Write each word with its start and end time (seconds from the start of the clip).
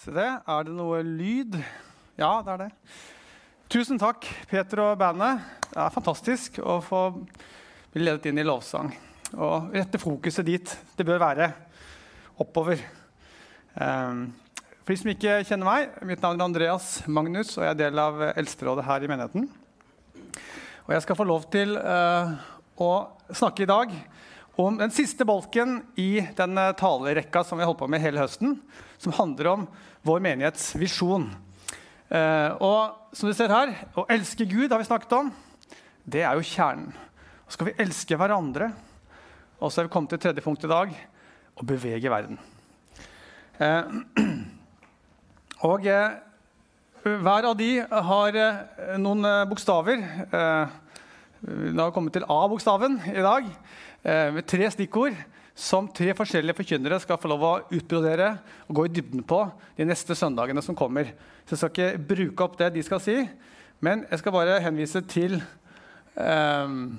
Se 0.00 0.12
det. 0.16 0.30
Er 0.48 0.62
det 0.64 0.72
noe 0.72 1.02
lyd? 1.04 1.58
Ja, 2.16 2.38
det 2.40 2.52
er 2.54 2.60
det. 2.62 2.68
Tusen 3.68 3.98
takk, 4.00 4.24
Peter 4.48 4.80
og 4.80 4.94
bandet. 4.96 5.42
Det 5.66 5.76
er 5.76 5.92
fantastisk 5.92 6.56
å 6.64 6.78
få 6.80 7.00
bli 7.92 8.06
ledet 8.06 8.30
inn 8.30 8.40
i 8.40 8.46
lovsang. 8.48 8.88
Og 9.36 9.74
rette 9.76 10.00
fokuset 10.00 10.46
dit 10.48 10.72
det 10.96 11.04
bør 11.04 11.20
være. 11.20 11.50
Oppover. 12.40 12.80
Um, 13.76 14.30
for 14.78 14.94
de 14.94 14.98
som 15.02 15.12
ikke 15.12 15.36
kjenner 15.50 15.68
meg, 15.68 15.92
mitt 16.08 16.24
navn 16.24 16.40
er 16.40 16.48
Andreas 16.48 16.88
Magnus, 17.04 17.52
og 17.58 17.66
jeg 17.66 17.74
er 17.74 17.80
del 17.82 18.00
av 18.00 18.24
Eldsterådet 18.30 18.88
her 18.88 19.04
i 19.04 19.12
menigheten. 19.12 19.50
Og 20.86 20.96
jeg 20.96 21.04
skal 21.04 21.20
få 21.20 21.28
lov 21.28 21.44
til 21.52 21.76
uh, 21.76 22.40
å 22.80 22.92
snakke 23.36 23.68
i 23.68 23.72
dag 23.76 23.92
om 24.60 24.76
den 24.76 24.90
siste 24.92 25.24
bolken 25.24 25.78
i 25.96 26.20
den 26.36 26.58
talerekka 26.76 27.42
som 27.46 27.58
vi 27.60 27.64
holdt 27.64 27.80
på 27.80 27.88
med 27.88 28.02
hele 28.02 28.20
høsten, 28.20 28.58
som 29.00 29.14
handler 29.16 29.48
om 29.54 29.66
vår 30.04 30.20
menighets 30.24 30.74
visjon. 30.80 31.28
Uh, 32.10 32.50
og 32.58 33.16
som 33.16 33.30
du 33.30 33.36
ser 33.36 33.52
her, 33.52 33.72
Å 33.94 34.06
elske 34.10 34.44
Gud 34.48 34.72
har 34.72 34.80
vi 34.82 34.88
snakket 34.88 35.14
om. 35.16 35.30
Det 36.04 36.24
er 36.26 36.36
jo 36.36 36.44
kjernen. 36.46 36.90
Og 37.46 37.54
skal 37.54 37.70
vi 37.70 37.76
elske 37.82 38.18
hverandre. 38.18 38.72
Og 39.60 39.70
så 39.70 39.80
er 39.80 39.88
vi 39.88 39.94
kommet 39.94 40.12
til 40.12 40.22
tredje 40.22 40.44
punkt 40.44 40.64
i 40.66 40.70
dag 40.70 40.92
å 41.56 41.66
bevege 41.66 42.12
verden. 42.12 42.40
Uh, 43.60 44.02
og 45.70 45.88
hver 47.00 47.48
av 47.48 47.56
de 47.56 47.70
har 47.80 48.36
noen 49.00 49.24
bokstaver. 49.48 50.02
Vi 51.40 51.72
har 51.72 51.92
kommet 51.96 52.12
til 52.12 52.26
A-bokstaven 52.28 52.98
i 53.08 53.22
dag, 53.24 53.46
med 54.02 54.46
tre 54.48 54.68
stikkord 54.72 55.16
som 55.60 55.88
tre 55.92 56.14
forskjellige 56.16 56.56
forkynnere 56.56 56.98
skal 57.02 57.18
få 57.20 57.28
lov 57.28 57.42
å 57.44 57.52
utbrodere 57.76 58.30
og 58.64 58.78
gå 58.78 58.86
i 58.86 58.92
dybden 58.96 59.24
på 59.28 59.42
de 59.76 59.84
neste 59.88 60.16
søndagene 60.16 60.62
som 60.64 60.76
kommer. 60.78 61.10
Så 61.44 61.52
jeg 61.52 61.60
skal 61.60 61.70
ikke 61.74 62.04
bruke 62.14 62.46
opp 62.46 62.56
det 62.60 62.70
de 62.76 62.84
skal 62.86 63.02
si, 63.04 63.16
men 63.84 64.06
jeg 64.08 64.22
skal 64.22 64.34
bare 64.34 64.60
henvise 64.64 65.02
til 65.10 65.36
um, 66.16 66.94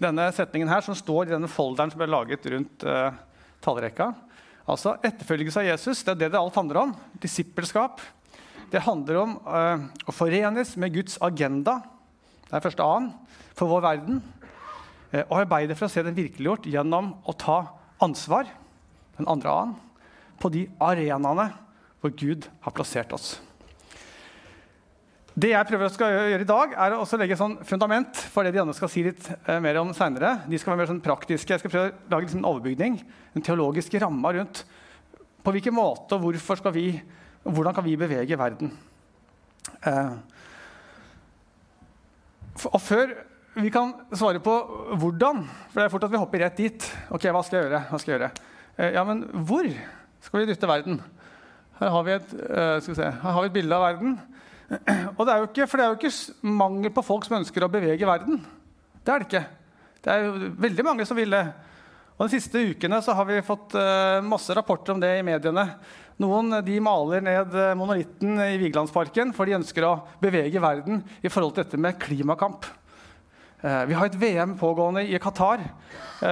denne 0.00 0.26
setningen 0.36 0.68
her 0.68 0.84
som 0.84 0.96
står 0.96 1.28
i 1.28 1.34
denne 1.34 1.50
folderen 1.50 1.92
som 1.92 2.00
ble 2.00 2.10
laget 2.10 2.44
rundt 2.52 2.84
uh, 2.84 3.16
tallrekka. 3.64 4.10
Altså 4.70 4.98
etterfølgelse 5.04 5.62
av 5.62 5.70
Jesus. 5.70 6.02
Det 6.04 6.14
er 6.14 6.20
det 6.24 6.32
det 6.34 6.40
alt 6.40 6.58
handler 6.60 6.82
om. 6.82 6.92
Disippelskap. 7.22 8.02
Det 8.70 8.84
handler 8.84 9.22
om 9.22 9.38
uh, 9.48 9.88
å 10.04 10.14
forenes 10.14 10.76
med 10.80 10.94
Guds 10.94 11.16
agenda. 11.24 11.80
Det 12.44 12.58
er 12.58 12.64
første 12.64 12.84
A-en 12.84 13.10
for 13.56 13.72
vår 13.72 13.86
verden. 13.88 14.20
Uh, 15.10 15.22
og 15.26 15.36
arbeide 15.42 15.76
for 15.78 15.88
å 15.88 15.92
se 15.92 16.04
den 16.06 16.16
virkeliggjort 16.16 16.68
gjennom 16.70 17.14
å 17.26 17.36
ta 17.38 17.60
ansvar, 18.02 18.48
den 19.18 19.28
andre 19.28 19.52
A-en, 19.52 19.76
på 20.40 20.48
de 20.52 20.64
arenaene 20.80 21.50
hvor 22.00 22.12
Gud 22.16 22.46
har 22.64 22.74
plassert 22.74 23.12
oss. 23.12 23.34
Det 25.40 25.52
jeg 25.52 25.66
prøver 25.68 25.86
å 25.86 26.08
gjøre 26.10 26.44
i 26.44 26.48
dag, 26.48 26.72
er 26.74 26.94
å 26.96 27.06
legge 27.20 27.38
sånn 27.38 27.58
fundament 27.64 28.18
for 28.32 28.44
det 28.44 28.52
de 28.54 28.60
andre 28.62 28.74
skal 28.76 28.90
si 28.92 29.04
litt 29.06 29.28
uh, 29.46 29.58
mer 29.62 29.78
om 29.80 29.92
seinere. 29.96 30.40
De 30.50 30.58
skal 30.58 30.72
være 30.72 30.82
mer 30.82 30.90
sånn 30.90 31.04
praktiske. 31.04 31.54
Jeg 31.54 31.62
skal 31.62 31.72
prøve 31.72 31.92
å 31.92 32.12
lage 32.12 32.32
en 32.34 32.48
overbygning, 32.48 32.98
en 33.36 33.46
teologisk 33.46 33.94
ramme 34.02 34.34
rundt 34.36 34.64
på 35.40 35.54
hvilken 35.54 35.76
måte 35.76 36.16
og 36.16 36.26
hvorfor 36.26 36.60
skal 36.60 36.74
vi, 36.74 36.88
hvordan 37.46 37.76
kan 37.76 37.86
vi 37.86 37.96
bevege 38.00 38.38
verden. 38.40 38.74
Uh, 39.86 40.18
og 42.72 42.80
før 42.82 43.14
vi 43.54 43.70
kan 43.74 43.92
svare 44.14 44.38
på 44.42 44.52
hvordan, 45.00 45.42
for 45.72 45.80
det 45.80 45.86
er 45.86 45.92
fort 45.92 46.04
at 46.06 46.12
vi 46.12 46.20
hopper 46.20 46.44
rett 46.44 46.60
dit. 46.60 46.84
Ok, 47.10 47.24
hva 47.34 47.42
skal 47.42 47.58
jeg 47.58 47.66
gjøre? 47.66 47.80
Hva 47.88 47.98
skal 47.98 48.12
jeg 48.12 48.20
gjøre? 48.20 48.28
Uh, 48.78 48.90
ja, 48.94 49.02
men 49.08 49.24
hvor 49.48 49.66
skal 50.22 50.42
vi 50.42 50.50
dytte 50.52 50.70
verden? 50.70 51.00
Her 51.80 51.90
har 51.96 52.04
vi 52.06 52.12
et, 52.14 52.34
her 52.52 53.16
har 53.24 53.40
vi 53.40 53.48
et 53.48 53.56
bilde 53.56 53.74
av 53.74 53.86
verden. 53.88 54.18
Og 55.16 55.24
det 55.24 55.32
er 55.32 55.40
jo 55.40 55.48
ikke, 55.48 55.66
for 55.66 55.80
det 55.80 55.86
er 55.86 55.90
jo 55.90 55.98
ikke 55.98 56.52
mangel 56.60 56.94
på 56.94 57.04
folk 57.06 57.26
som 57.26 57.40
ønsker 57.40 57.66
å 57.66 57.72
bevege 57.72 58.06
verden. 58.06 58.38
Det 59.00 59.14
er 59.14 59.22
det 59.22 59.28
ikke. 59.30 59.44
Det 60.04 60.12
er 60.12 60.26
jo 60.26 60.50
veldig 60.60 60.86
mange 60.86 61.06
som 61.08 61.18
vil 61.18 61.34
det. 61.34 61.44
Og 62.20 62.28
De 62.28 62.36
siste 62.36 62.62
ukene 62.70 63.00
så 63.02 63.16
har 63.16 63.26
vi 63.26 63.42
fått 63.42 63.74
uh, 63.74 64.20
masse 64.22 64.54
rapporter 64.54 64.94
om 64.94 65.00
det 65.02 65.16
i 65.18 65.26
mediene. 65.26 65.66
Noen 66.20 66.60
de 66.62 66.76
maler 66.84 67.24
ned 67.24 67.56
monolitten 67.80 68.36
i 68.44 68.58
Vigelandsparken 68.60 69.32
for 69.34 69.48
de 69.48 69.56
ønsker 69.56 69.88
å 69.88 69.96
bevege 70.20 70.60
verden 70.62 71.00
i 71.24 71.32
forhold 71.32 71.56
til 71.56 71.64
dette 71.64 71.80
med 71.80 71.96
klimakamp. 71.98 72.68
Uh, 73.60 73.84
vi 73.90 73.96
har 73.98 74.08
et 74.08 74.18
VM 74.20 74.56
pågående 74.58 75.04
i 75.04 75.18
Qatar 75.20 75.62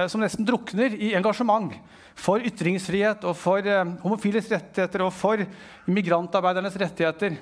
som 0.09 0.21
nesten 0.21 0.45
drukner 0.45 0.93
i 0.93 1.15
engasjement 1.17 1.71
for 2.13 2.43
ytringsfrihet 2.45 3.23
og 3.25 3.33
for 3.33 3.65
homofiles 4.03 4.51
rettigheter 4.51 5.01
og 5.01 5.09
for 5.17 5.41
migrantarbeidernes 5.89 6.77
rettigheter. 6.77 7.39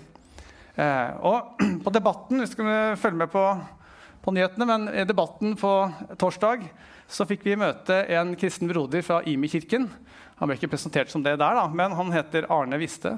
Eh, 0.78 1.12
og 1.26 1.58
på 1.86 1.94
debatten, 1.94 2.44
vi 2.44 2.50
skal 2.52 2.98
følge 3.02 3.24
med 3.24 3.32
på, 3.34 3.44
på, 4.22 4.34
nyhetene, 4.34 4.68
men 4.70 4.90
i 4.94 5.08
debatten 5.10 5.58
på 5.58 5.74
torsdag 6.22 6.68
så 7.10 7.26
fikk 7.26 7.46
vi 7.48 7.58
møte 7.58 8.04
en 8.14 8.36
kristen 8.38 8.70
broder 8.70 9.02
fra 9.06 9.24
Imi-kirken. 9.26 9.88
Han 10.38 10.50
ble 10.50 10.60
ikke 10.60 10.70
presentert 10.76 11.10
som 11.10 11.24
det 11.26 11.38
der, 11.40 11.58
da, 11.58 11.66
men 11.72 11.96
han 11.98 12.14
heter 12.14 12.50
Arne 12.54 12.78
Viste. 12.78 13.16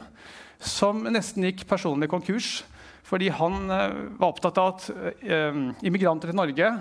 Som 0.60 1.04
nesten 1.12 1.48
gikk 1.50 1.66
personlig 1.68 2.08
konkurs 2.12 2.62
fordi 3.08 3.30
han 3.34 3.70
eh, 3.74 4.00
var 4.20 4.34
opptatt 4.34 4.60
av 4.62 4.74
at 4.74 4.90
eh, 5.24 5.62
immigranter 5.86 6.32
til 6.32 6.40
Norge, 6.40 6.74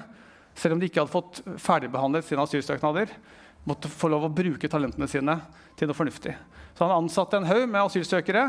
selv 0.58 0.74
om 0.74 0.82
de 0.82 0.88
ikke 0.90 1.04
hadde 1.04 1.14
fått 1.14 1.42
ferdigbehandlet 1.62 2.26
sine 2.26 2.44
asylsøknader, 2.44 3.12
måtte 3.68 3.90
få 3.92 4.10
lov 4.10 4.26
å 4.26 4.32
bruke 4.32 4.70
talentene 4.70 5.08
sine 5.10 5.38
til 5.78 5.90
noe 5.90 5.96
fornuftig. 5.96 6.34
Så 6.74 6.86
han 6.86 7.04
ansatte 7.04 7.38
en 7.38 7.48
haug 7.48 7.66
med 7.68 7.82
asylsøkere 7.84 8.46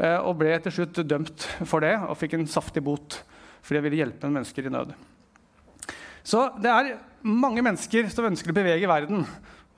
Eh, 0.00 0.18
og 0.24 0.38
ble 0.40 0.54
til 0.64 0.72
slutt 0.72 1.02
dømt 1.04 1.44
for 1.68 1.84
det 1.84 1.94
og 2.00 2.16
fikk 2.16 2.38
en 2.38 2.48
saftig 2.48 2.80
bot 2.84 3.20
fordi 3.62 3.78
han 3.78 3.84
ville 3.84 4.00
hjelpe 4.00 4.26
en 4.26 4.34
mennesker 4.34 4.66
i 4.66 4.72
nød. 4.72 4.94
Så 6.26 6.48
det 6.62 6.70
er 6.70 6.94
mange 7.22 7.62
mennesker 7.62 8.08
som 8.10 8.26
ønsker 8.26 8.50
å 8.50 8.56
bevege 8.56 8.88
verden. 8.90 9.22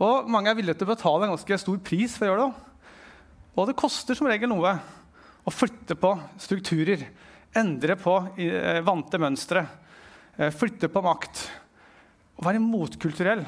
Og 0.01 0.31
mange 0.33 0.49
er 0.49 0.57
villige 0.57 0.79
til 0.81 0.89
å 0.89 0.95
betale 0.95 1.27
en 1.27 1.35
ganske 1.35 1.59
stor 1.61 1.83
pris 1.85 2.15
for 2.17 2.25
å 2.25 2.31
gjøre 2.31 2.47
det. 2.47 2.87
Og 3.55 3.69
det 3.69 3.77
koster 3.77 4.17
som 4.17 4.29
regel 4.31 4.49
noe 4.49 4.73
å 5.45 5.53
flytte 5.53 5.97
på 6.01 6.15
strukturer, 6.41 7.03
endre 7.55 7.97
på 8.01 8.15
eh, 8.41 8.81
vante 8.85 9.21
mønstre, 9.21 9.65
eh, 10.37 10.53
flytte 10.55 10.89
på 10.93 11.03
makt. 11.05 11.45
Å 12.41 12.47
være 12.47 12.63
motkulturell 12.63 13.45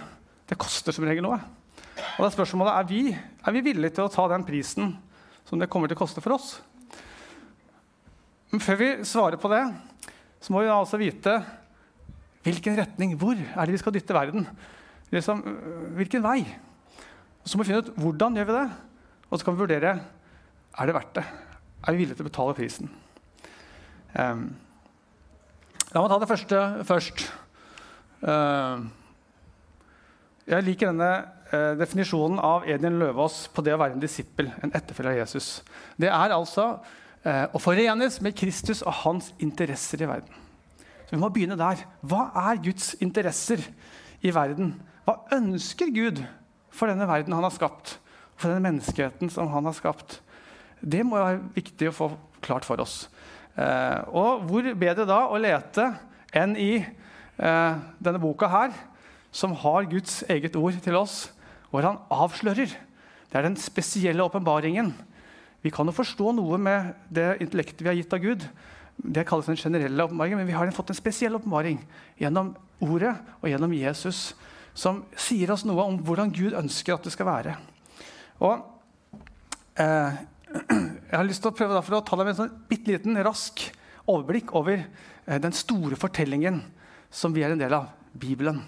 det 0.47 0.59
koster 0.61 0.95
som 0.95 1.07
regel 1.09 1.25
noe. 1.27 1.41
Og 1.97 2.21
da 2.21 2.29
er 2.29 2.35
spørsmålet 2.35 2.77
er 2.77 2.89
vi, 2.91 3.03
er 3.17 3.57
vi 3.57 3.65
villige 3.65 3.97
til 3.97 4.07
å 4.07 4.13
ta 4.13 4.27
den 4.31 4.45
prisen 4.47 4.93
som 5.47 5.61
det 5.61 5.71
kommer 5.73 5.89
til 5.89 5.97
å 5.97 6.03
koste 6.03 6.23
for 6.25 6.37
oss. 6.37 6.57
Men 8.53 8.63
før 8.63 8.79
vi 8.81 8.91
svarer 9.09 9.41
på 9.41 9.51
det, 9.51 9.65
så 10.45 10.53
må 10.53 10.63
vi 10.63 10.71
altså 10.71 11.01
vite 11.01 11.41
hvilken 12.47 12.77
retning, 12.79 13.17
hvor 13.19 13.35
er 13.35 13.67
det 13.67 13.75
vi 13.75 13.81
skal 13.81 13.95
dytte 13.97 14.15
verden. 14.15 14.47
Liksom, 15.11 15.41
hvilken 15.97 16.23
vei? 16.23 16.45
Og 17.43 17.49
så 17.49 17.57
må 17.57 17.65
vi 17.65 17.73
finne 17.73 17.83
ut 17.83 17.97
hvordan 17.99 18.39
gjør 18.39 18.49
vi 18.51 18.59
det, 18.61 18.69
og 19.27 19.35
så 19.35 19.47
kan 19.47 19.57
vi 19.57 19.65
vurdere 19.65 19.97
er 20.77 20.89
det 20.89 20.95
verdt 20.95 21.19
det. 21.19 21.27
Er 21.87 21.95
vi 21.95 22.03
villige 22.03 22.19
til 22.19 22.27
å 22.27 22.31
betale 22.31 22.55
prisen? 22.59 22.93
Um, 24.17 24.49
la 25.93 26.03
meg 26.03 26.11
ta 26.11 26.21
det 26.23 26.31
første 26.31 26.63
først. 26.89 27.27
Uh, 28.27 28.87
jeg 30.47 30.63
liker 30.63 30.93
denne 30.93 31.11
eh, 31.51 31.73
definisjonen 31.75 32.39
av 32.39 32.69
Edin 32.71 33.01
Løvaas 33.01 33.49
på 33.51 33.65
det 33.67 33.73
å 33.75 33.81
være 33.81 33.97
en 33.97 34.03
disippel, 34.03 34.47
en 34.63 34.71
etterfølger 34.79 35.17
av 35.17 35.19
Jesus. 35.25 35.49
Det 35.99 36.07
er 36.07 36.35
altså 36.37 36.69
eh, 37.27 37.49
å 37.51 37.59
forenes 37.59 38.21
med 38.23 38.37
Kristus 38.39 38.85
og 38.87 38.95
hans 39.03 39.33
interesser 39.43 40.05
i 40.05 40.09
verden. 40.11 40.45
Så 41.09 41.17
Vi 41.17 41.19
må 41.19 41.33
begynne 41.35 41.59
der. 41.59 41.83
Hva 41.99 42.29
er 42.47 42.63
Guds 42.63 42.93
interesser 43.03 43.65
i 44.23 44.31
verden? 44.35 44.77
Hva 45.03 45.19
ønsker 45.35 45.91
Gud 45.91 46.23
for 46.71 46.95
denne 46.95 47.11
verden 47.11 47.35
han 47.35 47.47
har 47.47 47.55
skapt? 47.55 47.97
For 48.39 48.47
denne 48.47 48.69
menneskeheten 48.69 49.33
som 49.35 49.51
han 49.51 49.67
har 49.67 49.75
skapt? 49.75 50.21
Det 50.87 51.03
må 51.03 51.19
være 51.19 51.43
viktig 51.57 51.91
å 51.91 51.95
få 51.95 52.11
klart 52.45 52.67
for 52.67 52.79
oss. 52.83 53.09
Eh, 53.59 54.01
og 54.15 54.45
hvor 54.47 54.67
bedre 54.79 55.07
da 55.09 55.25
å 55.27 55.41
lete 55.41 55.89
enn 56.37 56.55
i 56.61 56.77
eh, 56.79 57.73
denne 57.99 58.23
boka 58.23 58.51
her, 58.53 58.77
som 59.35 59.57
har 59.65 59.89
Guds 59.91 60.21
eget 60.31 60.55
ord 60.57 60.77
til 60.85 60.99
oss, 60.99 61.27
hvor 61.73 61.85
han 61.85 61.99
avslører. 62.13 62.71
Det 63.27 63.39
er 63.39 63.49
den 63.49 63.59
spesielle 63.59 64.25
åpenbaringen. 64.25 64.93
Vi 65.65 65.73
kan 65.75 65.89
jo 65.89 65.97
forstå 65.97 66.37
noe 66.37 66.61
med 66.63 66.95
det 67.11 67.41
intellektet 67.43 67.83
vi 67.83 67.91
har 67.91 67.99
gitt 67.99 68.15
av 68.15 68.23
Gud. 68.23 68.47
Det 68.97 69.27
kalles 69.29 69.51
den 69.51 69.59
generelle 69.59 70.07
åpenbaringen, 70.07 70.39
men 70.39 70.49
vi 70.49 70.55
har 70.55 70.71
fått 70.77 70.95
en 70.95 71.01
spesiell 71.01 71.35
åpenbaring 71.37 71.81
gjennom 72.21 72.55
ordet 72.85 73.17
og 73.41 73.51
gjennom 73.51 73.75
Jesus, 73.75 74.37
som 74.77 75.03
sier 75.19 75.51
oss 75.51 75.67
noe 75.67 75.83
om 75.89 75.99
hvordan 76.05 76.31
Gud 76.31 76.55
ønsker 76.57 76.95
at 76.95 77.05
det 77.09 77.13
skal 77.17 77.29
være. 77.29 77.59
Og 78.45 78.63
eh, 79.81 80.23
Jeg 81.11 81.17
har 81.17 81.27
lyst 81.27 81.45
til 81.45 81.53
å 81.53 81.57
prøve 81.57 81.79
å 81.79 82.03
ta 82.05 82.17
deg 82.19 82.27
med 82.27 82.35
en 82.35 82.41
sånn 82.41 82.57
bitte 82.69 82.93
liten, 82.93 83.19
rask 83.25 83.63
overblikk 84.07 84.53
over 84.59 84.79
eh, 84.81 85.39
den 85.43 85.55
store 85.55 85.99
fortellingen 85.99 86.61
som 87.11 87.35
vi 87.35 87.45
er 87.47 87.55
en 87.55 87.61
del 87.61 87.75
av, 87.77 87.93
Bibelen. 88.17 88.63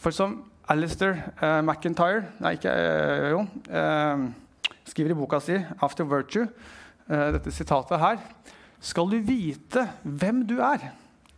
For 0.00 0.14
som 0.14 0.38
Alistair 0.72 1.18
uh, 1.42 1.60
McIntyre 1.60 2.22
Nei, 2.40 2.54
ikke 2.56 2.72
uh, 2.72 3.26
Jo. 3.34 3.42
Uh, 3.68 4.70
skriver 4.88 5.12
i 5.12 5.18
boka 5.18 5.40
si 5.40 5.58
'After 5.58 6.08
Virtue', 6.08 6.48
dette 7.08 7.52
sitatet 7.52 8.00
her 8.00 8.18
Skal 8.80 9.10
du 9.10 9.18
vite 9.20 9.84
hvem 10.02 10.40
du 10.48 10.58
er, 10.64 10.92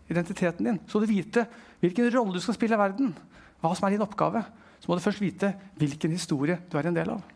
identiteten 0.06 0.66
din, 0.66 0.78
skal 0.86 1.02
du 1.02 1.10
vite 1.10 1.46
hvilken 1.82 2.10
rolle 2.14 2.34
du 2.34 2.40
skal 2.42 2.54
spille 2.54 2.78
i 2.78 2.78
verden, 2.78 3.14
hva 3.60 3.74
som 3.74 3.86
er 3.86 3.96
din 3.96 4.06
oppgave, 4.06 4.44
så 4.78 4.88
må 4.88 4.94
du 4.94 5.02
først 5.02 5.22
vite 5.22 5.52
hvilken 5.78 6.14
historie 6.14 6.58
du 6.70 6.78
er 6.78 6.86
en 6.86 6.94
del 6.94 7.10
av. 7.10 7.35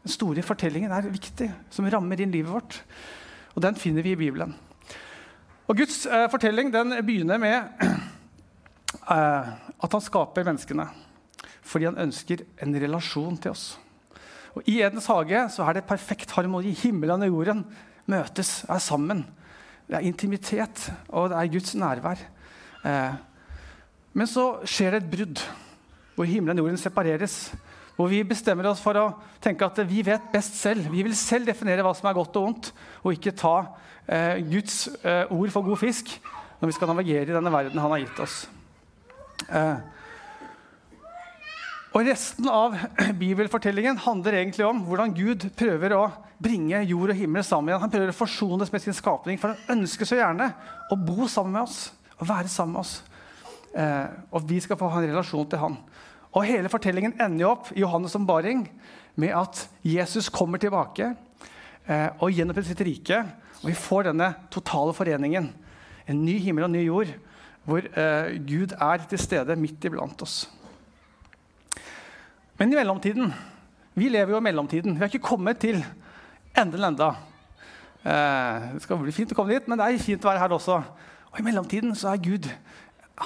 Den 0.00 0.14
store 0.14 0.44
fortellingen 0.44 0.92
er 0.96 1.10
viktig, 1.12 1.50
som 1.72 1.88
rammer 1.90 2.20
inn 2.20 2.32
livet 2.32 2.52
vårt. 2.52 2.80
Og 3.54 3.62
den 3.64 3.76
finner 3.76 4.04
vi 4.06 4.14
i 4.14 4.20
Bibelen. 4.20 4.54
Og 5.68 5.76
Guds 5.78 6.02
eh, 6.06 6.26
fortelling 6.32 6.72
den 6.72 6.96
begynner 7.06 7.38
med 7.38 7.84
eh, 9.14 9.52
at 9.80 9.92
han 9.94 10.04
skaper 10.04 10.46
menneskene 10.48 10.88
fordi 11.70 11.86
han 11.86 12.00
ønsker 12.02 12.40
en 12.64 12.74
relasjon 12.82 13.36
til 13.38 13.52
oss. 13.52 13.64
Og 14.58 14.66
I 14.66 14.80
Edens 14.82 15.06
hage 15.06 15.44
så 15.54 15.62
er 15.62 15.76
det 15.76 15.86
perfekt 15.86 16.32
harmoni. 16.34 16.72
Himmelen 16.74 17.22
og 17.22 17.30
jorden 17.30 17.60
møtes, 18.10 18.64
er 18.66 18.80
sammen. 18.82 19.22
Det 19.86 19.98
er 19.98 20.06
intimitet, 20.08 20.88
og 21.08 21.30
det 21.30 21.38
er 21.38 21.52
Guds 21.52 21.76
nærvær. 21.78 22.24
Eh, 22.82 23.14
men 24.18 24.26
så 24.26 24.64
skjer 24.66 24.96
det 24.96 25.02
et 25.04 25.12
brudd, 25.12 25.44
hvor 26.16 26.26
himmelen 26.26 26.58
og 26.58 26.66
jorden 26.66 26.80
separeres. 26.82 27.36
Hvor 28.00 28.08
vi 28.08 28.22
bestemmer 28.24 28.64
oss 28.70 28.80
for 28.80 28.96
å 28.96 29.10
tenke 29.44 29.66
at 29.66 29.76
vi 29.84 30.00
vet 30.00 30.30
best 30.32 30.54
selv. 30.56 30.86
Vi 30.88 31.02
vil 31.04 31.12
selv 31.18 31.50
definere 31.50 31.84
hva 31.84 31.92
som 31.92 32.06
er 32.08 32.16
godt 32.16 32.38
og 32.40 32.46
vondt, 32.46 32.70
og 33.04 33.12
ikke 33.12 33.34
ta 33.36 33.56
eh, 34.08 34.38
Guds 34.40 34.86
eh, 35.04 35.28
ord 35.28 35.52
for 35.52 35.66
god 35.66 35.82
fisk 35.82 36.14
når 36.62 36.70
vi 36.70 36.76
skal 36.78 36.88
navigere 36.88 37.28
i 37.28 37.36
denne 37.36 37.52
verden 37.52 37.76
han 37.76 37.92
har 37.92 38.00
gitt 38.00 38.22
oss. 38.24 38.38
Eh, 39.52 39.84
og 41.90 42.08
Resten 42.08 42.48
av 42.48 42.78
bibelfortellingen 43.20 44.00
handler 44.06 44.38
egentlig 44.40 44.64
om 44.64 44.80
hvordan 44.86 45.12
Gud 45.20 45.50
prøver 45.60 45.98
å 45.98 46.02
bringe 46.40 46.80
jord 46.88 47.12
og 47.12 47.20
himmel 47.20 47.44
sammen 47.44 47.74
igjen. 47.74 47.84
Han 47.84 47.92
prøver 47.92 48.14
å 48.14 48.16
forsones 48.16 48.72
med 48.72 48.84
sin 48.86 48.96
skapning, 48.96 49.36
for 49.42 49.52
han 49.52 49.76
ønsker 49.76 50.08
så 50.08 50.22
gjerne 50.22 50.54
å 50.88 50.96
bo 50.96 51.28
sammen 51.28 51.58
med 51.58 51.68
oss. 51.68 51.90
og 52.16 52.28
være 52.28 52.48
sammen 52.48 52.78
med 52.78 52.80
oss. 52.80 53.02
Eh, 53.76 54.08
og 54.32 54.48
vi 54.48 54.58
skal 54.60 54.76
få 54.80 54.88
ha 54.88 55.00
en 55.00 55.12
relasjon 55.12 55.52
til 55.52 55.60
han. 55.60 55.76
Og 56.32 56.46
Hele 56.46 56.70
fortellingen 56.70 57.16
ender 57.18 57.44
jo 57.44 57.54
opp 57.56 57.72
i 57.74 57.82
Johannes' 57.82 58.14
ombaring 58.16 58.64
med 59.18 59.34
at 59.34 59.64
Jesus 59.82 60.28
kommer 60.30 60.60
tilbake 60.62 61.10
eh, 61.88 62.08
og 62.20 62.30
gjenoppretter 62.30 62.70
sitt 62.70 62.84
rike. 62.86 63.18
Og 63.60 63.72
vi 63.72 63.76
får 63.76 64.08
denne 64.10 64.30
totale 64.52 64.94
foreningen. 64.94 65.50
En 66.06 66.22
ny 66.24 66.38
himmel 66.38 66.68
og 66.68 66.72
ny 66.72 66.84
jord, 66.86 67.10
hvor 67.66 67.82
eh, 67.82 68.38
Gud 68.46 68.76
er 68.78 69.06
til 69.10 69.20
stede 69.20 69.58
midt 69.58 69.84
iblant 69.84 70.22
oss. 70.22 70.44
Men 72.58 72.72
i 72.72 72.76
mellomtiden 72.76 73.32
Vi 73.94 74.08
lever 74.08 74.30
jo 74.30 74.38
i 74.38 74.44
mellomtiden. 74.44 74.94
Vi 74.94 74.98
har 75.02 75.10
ikke 75.10 75.26
kommet 75.34 75.58
til 75.58 75.80
enden 76.56 76.84
enda. 76.84 77.08
Eh, 78.06 78.68
det 78.74 78.82
skal 78.84 79.00
bli 79.02 79.12
fint 79.12 79.32
å 79.34 79.36
komme 79.36 79.52
dit, 79.52 79.66
men 79.68 79.76
det 79.76 79.88
er 79.88 79.98
fint 80.00 80.24
å 80.24 80.30
være 80.30 80.40
her 80.40 80.54
også. 80.54 80.76
Og 81.32 81.40
I 81.40 81.44
mellomtiden 81.44 81.92
så 81.98 82.14
er 82.14 82.22
Gud 82.22 82.46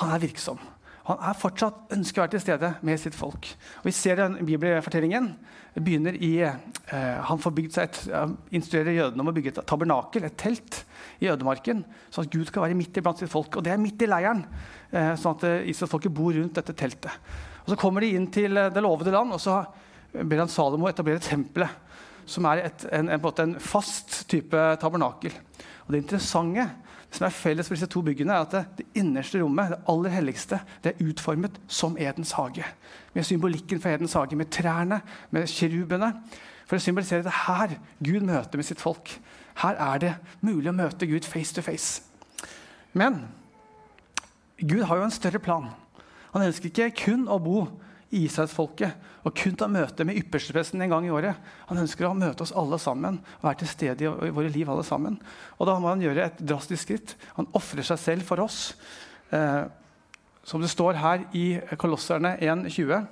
han 0.01 0.11
er 0.11 0.23
virksom. 0.25 0.59
Han 1.05 1.21
er 1.21 1.37
fortsatt 1.37 1.93
ønsker 1.93 2.21
å 2.21 2.25
være 2.25 2.33
til 2.39 2.43
stede 2.47 2.71
med 2.87 3.01
sitt 3.01 3.17
folk. 3.17 3.51
Og 3.83 3.89
Vi 3.91 3.93
ser 3.93 4.23
den 4.23 4.39
bibelfortellingen. 4.47 5.35
Begynner 5.77 6.17
i 6.17 6.33
eh, 6.41 7.19
Han 7.29 7.41
får 7.43 7.55
bygd 7.59 7.75
seg 7.77 7.91
et, 7.91 7.99
instruerer 8.57 8.97
jødene 8.97 9.25
om 9.25 9.29
å 9.29 9.35
bygge 9.37 9.53
et 9.53 9.61
tabernakel, 9.69 10.25
et 10.25 10.39
telt, 10.41 10.85
i 11.23 11.29
ødemarken, 11.31 11.85
sånn 12.13 12.27
at 12.27 12.33
Gud 12.33 12.49
skal 12.49 12.65
være 12.65 12.77
midt 12.79 12.99
iblant 12.99 13.21
sitt 13.21 13.31
folk. 13.33 13.59
Og 13.59 13.65
det 13.65 13.75
er 13.75 13.81
midt 13.81 14.03
i 14.03 14.09
leiren, 14.09 14.43
eh, 14.91 15.13
sånn 15.21 15.37
at 15.37 15.45
uh, 15.47 15.69
israelsfolket 15.71 16.15
bor 16.15 16.35
rundt 16.35 16.59
dette 16.59 16.75
teltet. 16.77 17.13
Og 17.65 17.73
Så 17.73 17.79
kommer 17.81 18.05
de 18.05 18.15
inn 18.17 18.27
til 18.33 18.57
det 18.57 18.83
lovede 18.83 19.15
land, 19.15 19.33
og 19.37 19.41
så 19.41 19.61
ber 20.15 20.43
han 20.43 20.53
Salomo 20.53 20.89
etablere 20.91 21.23
tempelet. 21.23 21.81
Som 22.27 22.49
er 22.49 22.65
et, 22.65 22.87
en, 22.97 23.11
en, 23.13 23.27
en, 23.45 23.55
fast 23.61 24.23
type 24.33 24.61
tabernakel. 24.81 25.35
Og 25.85 25.93
Det 25.93 26.01
interessante 26.01 26.65
som 27.15 27.27
er 27.29 27.35
felles 27.35 27.69
for 27.69 27.77
disse 27.77 27.89
to 27.91 28.03
byggene, 28.03 28.35
er 28.35 28.47
at 28.47 28.55
det, 28.55 28.65
det, 28.81 28.87
innerste 28.99 29.39
rommet, 29.39 29.71
det 29.71 29.79
aller 29.91 30.15
helligste, 30.17 30.59
det 30.83 30.93
er 30.93 31.07
utformet 31.07 31.61
som 31.71 31.95
Edens 32.01 32.35
hage. 32.35 32.67
Med 33.15 33.27
symbolikken 33.27 33.81
for 33.81 33.95
Edens 33.95 34.17
hage, 34.19 34.37
med 34.37 34.51
trærne, 34.51 35.01
med 35.31 35.47
kirubene. 35.51 36.11
For 36.67 36.81
å 36.81 36.83
symbolisere 36.83 37.23
det 37.27 37.37
her 37.45 37.77
Gud 38.03 38.27
møter 38.27 38.59
med 38.59 38.67
sitt 38.67 38.83
folk. 38.83 39.13
Her 39.63 39.79
er 39.79 40.03
det 40.03 40.13
mulig 40.43 40.73
å 40.73 40.77
møte 40.77 41.07
Gud 41.07 41.27
face 41.29 41.55
to 41.55 41.63
face. 41.63 42.03
Men 42.97 43.23
Gud 44.59 44.83
har 44.89 44.99
jo 44.99 45.07
en 45.07 45.15
større 45.15 45.43
plan. 45.43 45.71
Han 46.35 46.49
ønsker 46.49 46.71
ikke 46.71 47.05
kun 47.05 47.29
å 47.31 47.39
bo 47.43 47.67
Israelsfolket 48.15 49.11
og 49.25 49.35
kun 49.37 49.57
ta 49.59 49.67
møte 49.71 50.05
med 50.07 50.19
ypperstepresten 50.21 50.83
en 50.85 50.93
gang 50.93 51.07
i 51.07 51.13
året. 51.15 51.39
Han 51.71 51.81
ønsker 51.81 52.07
å 52.09 52.17
møte 52.17 52.45
oss 52.45 52.55
alle 52.57 52.79
sammen 52.83 53.19
være 53.43 53.63
til 53.63 53.71
stede 53.71 54.05
i 54.07 54.33
våre 54.35 54.53
liv. 54.53 54.69
alle 54.69 54.85
sammen. 54.85 55.19
Og 55.59 55.67
Da 55.67 55.79
må 55.79 55.89
han 55.89 56.01
gjøre 56.01 56.27
et 56.27 56.39
drastisk 56.39 56.83
skritt. 56.83 57.17
Han 57.37 57.49
ofrer 57.53 57.83
seg 57.83 57.99
selv 57.99 58.23
for 58.23 58.41
oss. 58.41 58.75
Eh, 59.33 59.65
som 60.45 60.61
det 60.61 60.71
står 60.71 60.95
her 61.01 61.25
i 61.33 61.61
Kolosserne 61.77 62.37
1,20. 62.39 63.07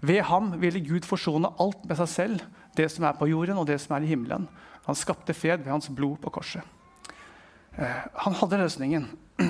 Ved 0.00 0.22
ham 0.22 0.60
ville 0.60 0.80
Gud 0.80 1.06
forsone 1.06 1.50
alt 1.58 1.84
med 1.86 1.96
seg 1.96 2.08
selv, 2.08 2.42
det 2.76 2.90
som 2.90 3.04
er 3.04 3.16
på 3.18 3.28
jorden 3.30 3.58
og 3.58 3.66
det 3.66 3.80
som 3.80 3.96
er 3.96 4.02
i 4.02 4.10
himmelen. 4.10 4.48
Han 4.86 4.94
skapte 4.94 5.34
fred 5.34 5.62
ved 5.62 5.72
hans 5.72 5.88
blod 5.88 6.18
på 6.22 6.30
korset. 6.30 6.62
Eh, 7.78 8.06
han 8.14 8.34
hadde 8.34 8.58
løsningen. 8.58 9.08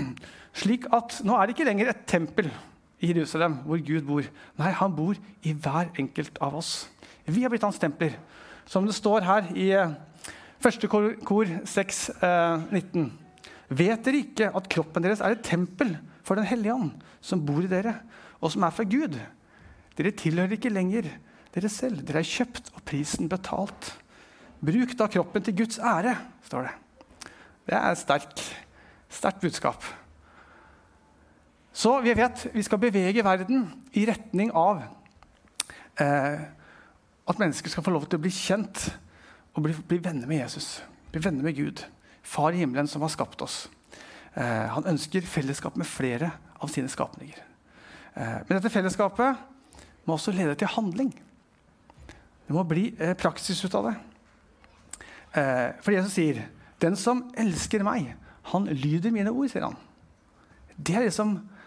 Slik 0.60 0.88
at 0.92 1.20
Nå 1.24 1.36
er 1.36 1.46
det 1.46 1.56
ikke 1.56 1.68
lenger 1.68 1.92
et 1.92 2.04
tempel 2.08 2.50
i 3.00 3.12
Jerusalem, 3.12 3.60
hvor 3.66 3.78
Gud 3.84 4.02
bor. 4.08 4.26
Nei, 4.58 4.70
han 4.74 4.94
bor 4.94 5.18
i 5.46 5.52
hver 5.54 5.92
enkelt 5.98 6.38
av 6.42 6.56
oss. 6.58 6.88
Vi 7.26 7.42
har 7.44 7.52
blitt 7.52 7.66
hans 7.66 7.78
templer. 7.78 8.16
Som 8.68 8.86
det 8.86 8.96
står 8.96 9.24
her 9.24 9.48
i 9.56 9.70
eh, 9.76 9.94
første 10.60 10.90
kor, 10.90 11.12
kor 11.24 11.48
6, 11.64 12.00
eh, 12.18 12.66
19. 12.74 13.06
Vet 13.68 14.04
dere 14.04 14.22
ikke 14.24 14.50
at 14.56 14.68
kroppen 14.72 15.04
deres 15.04 15.22
er 15.24 15.36
et 15.36 15.44
tempel 15.46 15.94
for 16.26 16.36
Den 16.36 16.48
hellige 16.48 16.74
ånd, 16.74 16.90
som 17.24 17.44
bor 17.44 17.62
i 17.64 17.70
dere, 17.70 17.94
og 18.40 18.52
som 18.52 18.66
er 18.66 18.74
fra 18.74 18.84
Gud? 18.84 19.16
Dere 19.96 20.12
tilhører 20.12 20.58
ikke 20.58 20.72
lenger 20.72 21.08
dere 21.54 21.70
selv. 21.72 22.02
Dere 22.06 22.20
er 22.20 22.28
kjøpt 22.28 22.72
og 22.74 22.84
prisen 22.88 23.30
betalt. 23.30 23.94
Bruk 24.60 24.92
da 24.98 25.06
kroppen 25.08 25.44
til 25.46 25.56
Guds 25.62 25.78
ære, 25.78 26.16
står 26.44 26.68
det. 26.68 26.74
Det 27.68 27.78
er 27.78 27.90
et 27.92 28.44
sterkt 29.08 29.40
budskap. 29.40 29.84
Så 31.78 31.92
vi 32.02 32.10
vet 32.18 32.46
vi 32.50 32.62
skal 32.66 32.80
bevege 32.82 33.22
verden 33.22 33.68
i 33.94 34.02
retning 34.08 34.50
av 34.56 34.80
eh, 36.02 36.40
at 37.28 37.38
mennesker 37.38 37.70
skal 37.70 37.84
få 37.86 37.92
lov 37.94 38.08
til 38.08 38.18
å 38.18 38.22
bli 38.24 38.32
kjent 38.34 38.88
og 39.54 39.62
bli, 39.62 39.74
bli, 39.86 39.98
venner 40.02 40.26
med 40.26 40.40
Jesus. 40.40 40.80
Bli 41.12 41.22
venner 41.22 41.46
med 41.46 41.54
Gud, 41.54 41.84
Far 42.28 42.52
i 42.52 42.58
himmelen 42.60 42.88
som 42.90 43.04
har 43.04 43.12
skapt 43.14 43.44
oss. 43.46 43.68
Eh, 44.34 44.66
han 44.74 44.88
ønsker 44.90 45.22
fellesskap 45.22 45.76
med 45.78 45.86
flere 45.86 46.32
av 46.58 46.72
sine 46.72 46.90
skapninger. 46.90 47.38
Eh, 48.18 48.40
men 48.42 48.56
dette 48.56 48.72
fellesskapet 48.74 49.38
må 50.04 50.16
også 50.16 50.34
lede 50.34 50.56
til 50.58 50.72
handling. 50.72 51.12
Det 52.48 52.56
må 52.56 52.64
bli 52.66 52.88
eh, 52.98 53.14
praksis 53.18 53.62
ut 53.62 53.76
av 53.78 53.86
det. 53.86 53.92
Eh, 55.38 55.68
for 55.84 55.94
Jesus 55.94 56.16
sier, 56.18 56.42
'Den 56.80 56.96
som 56.96 57.30
elsker 57.38 57.82
meg, 57.82 58.16
han 58.50 58.66
lyder 58.66 59.10
mine 59.10 59.30
ord', 59.30 59.50
sier 59.50 59.64
han. 59.64 59.78
Det 60.78 60.94
er 60.94 61.06
liksom 61.06 61.32
eh, 61.36 61.57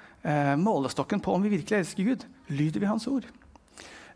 målestokken 0.61 1.21
på 1.23 1.33
om 1.33 1.41
vi 1.41 1.49
virkelig 1.55 1.79
elsker 1.79 2.05
Gud. 2.05 2.25
Lyder 2.53 2.83
vi 2.83 2.89
Hans 2.89 3.07
ord? 3.09 3.25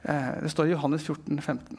Eh, 0.06 0.42
det 0.44 0.50
står 0.50 0.68
i 0.68 0.76
Johannes 0.76 1.04
14, 1.04 1.42
15. 1.42 1.78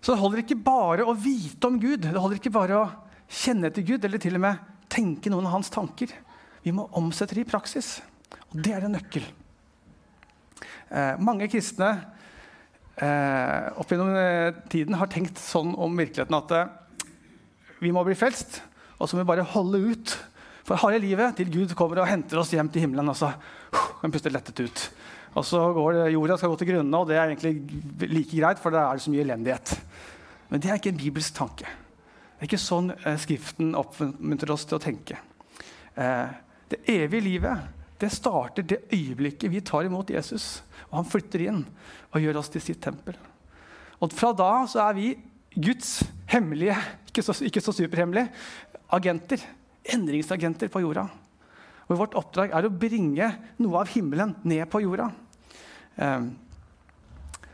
Så 0.00 0.12
det 0.12 0.20
holder 0.20 0.42
ikke 0.44 0.62
bare 0.62 1.04
å 1.04 1.16
vite 1.18 1.66
om 1.66 1.78
Gud, 1.80 2.06
det 2.06 2.14
holder 2.16 2.38
ikke 2.38 2.54
bare 2.54 2.78
å 2.78 2.86
kjenne 3.30 3.68
etter 3.68 3.84
Gud 3.86 4.04
eller 4.06 4.22
til 4.22 4.38
og 4.38 4.44
med 4.44 4.62
tenke 4.90 5.30
noen 5.30 5.48
av 5.48 5.58
hans 5.58 5.70
tanker. 5.74 6.12
Vi 6.62 6.72
må 6.74 6.86
omsette 6.98 7.36
det 7.36 7.44
i 7.44 7.50
praksis. 7.50 7.98
Og 8.50 8.62
det 8.62 8.72
er 8.76 8.86
en 8.86 8.94
nøkkel. 8.94 9.26
Eh, 10.90 11.18
mange 11.22 11.46
kristne 11.50 11.90
eh, 12.98 13.66
opp 13.78 13.90
gjennom 13.90 14.14
eh, 14.14 14.54
tiden 14.70 14.98
har 14.98 15.10
tenkt 15.10 15.38
sånn 15.38 15.74
om 15.78 15.98
virkeligheten 15.98 16.38
at 16.38 16.56
eh, 16.56 16.72
vi 17.80 17.92
må 17.94 18.02
bli 18.06 18.16
frelst, 18.18 18.60
og 18.98 19.08
så 19.08 19.16
må 19.16 19.22
vi 19.22 19.30
bare 19.30 19.46
holde 19.54 19.82
ut 19.92 20.16
for 20.66 20.80
harde 20.80 21.00
livet 21.02 21.38
til 21.38 21.50
Gud 21.52 21.74
kommer 21.78 22.02
og 22.02 22.08
henter 22.10 22.40
oss 22.40 22.52
hjem 22.54 22.70
til 22.72 22.84
himmelen. 22.84 23.08
Og 23.12 23.18
så 23.18 23.32
kan 24.00 24.12
puste 24.12 24.32
lettet 24.32 24.62
ut. 24.64 24.84
Og 25.38 25.46
så 25.46 25.60
går 25.74 25.92
det, 25.94 26.04
Jorda 26.14 26.36
skal 26.40 26.50
gå 26.50 26.58
til 26.58 26.72
grunne, 26.72 26.98
og 26.98 27.06
det 27.06 27.16
er 27.16 27.30
egentlig 27.30 28.08
like 28.10 28.34
greit, 28.34 28.58
for 28.58 28.74
da 28.74 28.88
er 28.88 28.98
det 28.98 29.04
så 29.04 29.12
mye 29.12 29.22
elendighet. 29.22 29.74
Men 30.50 30.62
det 30.62 30.70
er 30.70 30.80
ikke 30.80 30.90
en 30.90 31.02
bibelsk 31.02 31.36
tanke. 31.36 31.68
Det 31.68 32.42
er 32.42 32.48
ikke 32.48 32.58
sånn 32.58 32.90
eh, 32.96 33.18
Skriften 33.20 33.76
oppmuntrer 33.78 34.50
oss 34.50 34.66
til 34.66 34.80
å 34.80 34.82
tenke. 34.82 35.20
Eh, 35.94 36.32
det 36.70 36.82
evige 36.90 37.26
livet 37.26 37.68
det 38.00 38.08
starter 38.14 38.64
det 38.64 38.86
øyeblikket 38.88 39.52
vi 39.52 39.60
tar 39.60 39.84
imot 39.84 40.10
Jesus. 40.10 40.62
Og 40.88 41.02
han 41.02 41.10
flytter 41.10 41.44
inn 41.44 41.64
og 42.10 42.22
gjør 42.22 42.40
oss 42.40 42.48
til 42.52 42.64
sitt 42.64 42.80
tempel. 42.82 43.18
Og 44.00 44.14
fra 44.16 44.32
da 44.32 44.64
så 44.70 44.86
er 44.86 44.96
vi 44.96 45.08
Guds 45.52 46.00
hemmelige, 46.30 46.76
ikke 47.10 47.24
så, 47.26 47.34
ikke 47.44 47.60
så 47.62 47.74
superhemmelige, 47.76 48.30
agenter 48.96 49.42
endringsagenter 49.84 50.68
på 50.72 50.82
jorda. 50.84 51.06
Og 51.88 51.98
vårt 51.98 52.14
oppdrag 52.18 52.52
er 52.54 52.66
å 52.68 52.72
bringe 52.72 53.32
noe 53.58 53.80
av 53.80 53.90
himmelen 53.90 54.36
ned 54.46 54.68
på 54.70 54.82
jorda. 54.84 55.10
Eh, 55.96 56.30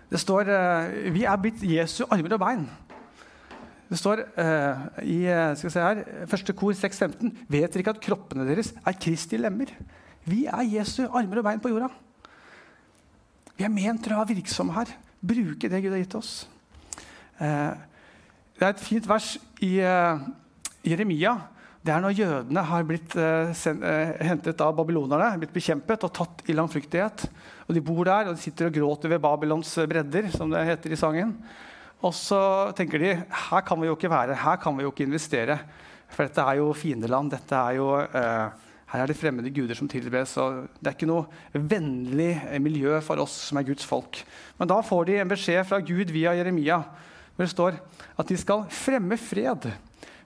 Det 0.06 0.20
står 0.22 0.50
eh, 0.54 1.10
vi 1.10 1.24
er 1.26 1.38
blitt 1.42 1.62
Jesu 1.66 2.04
armer 2.06 2.36
og 2.36 2.42
bein. 2.42 2.66
Det 3.90 3.98
står 3.98 4.22
eh, 4.38 4.84
i 5.02 5.16
eh, 5.26 5.54
skal 5.58 5.66
jeg 5.66 5.74
se 5.74 5.82
her, 5.82 6.02
første 6.30 6.54
kor 6.54 6.74
6.15.: 6.78 7.32
Vet 7.50 7.72
dere 7.72 7.82
ikke 7.82 7.94
at 7.96 8.02
kroppene 8.04 8.46
deres 8.46 8.72
er 8.86 8.98
Kristi 9.02 9.38
lemmer? 9.40 9.72
Vi 10.26 10.44
er 10.46 10.62
Jesu 10.76 11.08
armer 11.08 11.42
og 11.42 11.46
bein 11.48 11.62
på 11.62 11.72
jorda. 11.72 11.90
Vi 13.56 13.66
er 13.66 13.72
ment 13.72 14.04
til 14.04 14.14
å 14.14 14.20
være 14.20 14.36
virksomme 14.36 14.74
her. 14.76 14.94
Bruke 15.26 15.70
det 15.70 15.82
Gud 15.82 15.94
har 15.94 16.02
gitt 16.02 16.14
oss. 16.18 16.32
Det 17.38 18.62
er 18.62 18.72
et 18.72 18.82
fint 18.82 19.06
vers 19.08 19.36
i 19.64 19.78
Jeremia. 20.86 21.32
Det 21.86 21.92
er 21.94 22.02
når 22.02 22.16
jødene 22.18 22.62
har 22.66 22.86
blitt 22.86 23.12
eh, 23.14 23.52
sen, 23.54 23.78
eh, 23.86 24.16
hentet 24.26 24.58
av 24.64 24.72
babylonerne, 24.74 25.36
blitt 25.38 25.52
bekjempet 25.54 26.02
og 26.08 26.10
tatt 26.18 26.42
i 26.50 26.56
langflyktighet. 26.56 27.28
Og 27.68 27.76
De 27.76 27.82
bor 27.84 28.00
der 28.08 28.26
og 28.26 28.34
de 28.34 28.42
sitter 28.42 28.66
og 28.66 28.74
gråter 28.74 29.12
ved 29.12 29.22
Babylons 29.22 29.70
bredder, 29.86 30.26
som 30.34 30.50
det 30.50 30.64
heter 30.66 30.96
i 30.96 30.98
sangen. 30.98 31.36
Og 32.02 32.10
så 32.16 32.40
tenker 32.74 33.04
de 33.04 33.14
her 33.14 33.62
kan 33.68 33.78
vi 33.78 33.86
jo 33.86 33.94
ikke 33.94 34.10
være, 34.10 34.34
her 34.34 34.58
kan 34.58 34.74
vi 34.74 34.82
jo 34.82 34.90
ikke 34.90 35.06
investere. 35.06 35.60
For 36.10 36.26
dette 36.26 36.42
er 36.42 36.58
jo 36.58 36.74
fiendeland. 36.74 37.30
dette 37.36 37.54
er 37.54 37.78
jo... 37.78 37.92
Eh, 38.02 38.62
her 38.86 39.02
er 39.02 39.10
det 39.10 39.18
fremmede 39.18 39.50
guder 39.50 39.74
som 39.74 39.88
tilbes. 39.90 40.36
og 40.42 40.66
Det 40.78 40.90
er 40.90 40.94
ikke 40.94 41.10
noe 41.10 41.26
vennlig 41.54 42.32
miljø 42.62 42.98
for 43.02 43.18
oss 43.22 43.34
som 43.48 43.58
er 43.58 43.66
Guds 43.66 43.86
folk. 43.86 44.24
Men 44.58 44.70
da 44.70 44.82
får 44.82 45.06
de 45.06 45.20
en 45.22 45.30
beskjed 45.30 45.66
fra 45.66 45.82
Gud 45.82 46.10
via 46.14 46.34
Jeremia, 46.38 46.82
hvor 47.34 47.46
det 47.46 47.54
står 47.54 47.82
at 48.16 48.30
de 48.30 48.38
skal 48.38 48.62
fremme 48.70 49.18
fred 49.18 49.70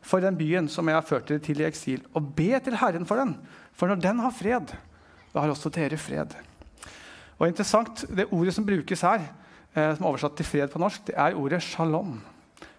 for 0.02 0.23
den 0.25 0.37
byen 0.38 0.69
som 0.71 0.88
jeg 0.88 0.97
har 0.97 1.07
ført 1.07 1.28
dere 1.28 1.42
til 1.45 1.61
i 1.61 1.66
eksil, 1.69 2.02
og 2.16 2.33
be 2.37 2.52
til 2.64 2.78
Herren 2.80 3.07
for 3.09 3.21
den. 3.21 3.35
For 3.76 3.90
når 3.90 4.00
den 4.02 4.23
har 4.25 4.35
fred, 4.35 4.73
da 5.33 5.42
har 5.42 5.52
også 5.52 5.73
dere 5.75 5.99
fred. 6.00 6.35
Og 7.38 7.49
interessant, 7.49 8.04
Det 8.09 8.28
ordet 8.33 8.54
som 8.54 8.66
brukes 8.66 9.00
her, 9.00 9.21
eh, 9.75 9.95
som 9.97 10.04
er 10.04 10.09
oversatt 10.09 10.37
til 10.37 10.47
fred 10.47 10.69
på 10.69 10.78
norsk, 10.78 11.07
det 11.07 11.14
er 11.16 11.35
ordet 11.35 11.62
shalom. 11.62 12.21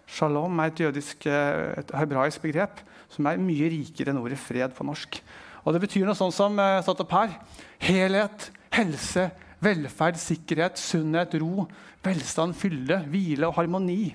Shalom 0.06 0.58
er 0.58 0.64
et, 0.64 0.80
jødisk, 0.80 1.26
eh, 1.26 1.78
et 1.78 1.90
hebraisk 1.94 2.42
begrep 2.42 2.80
som 3.08 3.26
er 3.26 3.36
mye 3.36 3.68
rikere 3.70 4.10
enn 4.10 4.18
ordet 4.18 4.38
fred 4.38 4.72
på 4.74 4.84
norsk. 4.84 5.20
Og 5.64 5.72
Det 5.72 5.80
betyr 5.80 6.06
noe 6.06 6.14
sånn 6.14 6.32
som 6.32 6.58
eh, 6.58 6.82
satt 6.82 7.00
opp 7.00 7.10
her. 7.10 7.30
Helhet, 7.78 8.50
helse, 8.70 9.30
velferd, 9.62 10.18
sikkerhet, 10.18 10.78
sunnhet, 10.78 11.34
ro, 11.40 11.66
velstand, 12.02 12.54
fylde, 12.54 12.98
hvile 13.08 13.46
og 13.46 13.54
harmoni. 13.54 14.14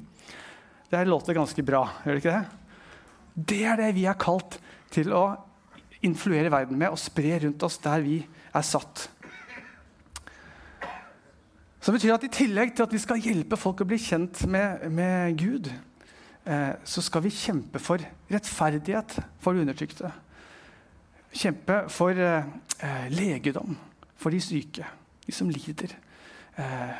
Det 0.89 1.07
låter 1.07 1.33
ganske 1.33 1.63
bra, 1.63 1.85
gjør 2.03 2.15
det 2.15 2.23
ikke 2.23 2.35
det? 2.39 2.66
Det 3.37 3.61
er 3.69 3.77
det 3.79 3.91
vi 3.97 4.07
er 4.09 4.17
kalt 4.17 4.57
til 4.93 5.13
å 5.13 5.25
influere 6.05 6.51
verden 6.53 6.77
med 6.79 6.93
og 6.93 7.01
spre 7.01 7.37
rundt 7.43 7.63
oss 7.65 7.77
der 7.83 8.01
vi 8.05 8.17
er 8.25 8.65
satt. 8.65 9.07
Det 11.87 11.93
betyr 11.95 12.17
at 12.17 12.25
I 12.27 12.33
tillegg 12.33 12.73
til 12.75 12.83
at 12.83 12.93
vi 12.93 12.99
skal 12.99 13.21
hjelpe 13.23 13.55
folk 13.59 13.81
å 13.81 13.87
bli 13.87 13.99
kjent 14.01 14.41
med, 14.51 14.89
med 14.91 15.37
Gud, 15.39 15.69
eh, 16.43 16.73
så 16.83 17.03
skal 17.05 17.23
vi 17.23 17.31
kjempe 17.31 17.79
for 17.79 18.03
rettferdighet 18.33 19.21
for 19.39 19.55
de 19.55 19.63
undertrykte 19.63 20.11
kjempe 21.37 21.83
for 21.91 22.17
eh, 22.17 23.07
legedom 23.13 23.77
for 24.17 24.33
de 24.33 24.41
syke, 24.41 24.85
de 25.25 25.35
som 25.35 25.49
lider. 25.51 25.93
Eh, 26.57 26.95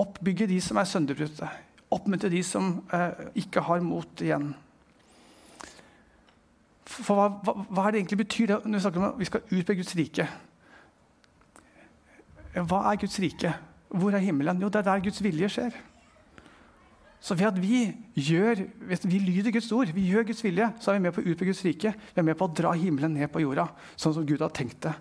oppbygge 0.00 0.48
de 0.48 0.60
som 0.64 0.80
er 0.80 0.88
sønderbrutte. 0.88 1.48
Oppmuntre 1.92 2.30
de 2.32 2.40
som 2.46 2.78
eh, 2.92 3.26
ikke 3.42 3.64
har 3.66 3.84
mot 3.84 4.24
igjen. 4.24 4.52
For, 6.88 7.14
hva, 7.14 7.28
hva, 7.46 7.54
hva, 7.68 7.84
er 7.86 7.94
det 7.94 8.02
egentlig 8.02 8.22
betyr 8.24 8.50
det 8.50 8.58
når 8.64 8.78
vi 8.78 8.82
snakker 8.84 9.00
om 9.02 9.08
at 9.12 9.20
vi 9.20 9.28
skal 9.28 9.44
ut 9.52 9.68
på 9.68 9.76
Guds 9.78 9.94
rike? 9.98 10.26
Hva 12.52 12.82
er 12.90 13.00
Guds 13.00 13.18
rike? 13.22 13.54
Hvor 13.92 14.14
er 14.16 14.24
himmelen? 14.24 14.60
Jo, 14.60 14.70
det 14.72 14.82
er 14.82 14.88
der 14.90 15.04
Guds 15.04 15.22
vilje 15.24 15.50
skjer. 15.52 15.76
Så 17.22 17.36
ved 17.38 17.46
at 17.52 17.58
vi, 17.62 17.84
gjør, 18.18 18.64
vi 19.06 19.18
lyder 19.22 19.52
Guds 19.54 19.70
ord, 19.72 19.92
vi 19.94 20.08
gjør 20.10 20.26
Guds 20.26 20.42
vilje, 20.42 20.66
så 20.82 20.90
er 20.90 20.98
vi 20.98 21.04
med 21.04 21.14
på 21.14 21.22
å 21.22 21.28
ut 21.28 21.38
på 21.38 21.46
Guds 21.46 21.60
rike. 21.62 21.92
Vi 21.94 22.18
er 22.18 22.26
med 22.26 22.38
på 22.38 22.48
å 22.48 22.54
dra 22.62 22.72
himmelen 22.74 23.14
ned 23.14 23.30
på 23.30 23.44
jorda, 23.44 23.68
sånn 23.94 24.16
som 24.16 24.26
Gud 24.26 24.42
har 24.42 24.50
tenkt 24.50 24.80
det 24.88 24.94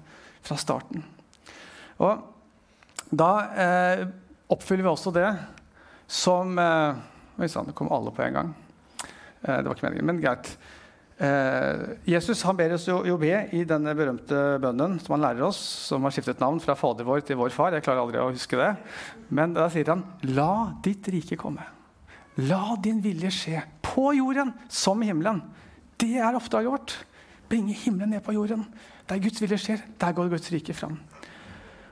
fra 0.45 0.57
starten. 0.59 1.01
Og 1.97 2.21
da 3.09 3.31
eh, 3.63 4.03
oppfyller 4.53 4.85
vi 4.85 4.91
også 4.91 5.15
det 5.15 5.31
som 6.11 6.53
eh, 6.61 7.07
Oi 7.41 7.47
sann, 7.50 7.65
det 7.65 7.73
kom 7.73 7.89
alle 7.89 8.11
på 8.13 8.21
en 8.21 8.38
gang. 8.38 8.53
Eh, 9.01 9.57
det 9.57 9.65
var 9.65 9.73
ikke 9.73 9.88
meningen, 9.88 10.05
men 10.11 10.21
greit. 10.21 10.51
Eh, 11.21 11.81
Jesus 12.09 12.39
han 12.47 12.57
ber 12.57 12.73
oss 12.73 12.87
jo, 12.89 13.17
be 13.21 13.35
i 13.53 13.61
denne 13.67 13.93
berømte 13.93 14.37
bønnen 14.63 14.95
som 15.03 15.13
han 15.13 15.21
lærer 15.27 15.45
oss, 15.45 15.59
som 15.91 16.01
har 16.07 16.13
skiftet 16.15 16.39
navn 16.41 16.57
fra 16.63 16.73
Fader 16.77 17.05
vår 17.05 17.21
til 17.27 17.37
vår 17.37 17.53
far. 17.53 17.75
Jeg 17.75 17.85
klarer 17.85 18.01
aldri 18.01 18.21
å 18.23 18.31
huske 18.31 18.57
det. 18.57 18.71
Men 19.29 19.53
da 19.53 19.67
sier 19.69 19.91
han, 19.93 20.01
'La 20.23 20.73
ditt 20.81 21.05
rike 21.13 21.37
komme'. 21.37 21.67
La 22.49 22.75
din 22.81 23.03
vilje 23.03 23.29
skje 23.29 23.61
på 23.85 24.15
jorden 24.17 24.53
som 24.67 25.01
i 25.03 25.11
himmelen. 25.11 25.43
Det 25.99 26.17
er 26.17 26.33
oppdraget 26.33 26.71
vårt. 26.71 26.95
Bringe 27.49 27.73
himmelen 27.73 28.15
ned 28.15 28.23
på 28.23 28.33
jorden. 28.33 28.65
Der 29.05 29.19
Guds 29.19 29.41
vilje 29.41 29.59
skjer, 29.59 29.85
der 29.99 30.13
går 30.13 30.29
Guds 30.29 30.49
rike 30.49 30.73
fram. 30.73 30.97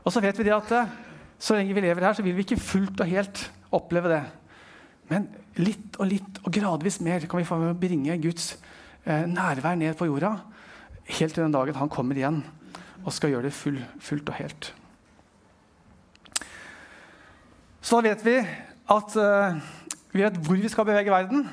Og 0.03 0.11
så 0.11 0.21
vet 0.21 0.37
vi 0.37 0.47
det 0.47 0.55
at 0.55 0.71
eh, 0.71 0.89
så 1.37 1.53
lenge 1.53 1.75
vi 1.75 1.81
lever 1.81 2.01
her, 2.01 2.13
så 2.13 2.23
vil 2.23 2.33
vi 2.33 2.47
ikke 2.47 2.57
fullt 2.57 2.99
og 2.99 3.05
helt 3.05 3.51
oppleve 3.71 4.09
det. 4.09 4.23
Men 5.09 5.29
litt 5.57 5.99
og 5.99 6.07
litt 6.07 6.41
og 6.41 6.53
gradvis 6.53 6.99
mer 7.01 7.19
kan 7.27 7.37
vi 7.37 7.45
få 7.45 7.59
med 7.59 7.75
å 7.75 7.77
bringe 7.77 8.17
Guds 8.17 8.55
eh, 8.55 8.78
nærvær 9.09 9.77
ned 9.79 9.97
på 9.97 10.07
jorda. 10.09 10.35
Helt 11.09 11.33
til 11.33 11.43
den 11.43 11.55
dagen 11.55 11.77
han 11.79 11.91
kommer 11.91 12.17
igjen 12.17 12.43
og 13.05 13.13
skal 13.15 13.33
gjøre 13.33 13.47
det 13.47 13.55
full, 13.55 13.79
fullt 14.03 14.29
og 14.29 14.37
helt. 14.37 14.71
Så 17.81 17.99
da 17.99 18.11
vet 18.11 18.25
vi 18.25 18.35
at 18.89 19.15
uh, 19.17 19.59
vi 20.13 20.23
vet 20.25 20.37
hvor 20.43 20.59
vi 20.59 20.71
skal 20.71 20.87
bevege 20.89 21.13
verden. 21.13 21.47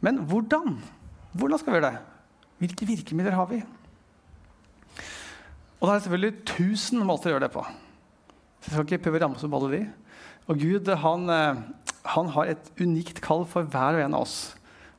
Men 0.00 0.22
hvordan? 0.26 0.78
Hvordan 1.32 1.60
skal 1.60 1.72
vi 1.72 1.78
gjøre 1.78 1.90
det? 1.92 2.00
Hvilke 2.60 2.86
virkemidler 2.86 3.36
har 3.36 3.46
vi? 3.50 3.60
Og 5.80 5.88
det 5.88 5.94
er 5.94 6.02
selvfølgelig 6.04 6.46
tusen 6.48 7.04
måter 7.06 7.30
å 7.30 7.34
gjøre 7.34 7.46
det 7.46 7.54
på. 7.54 7.64
Jeg 8.60 8.72
skal 8.72 8.86
ikke 8.86 9.04
prøve 9.06 9.20
å 9.20 9.24
ramse 9.24 9.46
opp 9.46 9.56
alle 9.56 9.70
de. 9.72 9.82
Og 10.50 10.60
Gud 10.60 10.90
han, 11.02 11.28
eh, 11.32 11.60
han, 12.14 12.32
har 12.34 12.50
et 12.52 12.72
unikt 12.80 13.22
kall 13.24 13.46
for 13.48 13.64
hver 13.64 13.96
og 13.96 14.04
en 14.04 14.16
av 14.18 14.26
oss. 14.26 14.36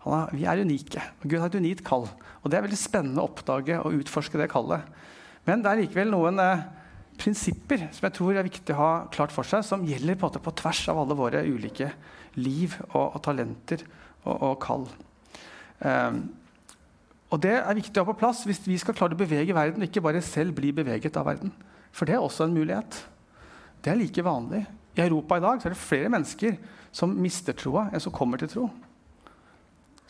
Er, 0.01 0.31
vi 0.33 0.45
er 0.49 0.61
unike. 0.63 1.01
og 1.21 1.29
Gud 1.29 1.39
har 1.39 1.51
et 1.51 1.59
unikt 1.61 1.83
kall. 1.85 2.07
Og 2.41 2.49
Det 2.49 2.57
er 2.57 2.65
veldig 2.65 2.79
spennende 2.79 3.21
å 3.21 3.29
oppdage 3.29 3.77
og 3.79 3.99
utforske 4.01 4.39
det 4.39 4.49
kallet. 4.49 4.81
Men 5.45 5.61
det 5.61 5.69
er 5.71 5.81
likevel 5.83 6.09
noen 6.13 6.41
eh, 6.41 6.65
prinsipper 7.21 7.87
som 7.93 8.07
jeg 8.07 8.17
tror 8.17 8.37
er 8.37 8.47
viktig 8.47 8.73
å 8.73 8.79
ha 8.79 8.91
klart 9.13 9.33
for 9.33 9.47
seg, 9.47 9.65
som 9.65 9.85
gjelder 9.85 10.17
på, 10.17 10.31
på 10.41 10.55
tvers 10.57 10.83
av 10.91 11.01
alle 11.03 11.17
våre 11.17 11.43
ulike 11.45 11.91
liv 12.39 12.75
og, 12.91 13.15
og 13.15 13.21
talenter 13.25 13.85
og, 14.25 14.35
og 14.35 14.55
kall. 14.63 14.85
Um, 15.81 16.21
og 17.31 17.39
Det 17.41 17.55
er 17.61 17.77
viktig 17.77 17.95
å 17.97 18.03
ha 18.03 18.11
på 18.11 18.19
plass 18.19 18.43
hvis 18.47 18.61
vi 18.65 18.77
skal 18.81 18.97
klare 18.97 19.15
å 19.15 19.21
bevege 19.21 19.55
verden, 19.55 19.81
og 19.81 19.87
ikke 19.87 20.03
bare 20.03 20.23
selv 20.25 20.57
bli 20.57 20.73
beveget 20.75 21.17
av 21.19 21.29
verden. 21.29 21.53
For 21.95 22.07
det 22.07 22.17
er 22.17 22.23
også 22.23 22.47
en 22.47 22.55
mulighet. 22.55 23.01
Det 23.81 23.91
er 23.91 23.99
like 23.99 24.25
vanlig. 24.25 24.65
I 24.97 25.05
Europa 25.05 25.37
i 25.39 25.43
dag 25.43 25.61
er 25.63 25.73
det 25.73 25.79
flere 25.79 26.11
mennesker 26.11 26.57
som 26.91 27.13
mister 27.23 27.55
troa, 27.55 27.87
enn 27.91 28.03
som 28.03 28.13
kommer 28.13 28.41
til 28.41 28.51
tro. 28.51 28.65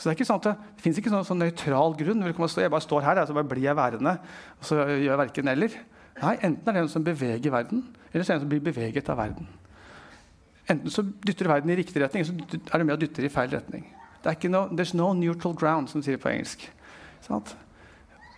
Så 0.01 0.09
Det 0.09 0.15
er 0.15 0.17
ikke 0.17 0.25
sånn 0.25 0.39
at 0.41 0.45
det, 0.47 0.51
det 0.79 0.81
fins 0.81 0.97
ikke 0.97 1.11
sånn, 1.13 1.25
sånn 1.27 1.43
nøytral 1.43 1.93
grunn. 1.93 2.23
Jeg 2.25 2.71
bare 2.73 2.81
står 2.81 3.03
her, 3.05 3.19
så 3.29 3.35
bare 3.37 3.45
blir 3.51 3.67
jeg 3.67 3.77
værende. 3.77 4.15
og 4.57 4.65
så 4.65 4.79
gjør 4.81 5.03
jeg 5.05 5.19
verken 5.21 5.51
eller. 5.51 5.75
Nei, 6.23 6.31
Enten 6.41 6.71
er 6.71 6.73
det 6.73 6.81
en 6.81 6.89
som 6.89 7.05
beveger 7.05 7.53
verden, 7.53 7.83
eller 8.09 8.25
så 8.25 8.31
er 8.31 8.33
det 8.33 8.39
en 8.39 8.43
som 8.47 8.49
blir 8.49 8.63
beveget 8.65 9.13
av 9.13 9.21
verden. 9.21 9.45
Enten 10.73 10.89
så 10.89 11.05
dytter 11.05 11.51
verden 11.53 11.69
i 11.69 11.77
riktig 11.77 12.01
retning, 12.01 12.25
eller 12.25 12.33
så 12.33 12.73
er 12.73 12.81
det 12.81 12.89
med 12.89 12.97
og 12.97 13.05
dytter 13.05 13.29
i 13.29 13.33
feil 13.33 13.53
retning. 13.53 13.85
Det 14.23 14.29
er 14.29 14.37
ikke 14.39 14.49
no, 14.49 14.65
There's 14.73 14.97
no 14.97 15.13
neutral 15.13 15.53
ground, 15.53 15.93
som 15.93 16.01
sier 16.01 16.17
på 16.17 16.33
engelsk. 16.33 16.65
Sant? 17.21 17.55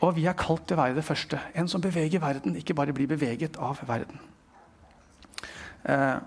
Og 0.04 0.18
vi 0.20 0.28
er 0.28 0.36
kalt 0.36 0.68
til 0.68 0.76
å 0.76 0.84
være 0.84 1.00
det 1.00 1.08
første. 1.08 1.40
En 1.56 1.72
som 1.72 1.82
beveger 1.84 2.20
verden, 2.20 2.60
ikke 2.60 2.76
bare 2.76 2.92
blir 2.96 3.08
beveget 3.08 3.56
av 3.56 3.80
verden. 3.88 4.20
Eh, 5.88 6.18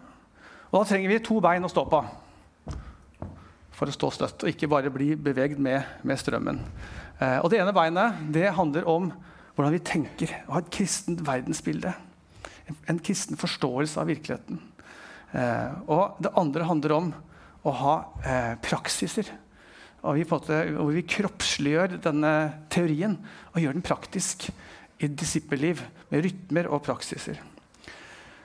og 0.72 0.80
Da 0.80 0.88
trenger 0.88 1.12
vi 1.12 1.24
to 1.24 1.40
bein 1.44 1.64
å 1.64 1.72
stå 1.72 1.84
på 1.92 2.06
for 3.76 3.88
å 3.88 3.94
stå 3.94 4.10
støtt, 4.14 4.42
og 4.42 4.52
ikke 4.52 4.70
bare 4.72 4.92
bli 4.92 5.12
bevegd 5.20 5.60
med, 5.62 5.84
med 6.06 6.20
strømmen. 6.20 6.60
Eh, 7.20 7.38
og 7.42 7.50
Det 7.52 7.60
ene 7.60 7.74
beinet 7.76 8.22
det 8.32 8.54
handler 8.56 8.88
om 8.88 9.10
hvordan 9.56 9.74
vi 9.74 9.84
tenker, 9.84 10.32
og 10.46 10.54
har 10.56 10.64
et 10.64 10.74
kristent 10.78 11.22
verdensbilde. 11.26 11.92
En, 12.66 12.78
en 12.92 13.00
kristen 13.00 13.38
forståelse 13.40 14.00
av 14.00 14.08
virkeligheten. 14.10 14.60
Eh, 15.36 15.72
og 15.92 16.20
det 16.24 16.34
andre 16.40 16.68
handler 16.68 16.96
om 16.96 17.10
å 17.66 17.74
ha 17.80 17.96
eh, 18.24 18.54
praksiser. 18.64 19.28
Og 20.06 20.18
vi 20.18 20.26
måte, 20.28 20.60
hvor 20.76 20.92
vi 20.94 21.04
kroppsliggjør 21.08 21.98
denne 22.04 22.32
teorien 22.72 23.16
og 23.52 23.60
gjør 23.62 23.76
den 23.76 23.84
praktisk 23.86 24.48
i 25.02 25.08
disippelliv 25.10 25.82
med 26.12 26.24
rytmer 26.24 26.68
og 26.70 26.84
praksiser. 26.86 27.40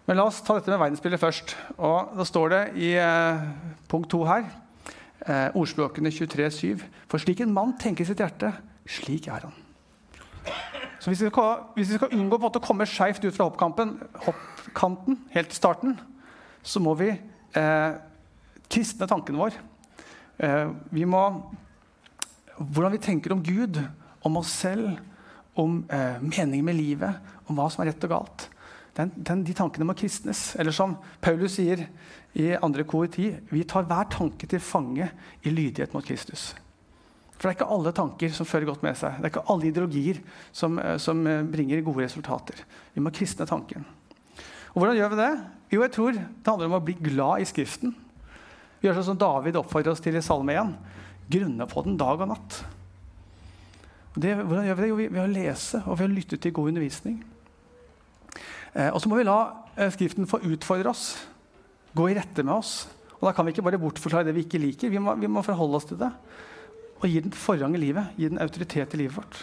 Men 0.08 0.18
la 0.18 0.26
oss 0.28 0.42
ta 0.44 0.58
dette 0.58 0.72
med 0.74 0.82
verdensbildet 0.82 1.22
først. 1.22 1.54
Og 1.78 2.16
Da 2.18 2.26
står 2.28 2.52
det 2.52 2.64
i 2.82 2.96
eh, 3.00 3.46
punkt 3.92 4.10
to 4.12 4.24
her, 4.28 4.48
eh, 5.26 5.50
ordspråkene 5.58 6.12
23,7.: 6.14 6.86
For 7.10 7.22
slik 7.22 7.42
en 7.44 7.54
mann 7.54 7.76
tenker 7.80 8.08
sitt 8.08 8.22
hjerte, 8.22 8.54
slik 8.88 9.28
er 9.28 9.48
han. 9.48 9.58
Så 11.02 11.10
hvis 11.10 11.24
vi 11.24 11.32
skal, 11.32 11.64
hvis 11.76 11.90
vi 11.90 11.98
skal 11.98 12.14
unngå 12.14 12.38
å 12.38 12.62
komme 12.62 12.86
skeivt 12.86 13.24
ut 13.26 13.34
fra 13.34 13.48
hoppkanten 13.50 15.18
helt 15.34 15.50
til 15.50 15.58
starten, 15.58 15.96
så 16.62 16.82
må 16.84 16.94
vi 17.00 17.10
eh, 17.10 17.92
kristne 18.70 19.10
tanken 19.10 19.40
vår. 19.42 19.58
Eh, 20.38 20.70
vi 20.94 21.06
må 21.10 21.26
Hvordan 22.62 22.92
vi 22.94 23.00
tenker 23.02 23.34
om 23.34 23.40
Gud, 23.42 23.80
om 24.22 24.36
oss 24.38 24.52
selv, 24.54 25.00
om 25.58 25.80
eh, 25.90 26.20
meningen 26.22 26.68
med 26.68 26.78
livet, 26.78 27.32
om 27.50 27.58
hva 27.58 27.66
som 27.74 27.82
er 27.82 27.90
rett 27.90 28.04
og 28.06 28.12
galt. 28.12 28.44
Den, 28.98 29.12
den, 29.16 29.44
de 29.48 29.56
tankene 29.56 29.88
må 29.88 29.96
kristnes. 29.98 30.52
Eller 30.60 30.76
som 30.76 30.98
Paulus 31.24 31.56
sier 31.56 31.86
i 32.36 32.52
2. 32.60 32.86
kor 32.90 33.08
10.: 33.08 33.48
Vi 33.52 33.64
tar 33.64 33.88
hver 33.88 34.10
tanke 34.12 34.48
til 34.48 34.60
fange 34.64 35.08
i 35.44 35.54
lydighet 35.54 35.96
mot 35.96 36.06
Kristus. 36.06 36.52
For 37.42 37.48
det 37.48 37.56
er 37.56 37.58
ikke 37.58 37.74
alle 37.74 37.94
tanker 37.98 38.34
som 38.36 38.46
fører 38.46 38.68
godt 38.70 38.84
med 38.86 38.98
seg. 39.00 39.16
Det 39.18 39.26
er 39.26 39.32
ikke 39.34 39.48
alle 39.50 39.72
ideologier 39.72 40.20
som, 40.54 40.78
eh, 40.78 40.98
som 41.02 41.24
eh, 41.26 41.42
bringer 41.42 41.82
gode 41.82 42.06
resultater. 42.06 42.60
Vi 42.94 43.02
må 43.02 43.10
kristne 43.16 43.48
tanken. 43.50 43.88
Og 44.72 44.78
hvordan 44.78 45.00
gjør 45.00 45.10
vi 45.10 45.20
det? 45.20 45.32
Jo, 45.74 45.82
jeg 45.82 45.94
tror 45.96 46.12
det 46.14 46.52
handler 46.52 46.70
om 46.70 46.78
å 46.78 46.86
bli 46.86 46.94
glad 47.00 47.42
i 47.42 47.48
Skriften. 47.50 47.96
Vi 48.80 48.88
gjør 48.88 49.00
sånn 49.00 49.10
som 49.10 49.20
David 49.24 49.58
oppfordrer 49.58 49.96
oss 49.96 50.04
til 50.04 50.20
i 50.20 50.22
Salme 50.22 50.54
1. 50.54 50.70
Grunne 51.32 51.68
på 51.72 51.84
den 51.88 51.98
dag 52.00 52.22
og 52.22 52.30
natt. 52.30 52.62
Det, 54.16 54.36
hvordan 54.36 54.68
gjør 54.68 54.78
vi 54.78 54.84
det? 54.84 54.92
Jo, 54.92 55.02
ved 55.02 55.22
å 55.24 55.28
lese 55.32 55.82
og 55.86 55.98
ved 55.98 56.10
å 56.10 56.14
lytte 56.14 56.38
til 56.38 56.54
god 56.56 56.74
undervisning. 56.74 57.22
Eh, 58.74 58.90
og 58.90 59.02
så 59.04 59.10
må 59.12 59.20
vi 59.20 59.28
la 59.28 59.38
eh, 59.76 59.92
Skriften 59.92 60.30
få 60.30 60.40
utfordre 60.48 60.94
oss, 60.94 61.14
gå 61.98 62.08
i 62.08 62.16
rette 62.16 62.46
med 62.46 62.56
oss. 62.56 62.86
Og 63.20 63.28
Da 63.28 63.36
kan 63.36 63.46
vi 63.46 63.54
ikke 63.54 63.66
bare 63.66 63.82
bortforklare 63.82 64.30
det 64.30 64.36
vi 64.38 64.46
ikke 64.46 64.62
liker. 64.62 64.92
Vi 64.94 65.02
må, 65.02 65.16
vi 65.20 65.30
må 65.30 65.44
forholde 65.46 65.78
oss 65.78 65.90
til 65.90 66.00
det. 66.00 66.10
Og 67.02 67.10
gi 67.10 67.20
den 67.22 67.36
forrang 67.36 67.76
i 67.78 67.82
livet, 67.82 68.16
gi 68.18 68.30
den 68.32 68.42
autoritet 68.42 68.96
i 68.96 69.02
livet 69.04 69.18
vårt. 69.18 69.42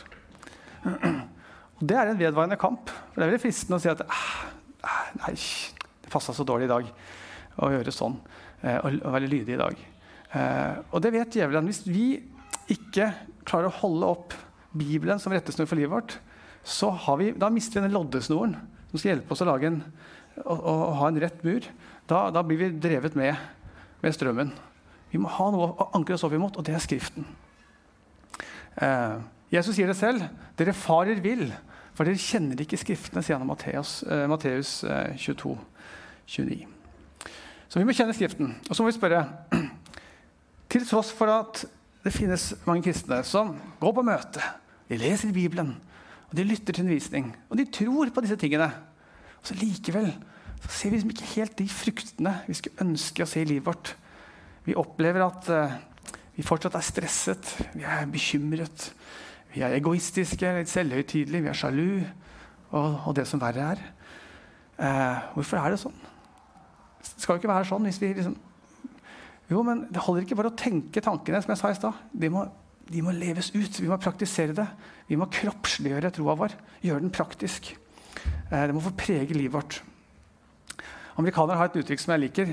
Og 1.79 1.85
Det 1.87 1.95
er 1.95 2.11
en 2.11 2.19
vedvarende 2.19 2.59
kamp. 2.59 2.91
For 2.91 3.21
Det 3.21 3.27
er 3.27 3.33
veldig 3.33 3.45
fristende 3.45 3.79
å 3.79 3.83
si 3.83 3.91
at 3.93 4.03
ah, 4.07 4.33
Nei, 5.19 5.35
det 6.03 6.11
passa 6.11 6.33
så 6.35 6.47
dårlig 6.47 6.69
i 6.69 6.73
dag 6.73 6.89
å 7.59 7.71
gjøre 7.75 7.95
sånn. 7.95 8.17
Eh, 8.63 8.79
og, 8.81 8.99
være 9.15 9.31
lydig 9.31 9.57
i 9.57 9.61
dag. 9.61 9.87
Og 10.93 11.01
det 11.01 11.13
vet 11.15 11.37
djevelen. 11.39 11.69
Hvis 11.71 11.87
vi 11.89 12.19
ikke 12.69 13.07
klarer 13.49 13.71
å 13.71 13.79
holde 13.79 14.11
opp 14.13 14.35
Bibelen 14.77 15.21
som 15.23 15.33
rettesnor 15.33 15.69
for 15.71 15.81
livet 15.81 15.95
vårt, 15.95 16.19
så 16.69 16.91
vi, 17.17 17.31
da 17.33 17.49
mister 17.49 17.81
vi 17.81 17.87
den 17.87 17.97
loddesnoren 17.97 18.59
som 18.91 18.99
skal 18.99 19.15
hjelpe 19.15 19.35
oss 19.35 19.45
å, 19.45 19.57
en, 19.69 19.83
å, 20.45 20.57
å 20.57 20.75
ha 21.01 21.11
en 21.11 21.21
rett 21.23 21.45
mur. 21.47 21.67
Da, 22.09 22.29
da, 22.35 22.43
blir 22.47 22.61
vi 22.61 22.71
drevet 22.81 23.17
med, 23.19 23.37
med 24.03 24.17
strømmen. 24.17 24.53
Vi 25.13 25.21
må 25.21 25.31
ha 25.33 25.49
noe 25.53 25.71
å 25.73 25.91
ankre 25.97 26.17
oss 26.17 26.25
opp 26.27 26.37
imot, 26.37 26.57
og 26.57 26.67
det 26.67 26.77
er 26.77 26.85
Skriften. 26.85 27.27
Eh, 28.81 29.17
Jesus 29.53 29.77
sier 29.77 29.89
det 29.89 29.97
selv. 29.99 30.25
Dere 30.59 30.77
farer 30.77 31.21
vill 31.25 31.49
for 31.99 32.07
dere 32.07 32.21
kjenner 32.23 32.61
ikke 32.63 32.79
Skriftene, 32.79 33.25
sier 33.27 33.35
han 33.35 33.43
i 33.43 33.49
Matteus, 33.49 34.05
eh, 34.07 34.23
Matteus 34.31 34.85
eh, 34.87 35.17
22, 35.19 35.57
29. 36.31 36.61
Så 37.67 37.81
vi 37.81 37.89
må 37.89 37.95
kjenne 37.97 38.15
Skriften. 38.15 38.53
Og 38.69 38.77
så 38.77 38.85
må 38.85 38.93
vi 38.93 38.95
spørre 38.95 39.25
Til 40.71 40.85
tross 40.87 41.11
for 41.17 41.33
at 41.33 41.65
det 42.05 42.13
finnes 42.15 42.53
mange 42.69 42.85
kristne 42.87 43.19
som 43.27 43.51
går 43.81 43.95
på 43.97 44.05
møte, 44.07 44.45
de 44.89 44.99
leser 45.01 45.33
Bibelen, 45.35 45.73
og 46.29 46.37
de 46.37 46.45
lytter 46.45 46.75
til 46.75 46.85
undervisning, 46.85 47.31
og 47.49 47.57
de 47.59 47.65
tror 47.73 48.11
på 48.13 48.25
disse 48.25 48.37
tingene, 48.41 48.69
og 49.39 49.49
så 49.49 49.57
likevel 49.57 50.11
så 50.59 50.71
ser 50.75 50.91
vi 50.91 50.99
liksom 50.99 51.13
ikke 51.15 51.33
helt 51.37 51.59
de 51.59 51.69
fruktene 51.71 52.33
vi 52.49 52.57
skulle 52.59 52.85
ønske 52.85 53.23
å 53.23 53.31
se 53.31 53.43
i 53.45 53.49
livet 53.49 53.69
vårt. 53.69 53.93
Vi 54.67 54.77
opplever 54.79 55.23
at 55.25 55.51
uh, 55.55 55.77
vi 56.37 56.47
fortsatt 56.47 56.77
er 56.79 56.87
stresset, 56.87 57.53
vi 57.75 57.87
er 57.87 58.09
bekymret. 58.11 58.91
Vi 59.55 59.63
er 59.65 59.77
egoistiske, 59.79 60.51
litt 60.59 60.71
selvhøytidelige, 60.71 61.47
vi 61.47 61.51
er 61.51 61.57
sjalu 61.57 61.87
og, 62.71 62.99
og, 63.07 63.15
det 63.17 63.25
som 63.31 63.41
verre 63.43 63.71
er. 63.73 63.81
Uh, 64.79 65.33
hvorfor 65.39 65.63
er 65.63 65.73
det 65.73 65.81
sånn? 65.83 65.97
Det 66.99 67.25
skal 67.25 67.37
jo 67.37 67.43
ikke 67.43 67.51
være 67.51 67.67
sånn 67.71 67.87
hvis 67.89 67.99
vi 68.03 68.13
liksom 68.13 68.37
Jo, 69.49 69.63
men 69.65 69.87
det 69.89 70.03
holder 70.05 70.27
ikke 70.27 70.37
bare 70.37 70.51
å 70.53 70.59
tenke 70.59 71.01
tankene, 71.01 71.41
som 71.41 71.55
jeg 71.55 71.61
sa 71.63 71.71
i 71.73 71.79
stad. 71.79 72.01
De, 72.13 72.29
de, 72.91 73.01
må 73.01 73.15
leves 73.17 73.49
ut. 73.55 73.79
Vi 73.81 73.89
må 73.89 73.97
praktisere 73.97 74.53
det. 74.53 74.67
Vi 75.09 75.17
må 75.17 75.29
kroppsliggjøre 75.33 76.13
troa 76.15 76.37
vår. 76.39 76.57
Gjøre 76.85 77.05
den 77.05 77.15
praktisk. 77.15 77.73
Eh, 78.51 78.65
det 78.69 78.75
må 78.77 78.83
få 78.85 78.95
prege 78.99 79.37
livet 79.37 79.57
vårt. 79.57 79.81
Amerikanere 81.19 81.59
har 81.59 81.71
et 81.71 81.81
uttrykk 81.81 82.03
som 82.03 82.15
jeg 82.15 82.27
liker. 82.27 82.53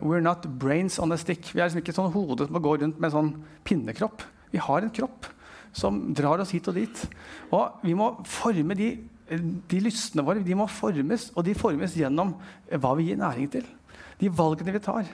We're 0.00 0.24
not 0.24 0.46
brains 0.60 0.98
on 0.98 1.12
a 1.12 1.18
stick. 1.20 1.50
Vi 1.52 1.60
er 1.60 1.68
liksom 1.68 1.82
ikke 1.82 1.96
sånn 1.96 2.12
hodet 2.14 2.48
som 2.48 2.60
går 2.62 2.82
rundt 2.82 3.00
med 3.02 3.12
sånn 3.12 3.32
pinnekropp. 3.68 4.24
Vi 4.52 4.60
har 4.62 4.84
en 4.84 4.92
kropp 4.94 5.28
som 5.74 6.00
drar 6.16 6.42
oss 6.42 6.54
hit 6.54 6.68
og 6.70 6.78
dit. 6.78 7.02
Og 7.52 7.84
vi 7.84 7.96
må 7.98 8.10
forme 8.28 8.76
de, 8.78 8.90
de 9.28 9.80
lystene 9.82 10.24
våre. 10.26 10.44
De 10.44 10.56
må 10.58 10.68
formes, 10.70 11.30
og 11.34 11.46
de 11.46 11.56
formes 11.58 11.96
gjennom 11.98 12.36
hva 12.70 12.94
vi 12.98 13.10
gir 13.10 13.20
næring 13.20 13.50
til. 13.52 13.66
De 14.20 14.30
valgene 14.30 14.76
vi 14.76 14.82
tar. 14.84 15.08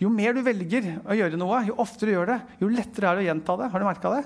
Jo 0.00 0.10
mer 0.12 0.34
du 0.36 0.42
velger 0.44 0.96
å 1.04 1.16
gjøre 1.16 1.38
noe, 1.40 1.62
jo 1.68 1.76
oftere 1.82 2.10
du 2.10 2.16
gjør 2.16 2.32
det, 2.32 2.40
jo 2.62 2.72
lettere 2.72 3.10
er 3.10 3.18
det 3.18 3.26
å 3.26 3.28
gjenta 3.30 3.56
det. 3.60 3.70
Har 3.72 3.82
du 3.82 3.88
merka 3.88 4.12
det? 4.16 4.24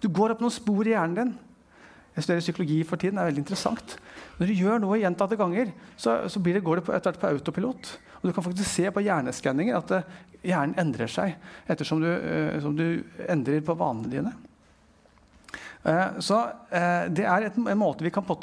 Du 0.00 0.08
går 0.08 0.34
opp 0.34 0.42
noen 0.42 0.54
spor 0.54 0.88
i 0.88 0.94
hjernen 0.94 1.16
din. 1.18 1.32
Jeg 2.16 2.24
studerer 2.26 2.44
psykologi 2.44 2.78
for 2.84 3.00
tiden. 3.00 3.16
det 3.16 3.22
er 3.22 3.30
veldig 3.30 3.44
interessant. 3.44 3.96
Når 4.38 4.50
du 4.50 4.54
gjør 4.58 4.80
noe 4.82 4.98
gjentatte 4.98 5.38
ganger, 5.38 5.70
så, 5.96 6.16
så 6.28 6.40
det, 6.42 6.62
går 6.64 6.80
det 6.80 6.86
på, 6.86 6.94
etter 6.96 7.12
hvert 7.12 7.22
på 7.22 7.30
autopilot. 7.30 7.92
Og 8.20 8.28
Du 8.28 8.32
kan 8.32 8.44
faktisk 8.44 8.68
se 8.68 8.90
på 8.90 9.04
hjerneskanninger 9.04 9.76
at 9.78 9.94
uh, 9.94 10.18
hjernen 10.44 10.76
endrer 10.80 11.08
seg 11.08 11.36
ettersom 11.70 12.02
du, 12.02 12.08
uh, 12.10 12.70
du 12.76 13.02
endrer 13.28 13.62
på 13.64 13.76
vanene 13.78 14.10
dine. 14.12 14.34
Uh, 15.80 16.18
så 16.20 16.42
det 17.08 17.24
er 17.24 17.46
et, 17.46 17.56
en 17.56 17.80
måte 17.80 18.04
vi 18.04 18.12
kan 18.12 18.26
på 18.26 18.36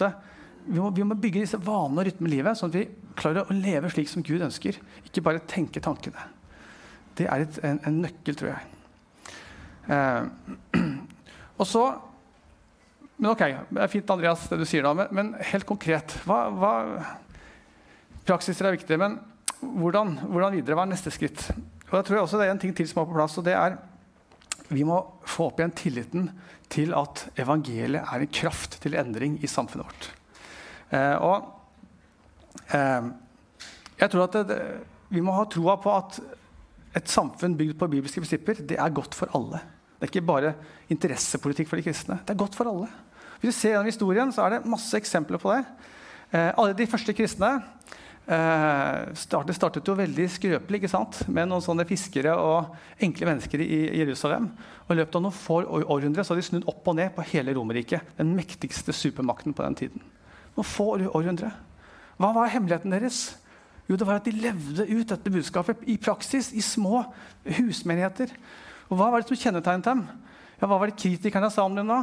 vi 0.67 0.79
vi 0.95 1.03
må, 1.03 1.15
bygge 1.15 1.43
disse 1.43 1.59
vanene 1.63 2.01
og 2.01 2.07
rytmen 2.09 2.27
i 2.27 2.35
livet, 2.35 2.57
sånn 2.59 2.71
at 2.73 2.79
vi 2.79 2.87
klarer 3.17 3.47
å 3.47 3.55
leve 3.55 3.91
slik 3.91 4.09
som 4.11 4.23
Gud 4.25 4.43
ønsker. 4.43 4.79
Ikke 5.07 5.23
bare 5.23 5.43
tenke 5.47 5.79
tankene. 5.83 6.27
Det 7.17 7.27
er 7.27 7.45
et, 7.45 7.59
en, 7.65 7.79
en, 7.87 8.01
nøkkel, 8.03 8.35
tror 8.37 8.51
jeg. 8.51 8.67
Eh, 9.87 10.83
og 11.57 11.65
så 11.67 11.87
Men 13.17 13.31
ok, 13.31 13.39
det 13.73 13.81
er 13.81 13.89
fint, 13.89 14.11
Andreas, 14.13 14.43
det 14.45 14.59
du 14.59 14.65
sier 14.69 14.85
da, 14.85 14.91
men, 14.93 15.07
men 15.09 15.29
helt 15.49 15.65
konkret 15.65 16.13
hva, 16.27 16.51
hva, 16.53 16.73
Praksiser 18.27 18.67
er 18.67 18.75
viktig, 18.75 18.97
men 19.01 19.15
hvordan, 19.57 20.11
hvordan, 20.27 20.53
videre? 20.53 20.75
Hva 20.77 20.83
er 20.85 20.91
neste 20.91 21.09
skritt? 21.15 21.47
Og 21.87 21.95
da 21.95 22.03
tror 22.05 22.17
jeg 22.19 22.25
også 22.27 22.37
Det 22.37 22.45
er 22.45 22.51
en 22.53 22.61
ting 22.61 22.75
til 22.77 22.85
som 22.85 23.01
er 23.01 23.07
på 23.09 23.15
plass, 23.15 23.39
og 23.39 23.47
det 23.47 23.55
er 23.57 23.79
vi 24.67 24.83
må 24.83 24.99
få 25.27 25.47
opp 25.47 25.61
igjen 25.61 25.75
tilliten 25.79 26.25
til 26.71 26.91
at 26.97 27.23
evangeliet 27.39 28.03
er 28.03 28.23
en 28.23 28.33
kraft 28.35 28.81
til 28.83 28.97
endring 28.99 29.37
i 29.39 29.47
samfunnet 29.47 29.87
vårt. 29.87 30.09
Eh, 30.91 31.15
og 31.23 32.75
eh, 32.75 33.07
jeg 34.01 34.11
tror 34.11 34.25
at 34.27 34.37
det, 34.49 34.59
vi 35.13 35.23
må 35.23 35.35
ha 35.37 35.47
troa 35.47 35.77
på 35.79 35.93
at 35.95 36.19
et 36.97 37.11
samfunn 37.11 37.55
bygd 37.57 37.77
på 37.79 37.89
bibelske 37.91 38.23
prinsipper 38.23 38.59
det 38.67 38.79
er 38.81 38.95
godt 38.95 39.15
for 39.15 39.31
alle. 39.37 39.61
Det 39.97 40.07
er 40.07 40.11
ikke 40.11 40.27
bare 40.29 40.53
interessepolitikk 40.93 41.69
for 41.69 41.79
de 41.79 41.87
kristne. 41.87 42.19
Det 42.23 42.35
er 42.35 42.39
godt 42.39 42.55
for 42.55 42.69
alle. 42.69 42.89
Hvis 43.41 43.53
du 43.53 43.59
ser 43.59 43.75
gjennom 43.75 43.89
historien, 43.89 44.31
så 44.33 44.45
er 44.45 44.55
det 44.55 44.69
masse 44.69 44.97
eksempler 44.97 45.41
på 45.41 45.53
det. 45.53 45.63
Eh, 46.31 46.51
alle 46.53 46.77
de 46.77 46.89
første 46.89 47.13
kristne 47.17 47.55
Eh, 48.27 49.13
startet, 49.15 49.55
startet 49.55 49.87
jo 49.87 49.93
veldig 49.95 50.25
skrøpelig 50.27 50.81
ikke 50.81 50.91
sant? 50.91 51.21
med 51.31 51.47
noen 51.47 51.63
sånne 51.63 51.85
fiskere 51.87 52.33
og 52.35 52.73
enkle 52.99 53.29
mennesker 53.29 53.61
i 53.63 53.77
Jerusalem. 54.01 54.49
Og 54.83 54.91
I 54.91 54.97
løpet 54.99 55.15
av 55.15 55.23
noen 55.23 55.35
få 55.35 55.61
århundre 55.63 56.25
så 56.27 56.33
har 56.33 56.41
de 56.41 56.43
snudd 56.49 56.67
opp 56.67 56.89
og 56.91 56.97
ned 56.99 57.13
på 57.15 57.23
hele 57.29 57.55
Romerriket. 57.55 58.03
Den 58.19 58.33
mektigste 58.35 58.91
supermakten 58.91 59.55
på 59.55 59.63
den 59.63 59.79
tiden. 59.79 60.03
Noen 60.57 60.67
få 60.67 60.89
århundre. 61.07 61.53
Hva 62.19 62.33
var 62.35 62.51
hemmeligheten 62.51 62.91
deres? 62.91 63.21
Jo, 63.87 63.95
det 63.95 64.09
var 64.09 64.19
at 64.19 64.27
de 64.27 64.35
levde 64.35 64.89
ut 64.91 65.07
dette 65.07 65.31
budskapet 65.31 65.87
i 65.87 65.95
praksis, 65.95 66.51
i 66.51 66.59
små 66.59 67.05
husmenigheter. 67.47 68.33
Og 68.87 68.95
hva 68.95 69.09
var 69.11 69.21
det 69.21 69.29
som 69.29 69.39
kjennetegnet 69.39 69.87
dem? 69.87 70.05
Ja, 70.57 70.65
hva 70.69 70.79
var 70.79 70.89
det 70.89 70.97
kritikerne 70.99 71.51
sa 71.53 71.65
om 71.67 71.75
dem 71.77 71.91
da? 71.91 72.01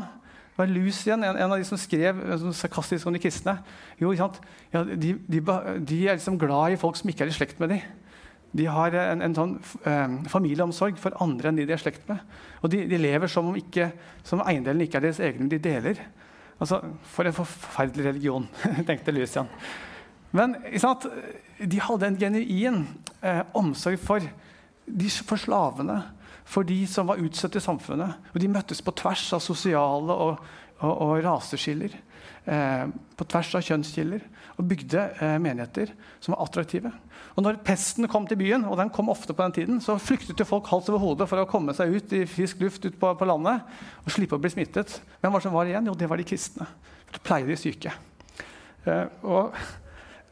Det 0.55 0.61
var 0.61 0.71
Lucien, 0.71 1.25
en, 1.27 1.37
en, 1.37 1.51
av 1.51 1.59
de 1.59 1.67
som 1.67 1.79
skrev 1.81 2.21
sånn 2.39 2.55
sarkastisk 2.55 3.09
om 3.09 3.17
de 3.17 3.23
kristne. 3.23 3.57
Jo, 3.99 4.13
ja, 4.15 4.29
de, 4.71 5.17
de, 5.27 5.41
de, 5.43 5.99
er 6.07 6.15
liksom 6.15 6.39
glad 6.39 6.77
i 6.77 6.79
folk 6.79 7.01
som 7.01 7.11
ikke 7.11 7.27
er 7.27 7.33
i 7.33 7.35
slekt 7.35 7.59
med 7.63 7.73
dem. 7.75 7.89
De 8.55 8.69
har 8.71 8.95
en, 8.95 9.25
en 9.27 9.35
sånn 9.35 9.57
eh, 9.59 10.15
familieomsorg 10.31 11.01
for 11.03 11.17
andre 11.25 11.51
enn 11.51 11.59
de 11.59 11.67
de 11.67 11.75
er 11.75 11.81
i 11.81 11.83
slekt 11.83 12.07
med. 12.07 12.23
Og 12.63 12.71
de, 12.71 12.85
de 12.87 13.01
lever 13.01 13.33
som 13.33 13.51
om 13.51 13.59
ikke, 13.59 13.89
som 14.23 14.45
eiendelen 14.47 14.85
ikke 14.87 15.01
er 15.01 15.09
deres 15.09 15.19
egne, 15.27 15.51
de 15.51 15.59
deler. 15.59 16.05
Altså, 16.63 16.79
For 17.11 17.27
en 17.27 17.35
forferdelig 17.35 18.07
religion, 18.13 18.47
tenkte 18.87 19.15
Lucian. 19.17 19.51
Men 20.31 20.55
de 21.59 21.83
hadde 21.83 22.07
en 22.13 22.21
genuin 22.21 22.85
eh, 23.23 23.43
omsorg 23.59 23.99
for, 24.03 24.23
de, 24.87 25.11
for 25.27 25.41
slavene 25.41 25.99
for 26.45 26.67
de 26.67 26.83
som 26.91 27.09
var 27.09 27.23
utstøtt 27.23 27.59
i 27.59 27.65
samfunnet. 27.65 28.31
Og 28.33 28.41
de 28.43 28.51
møttes 28.53 28.83
på 28.85 28.95
tvers 28.97 29.25
av 29.37 29.43
sosiale 29.43 30.17
og, 30.27 30.43
og, 30.81 30.93
og 30.93 31.15
raseskiller. 31.25 31.97
Eh, 32.45 32.87
på 33.17 33.25
tvers 33.25 33.55
av 33.57 33.65
kjønnskiller. 33.65 34.25
Og 34.61 34.69
bygde 34.69 35.07
eh, 35.17 35.37
menigheter 35.43 35.95
som 36.23 36.35
var 36.35 36.45
attraktive. 36.45 36.93
Og 37.35 37.43
når 37.43 37.63
pesten 37.67 38.07
kom 38.11 38.29
til 38.31 38.39
byen, 38.39 38.67
og 38.69 38.77
den 38.79 38.93
kom 38.95 39.09
ofte 39.11 39.35
på 39.35 39.43
den 39.43 39.57
tiden, 39.57 39.81
så 39.83 39.97
flyktet 39.99 40.39
jo 40.39 40.47
folk 40.47 40.69
hals 40.71 40.91
over 40.93 41.03
hode 41.03 41.27
for 41.31 41.43
å 41.43 41.49
komme 41.51 41.75
seg 41.75 41.97
ut 41.97 42.13
i 42.15 42.23
frisk 42.31 42.61
luft 42.63 42.85
ut 42.87 42.99
på, 43.01 43.15
på 43.19 43.29
landet 43.29 43.65
og 44.05 44.13
slippe 44.15 44.37
å 44.37 44.43
bli 44.43 44.53
smittet. 44.53 45.01
Hvem 45.23 45.33
var 45.33 45.43
det 45.43 45.49
som 45.49 45.57
var 45.57 45.71
igjen? 45.71 45.89
Jo, 45.91 45.97
det 45.99 46.11
var 46.11 46.21
de 46.21 46.29
kristne. 46.29 46.69
For 47.09 47.17
det 47.17 47.25
pleide 47.27 47.51
de 47.51 47.59
syke. 47.59 47.97
Eh, 48.85 49.07
og 49.25 49.57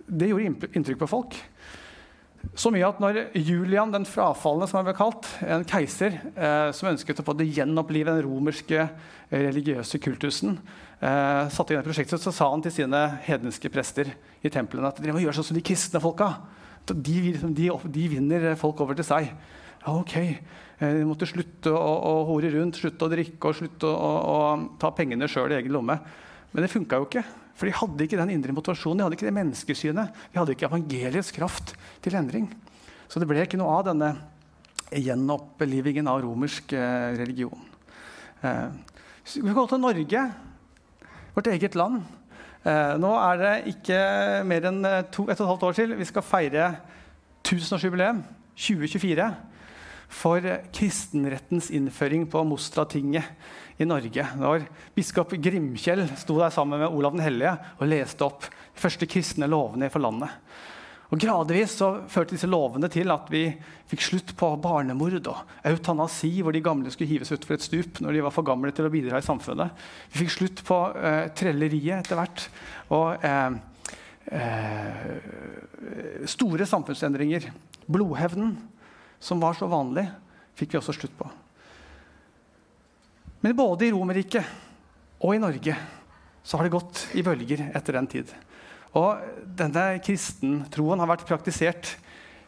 det 0.07 0.29
gjorde 0.31 0.71
inntrykk 0.77 1.03
på 1.03 1.11
folk. 1.11 1.41
Så 2.59 2.69
mye 2.75 2.85
at 2.85 2.99
når 3.01 3.19
Julian 3.39 3.93
den 3.95 4.05
frafalne, 4.09 4.67
som 4.69 4.81
han 4.81 4.89
ble 4.89 4.95
kalt, 4.99 5.29
en 5.47 5.65
keiser 5.69 6.19
eh, 6.35 6.69
som 6.77 6.91
ønsket 6.91 7.23
å 7.23 7.25
få 7.25 7.35
det 7.39 7.49
gjenopplive 7.49 8.13
den 8.13 8.27
romerske 8.27 8.81
eh, 8.83 9.39
religiøse 9.47 10.01
kultusen, 10.03 10.59
eh, 11.01 11.49
satte 11.55 11.73
inn 11.73 11.81
et 11.81 11.87
prosjekt, 11.87 12.13
så 12.13 12.35
sa 12.35 12.51
han 12.53 12.65
til 12.65 12.75
sine 12.75 13.01
hedenske 13.25 13.73
prester 13.73 14.11
i 14.45 14.53
templene 14.53 14.91
at 14.91 15.01
dere 15.01 15.17
må 15.17 15.23
gjøre 15.23 15.39
sånn 15.39 15.49
som 15.49 15.57
de 15.57 15.65
kristne 15.65 16.03
folka. 16.03 16.35
De, 16.91 17.19
de, 17.55 17.71
de 17.71 18.07
vinner 18.11 18.51
folk 18.61 18.83
over 18.85 18.99
til 18.99 19.07
seg. 19.07 19.31
Ja, 19.83 19.95
ok. 19.95 20.17
Eh, 20.83 20.99
de 20.99 21.07
måtte 21.09 21.31
slutte 21.31 21.73
å, 21.73 21.79
å, 21.79 22.17
hore 22.29 22.53
rundt, 22.53 22.83
slutte 22.83 23.07
å 23.07 23.13
drikke 23.13 23.49
og 23.49 23.59
slutte 23.63 23.89
å, 23.89 23.95
å, 23.95 24.35
å 24.35 24.77
ta 24.83 24.93
pengene 24.97 25.31
sjøl 25.31 25.55
i 25.55 25.61
egen 25.63 25.75
lomme. 25.75 25.97
Men 26.53 26.67
det 26.67 26.73
funka 26.75 27.01
jo 27.01 27.09
ikke. 27.09 27.25
For 27.59 27.69
de 27.69 27.75
hadde 27.77 28.07
ikke 28.07 28.21
den 28.21 28.33
indre 28.35 28.55
motivasjonen, 28.57 29.01
de 29.01 29.07
hadde 29.07 29.19
ikke 29.19 29.29
det 29.29 29.37
menneskesynet. 29.37 30.23
De 30.33 30.41
hadde 30.41 30.55
ikke 30.57 30.69
evangeliets 30.71 31.33
kraft 31.37 31.75
til 32.05 32.17
endring. 32.19 32.49
Så 33.09 33.21
det 33.21 33.29
ble 33.29 33.45
ikke 33.45 33.61
noe 33.61 33.75
av 33.79 33.87
denne 33.91 34.15
gjenopplivingen 34.93 36.09
av 36.09 36.23
romersk 36.25 36.73
eh, 36.77 37.13
religion. 37.21 37.69
Eh, 38.43 38.73
vi 39.39 39.55
går 39.55 39.69
til 39.71 39.81
Norge, 39.81 40.25
vårt 41.37 41.53
eget 41.53 41.77
land. 41.79 42.03
Eh, 42.63 42.95
nå 43.03 43.13
er 43.19 43.41
det 43.41 43.55
ikke 43.73 44.01
mer 44.47 44.69
enn 44.71 44.85
eh, 44.87 45.01
to, 45.11 45.27
et 45.27 45.41
og 45.41 45.47
et 45.47 45.49
halvt 45.51 45.65
år 45.69 45.79
til 45.79 45.95
vi 45.99 46.07
skal 46.07 46.23
feire 46.23 46.67
tusenårsjubileum 47.49 48.21
2024 48.55 49.27
for 50.13 50.47
kristenrettens 50.77 51.73
innføring 51.75 52.29
på 52.31 52.45
Mostratinget 52.47 53.27
i 53.83 53.89
Norge. 53.89 54.27
Når 54.39 54.67
biskop 54.97 55.35
Grimkjell 55.43 56.07
sto 56.21 56.39
der 56.41 56.55
sammen 56.55 56.81
med 56.83 56.93
Olav 56.93 57.17
den 57.17 57.25
hellige 57.25 57.57
og 57.79 57.89
leste 57.91 58.27
opp 58.27 58.47
de 58.47 58.83
første 58.83 59.09
kristne 59.11 59.49
lovene 59.51 59.91
for 59.93 60.05
landet. 60.05 60.31
Og 61.13 61.21
Gradvis 61.21 61.75
så 61.77 61.91
førte 62.09 62.33
disse 62.33 62.49
lovene 62.49 62.89
til 62.89 63.13
at 63.13 63.27
vi 63.29 63.43
fikk 63.91 64.05
slutt 64.07 64.31
på 64.39 64.49
barnemord 64.65 65.19
og 65.29 65.51
eutanasi, 65.69 66.31
hvor 66.41 66.57
de 66.57 66.63
gamle 66.65 66.93
skulle 66.95 67.11
hives 67.11 67.35
utfor 67.37 67.59
et 67.59 67.67
stup 67.67 68.01
når 68.01 68.17
de 68.17 68.23
var 68.25 68.33
for 68.33 68.49
gamle 68.49 68.73
til 68.73 68.89
å 68.89 68.93
bidra 68.93 69.21
i 69.21 69.27
samfunnet. 69.27 69.77
Vi 70.09 70.23
fikk 70.23 70.33
slutt 70.39 70.65
på 70.65 70.79
eh, 70.97 71.27
trelleriet 71.37 71.99
etter 71.99 72.17
hvert. 72.17 72.47
Og 72.97 73.29
eh, 73.29 73.61
eh, 74.41 75.13
store 76.33 76.71
samfunnsendringer. 76.73 77.51
Blodhevnen, 77.93 78.57
som 79.21 79.43
var 79.45 79.61
så 79.61 79.69
vanlig, 79.69 80.09
fikk 80.57 80.73
vi 80.73 80.81
også 80.81 80.97
slutt 80.97 81.19
på. 81.21 81.29
Men 83.43 83.57
både 83.59 83.89
i 83.89 83.91
Romerriket 83.91 84.47
og 85.23 85.35
i 85.35 85.41
Norge 85.43 85.75
så 86.47 86.59
har 86.59 86.67
det 86.67 86.75
gått 86.75 87.01
i 87.19 87.25
bølger 87.27 87.65
etter 87.75 87.99
den 87.99 88.07
tid. 88.11 88.31
Og 88.99 89.19
denne 89.59 89.99
kristentroen 90.05 91.03
har 91.03 91.11
vært 91.11 91.27
praktisert 91.27 91.97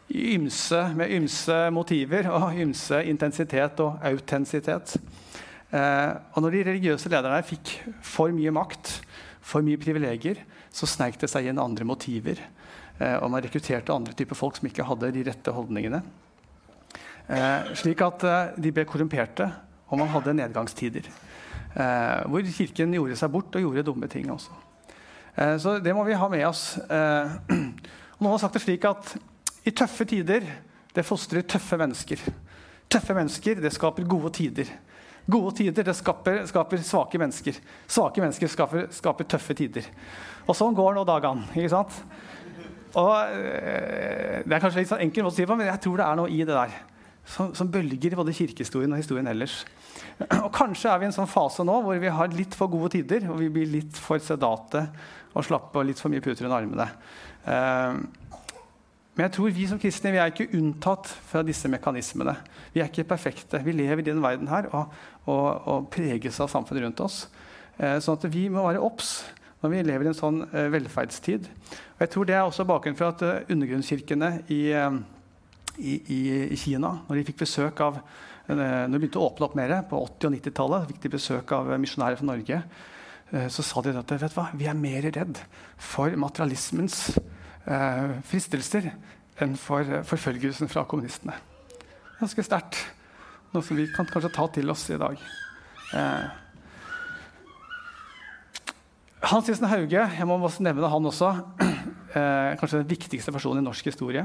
ymse, 0.07 0.79
med 0.95 1.11
ymse 1.17 1.57
motiver 1.75 2.29
og 2.31 2.55
ymse 2.63 3.01
intensitet 3.11 3.81
og 3.83 4.03
autentisitet. 4.07 4.95
Eh, 5.75 6.11
og 6.31 6.45
når 6.45 6.55
de 6.55 6.65
religiøse 6.69 7.11
lederne 7.11 7.43
fikk 7.43 7.73
for 8.05 8.31
mye 8.35 8.53
makt, 8.55 8.99
for 9.43 9.65
mye 9.65 9.81
privilegier, 9.81 10.39
så 10.71 10.87
sneik 10.87 11.19
det 11.19 11.31
seg 11.31 11.49
inn 11.49 11.59
andre 11.59 11.87
motiver. 11.87 12.39
Eh, 12.99 13.17
og 13.19 13.33
man 13.33 13.43
rekrutterte 13.43 13.91
andre 13.91 14.15
typer 14.15 14.39
folk 14.39 14.61
som 14.61 14.71
ikke 14.71 14.87
hadde 14.87 15.11
de 15.15 15.27
rette 15.27 15.55
holdningene. 15.59 16.05
Eh, 17.25 17.73
slik 17.75 18.03
at 18.05 18.23
eh, 18.23 18.57
de 18.61 18.71
ble 18.71 18.85
korrumperte 18.87 19.49
og 19.89 19.99
man 19.99 20.11
hadde 20.13 20.33
nedgangstider. 20.37 21.09
Eh, 21.75 22.21
hvor 22.31 22.47
Kirken 22.55 22.95
gjorde 22.95 23.17
seg 23.19 23.31
bort 23.33 23.55
og 23.57 23.65
gjorde 23.65 23.83
dumme 23.85 24.07
ting 24.11 24.29
også. 24.31 24.53
Eh, 25.35 25.57
så 25.61 25.77
det 25.83 25.93
må 25.95 26.05
vi 26.07 26.17
ha 26.17 26.29
med 26.31 26.45
oss. 26.47 26.77
Eh, 26.79 27.35
noen 28.19 28.31
har 28.31 28.41
sagt 28.41 28.57
det 28.57 28.63
slik 28.63 28.87
at 28.87 29.15
i 29.65 29.73
tøffe 29.75 30.07
tider 30.07 30.47
det 30.95 31.05
fostrer 31.05 31.43
tøffe 31.43 31.77
mennesker. 31.77 32.21
Tøffe 32.89 33.17
mennesker 33.17 33.59
det 33.61 33.73
skaper 33.75 34.07
gode 34.07 34.31
tider. 34.37 34.71
Gode 35.27 35.55
tider 35.57 35.83
det 35.83 35.97
skaper, 35.97 36.43
skaper 36.47 36.81
svake 36.85 37.19
mennesker. 37.19 37.59
Svake 37.89 38.23
mennesker 38.23 38.51
skaper, 38.51 38.87
skaper, 38.93 39.27
tøffe 39.35 39.57
tider. 39.57 39.89
Og 40.45 40.55
sånn 40.55 40.75
går 40.77 40.95
nå 40.95 41.05
dagene. 41.07 41.49
ikke 41.51 41.73
sant? 41.73 42.01
Og, 42.95 43.15
eh, 43.35 44.43
det 44.45 44.53
er 44.55 44.61
kanskje 44.61 44.79
litt 44.79 44.91
sånn 44.93 45.03
enkelt 45.03 45.27
å 45.27 45.33
si 45.35 45.45
men 45.49 45.67
jeg 45.67 45.81
tror 45.83 45.97
det 45.99 46.05
er 46.05 46.19
noe 46.21 46.31
i 46.31 46.45
det 46.45 46.53
der 46.55 46.75
som, 47.25 47.53
som 47.57 47.69
bølger 47.71 48.13
i 48.13 48.17
både 48.17 48.33
kirkehistorien 48.35 48.93
og 48.93 49.01
historien 49.01 49.27
ellers. 49.27 49.63
Og 50.43 50.51
Kanskje 50.55 50.91
er 50.91 51.01
vi 51.01 51.07
i 51.07 51.09
en 51.09 51.15
sånn 51.15 51.29
fase 51.29 51.65
nå 51.65 51.79
hvor 51.83 51.97
vi 52.01 52.11
har 52.13 52.35
litt 52.35 52.55
for 52.57 52.71
gode 52.71 52.93
tider, 52.97 53.25
og 53.31 53.39
vi 53.41 53.51
blir 53.53 53.71
litt 53.71 53.97
for 53.99 54.21
sedate 54.21 54.85
og 55.35 55.45
slappe 55.45 55.81
og 55.81 55.89
litt 55.89 56.01
for 56.01 56.13
mye 56.13 56.23
puter 56.23 56.47
under 56.47 56.59
armene. 56.61 56.87
Uh, 57.45 58.05
men 59.15 59.27
jeg 59.27 59.35
tror 59.37 59.55
vi 59.55 59.65
som 59.69 59.79
kristne 59.79 60.11
vi 60.11 60.19
er 60.19 60.31
ikke 60.31 60.51
unntatt 60.57 61.09
fra 61.29 61.41
disse 61.47 61.69
mekanismene. 61.71 62.35
Vi 62.73 62.83
er 62.83 62.89
ikke 62.91 63.07
perfekte. 63.07 63.61
Vi 63.63 63.75
lever 63.75 64.03
i 64.03 64.07
denne 64.09 64.23
verden 64.23 64.49
her 64.51 64.67
og, 64.75 64.93
og, 65.23 65.47
og 65.71 65.89
preges 65.93 66.39
av 66.43 66.51
samfunnet 66.51 66.85
rundt 66.85 67.03
oss. 67.05 67.25
Uh, 67.79 67.97
sånn 68.03 68.19
at 68.19 68.29
vi 68.31 68.47
må 68.51 68.63
være 68.67 68.83
obs 68.83 69.17
når 69.63 69.71
vi 69.71 69.83
lever 69.87 70.05
i 70.05 70.11
en 70.11 70.17
sånn 70.19 70.41
uh, 70.51 70.67
velferdstid. 70.71 71.49
Og 71.95 72.05
jeg 72.05 72.13
tror 72.13 72.29
Det 72.29 72.37
er 72.37 72.45
også 72.45 72.67
bakgrunnen 72.67 72.99
for 72.99 73.15
at 73.15 73.51
undergrunnskirkene 73.51 74.31
i 74.53 74.61
i, 75.77 75.95
i, 76.53 76.57
Kina. 76.59 76.91
Når 77.07 77.19
de 77.19 77.25
fikk 77.29 77.41
besøk 77.43 77.81
av 77.85 77.99
eh, 77.99 78.55
når 78.55 78.93
de 78.93 78.99
begynte 78.99 79.21
å 79.21 79.29
åpne 79.29 79.47
opp 79.47 79.57
mer 79.59 79.73
på 79.89 80.01
80- 80.07 80.29
og 80.29 80.35
90-tallet, 80.37 80.91
fikk 80.91 81.01
de 81.05 81.13
besøk 81.17 81.55
av 81.57 81.71
misjonærer 81.81 82.19
fra 82.19 82.29
Norge. 82.29 82.61
Eh, 83.31 83.47
så 83.51 83.65
sa 83.65 83.83
de 83.85 83.95
at 83.97 84.15
vet 84.15 84.37
hva, 84.37 84.49
vi 84.55 84.69
er 84.69 84.77
mer 84.77 85.09
redd 85.09 85.41
for 85.81 86.13
materialismens 86.19 87.17
eh, 87.17 88.15
fristelser 88.29 88.91
enn 89.43 89.57
for 89.59 90.03
forfølgelsen 90.07 90.71
fra 90.71 90.85
kommunistene. 90.87 91.35
Ganske 92.19 92.45
sterkt. 92.47 92.79
Noe 93.51 93.63
som 93.63 93.77
vi 93.79 93.89
kan 93.91 94.07
kanskje 94.07 94.33
ta 94.35 94.47
til 94.55 94.71
oss 94.71 94.87
i 94.93 94.99
dag. 94.99 95.19
Eh, 95.95 96.44
Hans 99.25 99.47
Jensen 99.49 99.65
Hauge, 99.71 100.01
jeg 100.05 100.25
må 100.29 100.35
også 100.37 100.61
nevne 100.61 100.89
han 100.91 101.07
også 101.09 101.31
eh, 102.17 102.51
kanskje 102.59 102.83
den 102.83 102.89
viktigste 102.91 103.33
personen 103.33 103.63
i 103.63 103.65
norsk 103.65 103.87
historie. 103.89 104.21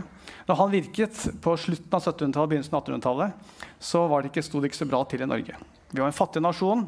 Når 0.49 0.59
han 0.59 0.73
virket 0.75 1.23
på 1.41 1.55
slutten 1.57 1.97
av 1.97 2.03
1700-tallet, 2.03 2.51
begynnelsen 2.51 2.77
av 2.77 2.83
1800-tallet, 2.83 3.55
så 3.81 4.03
var 4.11 4.21
det 4.21 4.33
ikke, 4.33 4.45
sto 4.45 4.61
det 4.61 4.69
ikke 4.69 4.83
så 4.83 4.89
bra 4.91 5.01
til 5.09 5.25
i 5.25 5.31
Norge. 5.31 5.57
Vi 5.89 6.03
var 6.03 6.11
en 6.11 6.17
fattig 6.17 6.45
nasjon. 6.45 6.85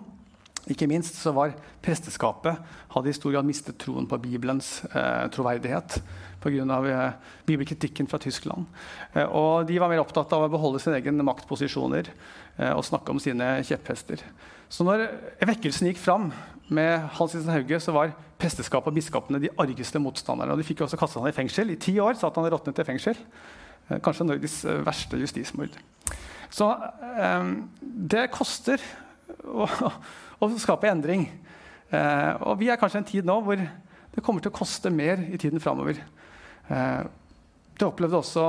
Ikke 0.70 0.87
minst 0.87 1.16
så 1.18 1.33
var 1.35 1.57
presteskapet 1.83 2.61
hadde 2.92 3.11
i 3.11 3.16
stor 3.16 3.33
grad 3.35 3.48
mistet 3.48 3.81
troen 3.83 4.05
på 4.07 4.20
Bibelens 4.22 4.77
eh, 4.92 5.25
troverdighet 5.33 5.96
pga. 6.42 6.79
Eh, 6.92 7.11
bibelkritikken 7.48 8.07
fra 8.07 8.20
Tyskland. 8.22 8.68
Eh, 9.12 9.25
og 9.27 9.66
de 9.66 9.81
var 9.81 9.90
mer 9.90 10.05
opptatt 10.05 10.33
av 10.37 10.46
å 10.46 10.53
beholde 10.53 10.83
sine 10.83 11.01
egne 11.01 11.25
maktposisjoner 11.27 12.12
eh, 12.12 12.72
og 12.77 12.85
snakke 12.87 13.14
om 13.14 13.22
sine 13.22 13.57
kjepphester. 13.66 14.22
Så 14.72 14.87
når 14.88 15.04
vekkelsen 15.44 15.90
gikk 15.90 16.00
fram 16.00 16.30
med 16.72 17.08
Hans 17.18 17.35
Christian 17.35 17.52
Hauge, 17.52 17.80
så 17.82 17.92
var 17.92 18.14
presteskapet 18.40 18.88
og 18.88 18.96
biskopene 18.96 19.40
de 19.42 19.50
argeste 19.61 20.00
motstanderne. 20.00 20.54
Og 20.54 20.62
de 20.62 20.66
fikk 20.66 20.80
også 20.87 20.96
kastet 21.00 21.20
han 21.20 21.28
i 21.28 21.37
fengsel. 21.37 21.74
I 21.74 21.80
ti 21.80 21.98
år 22.00 22.16
satt 22.18 22.38
han 22.40 22.48
råtnet 22.50 22.80
i 22.80 22.87
fengsel. 22.88 23.18
Eh, 23.90 24.00
kanskje 24.02 24.26
Norges 24.26 24.56
eh, 24.64 24.80
verste 24.87 25.20
justismord. 25.20 25.76
Så 26.52 26.70
eh, 26.72 27.52
det 28.16 28.30
koster 28.32 28.80
å, 29.62 29.68
å, 30.40 30.50
skape 30.61 30.88
endring. 30.90 31.28
Og 31.92 32.54
vi 32.56 32.70
er 32.72 32.78
kanskje 32.80 32.96
i 32.96 33.02
en 33.02 33.08
tid 33.11 33.26
nå 33.28 33.35
hvor 33.44 33.61
det 33.61 34.22
kommer 34.24 34.40
til 34.40 34.48
å 34.48 34.56
koste 34.56 34.88
mer 34.88 35.20
i 35.28 35.37
tiden 35.37 35.61
framover. 35.61 35.98
Det 36.64 37.85
opplevde 37.85 38.16
også 38.16 38.46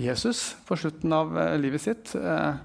Jesus 0.00 0.54
på 0.64 0.78
slutten 0.80 1.12
av 1.12 1.36
livet 1.60 1.84
sitt. 1.84 2.14
Eh, 2.16 2.56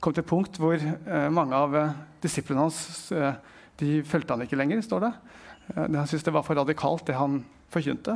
kom 0.00 0.14
til 0.14 0.24
et 0.24 0.28
punkt 0.28 0.58
hvor 0.60 0.76
eh, 0.76 1.28
mange 1.32 1.56
av 1.56 1.76
eh, 1.76 1.94
disiplene 2.22 2.66
hans 2.66 3.10
eh, 3.14 3.38
de 3.80 4.00
fulgte 4.08 4.34
han 4.34 4.44
ikke 4.46 4.58
lenger. 4.58 4.80
står 4.84 5.04
det. 5.04 5.12
Han 5.76 6.06
syntes 6.06 6.24
det 6.24 6.32
var 6.32 6.44
for 6.46 6.56
radikalt, 6.56 7.04
det 7.08 7.18
han 7.18 7.42
forkynte. 7.72 8.14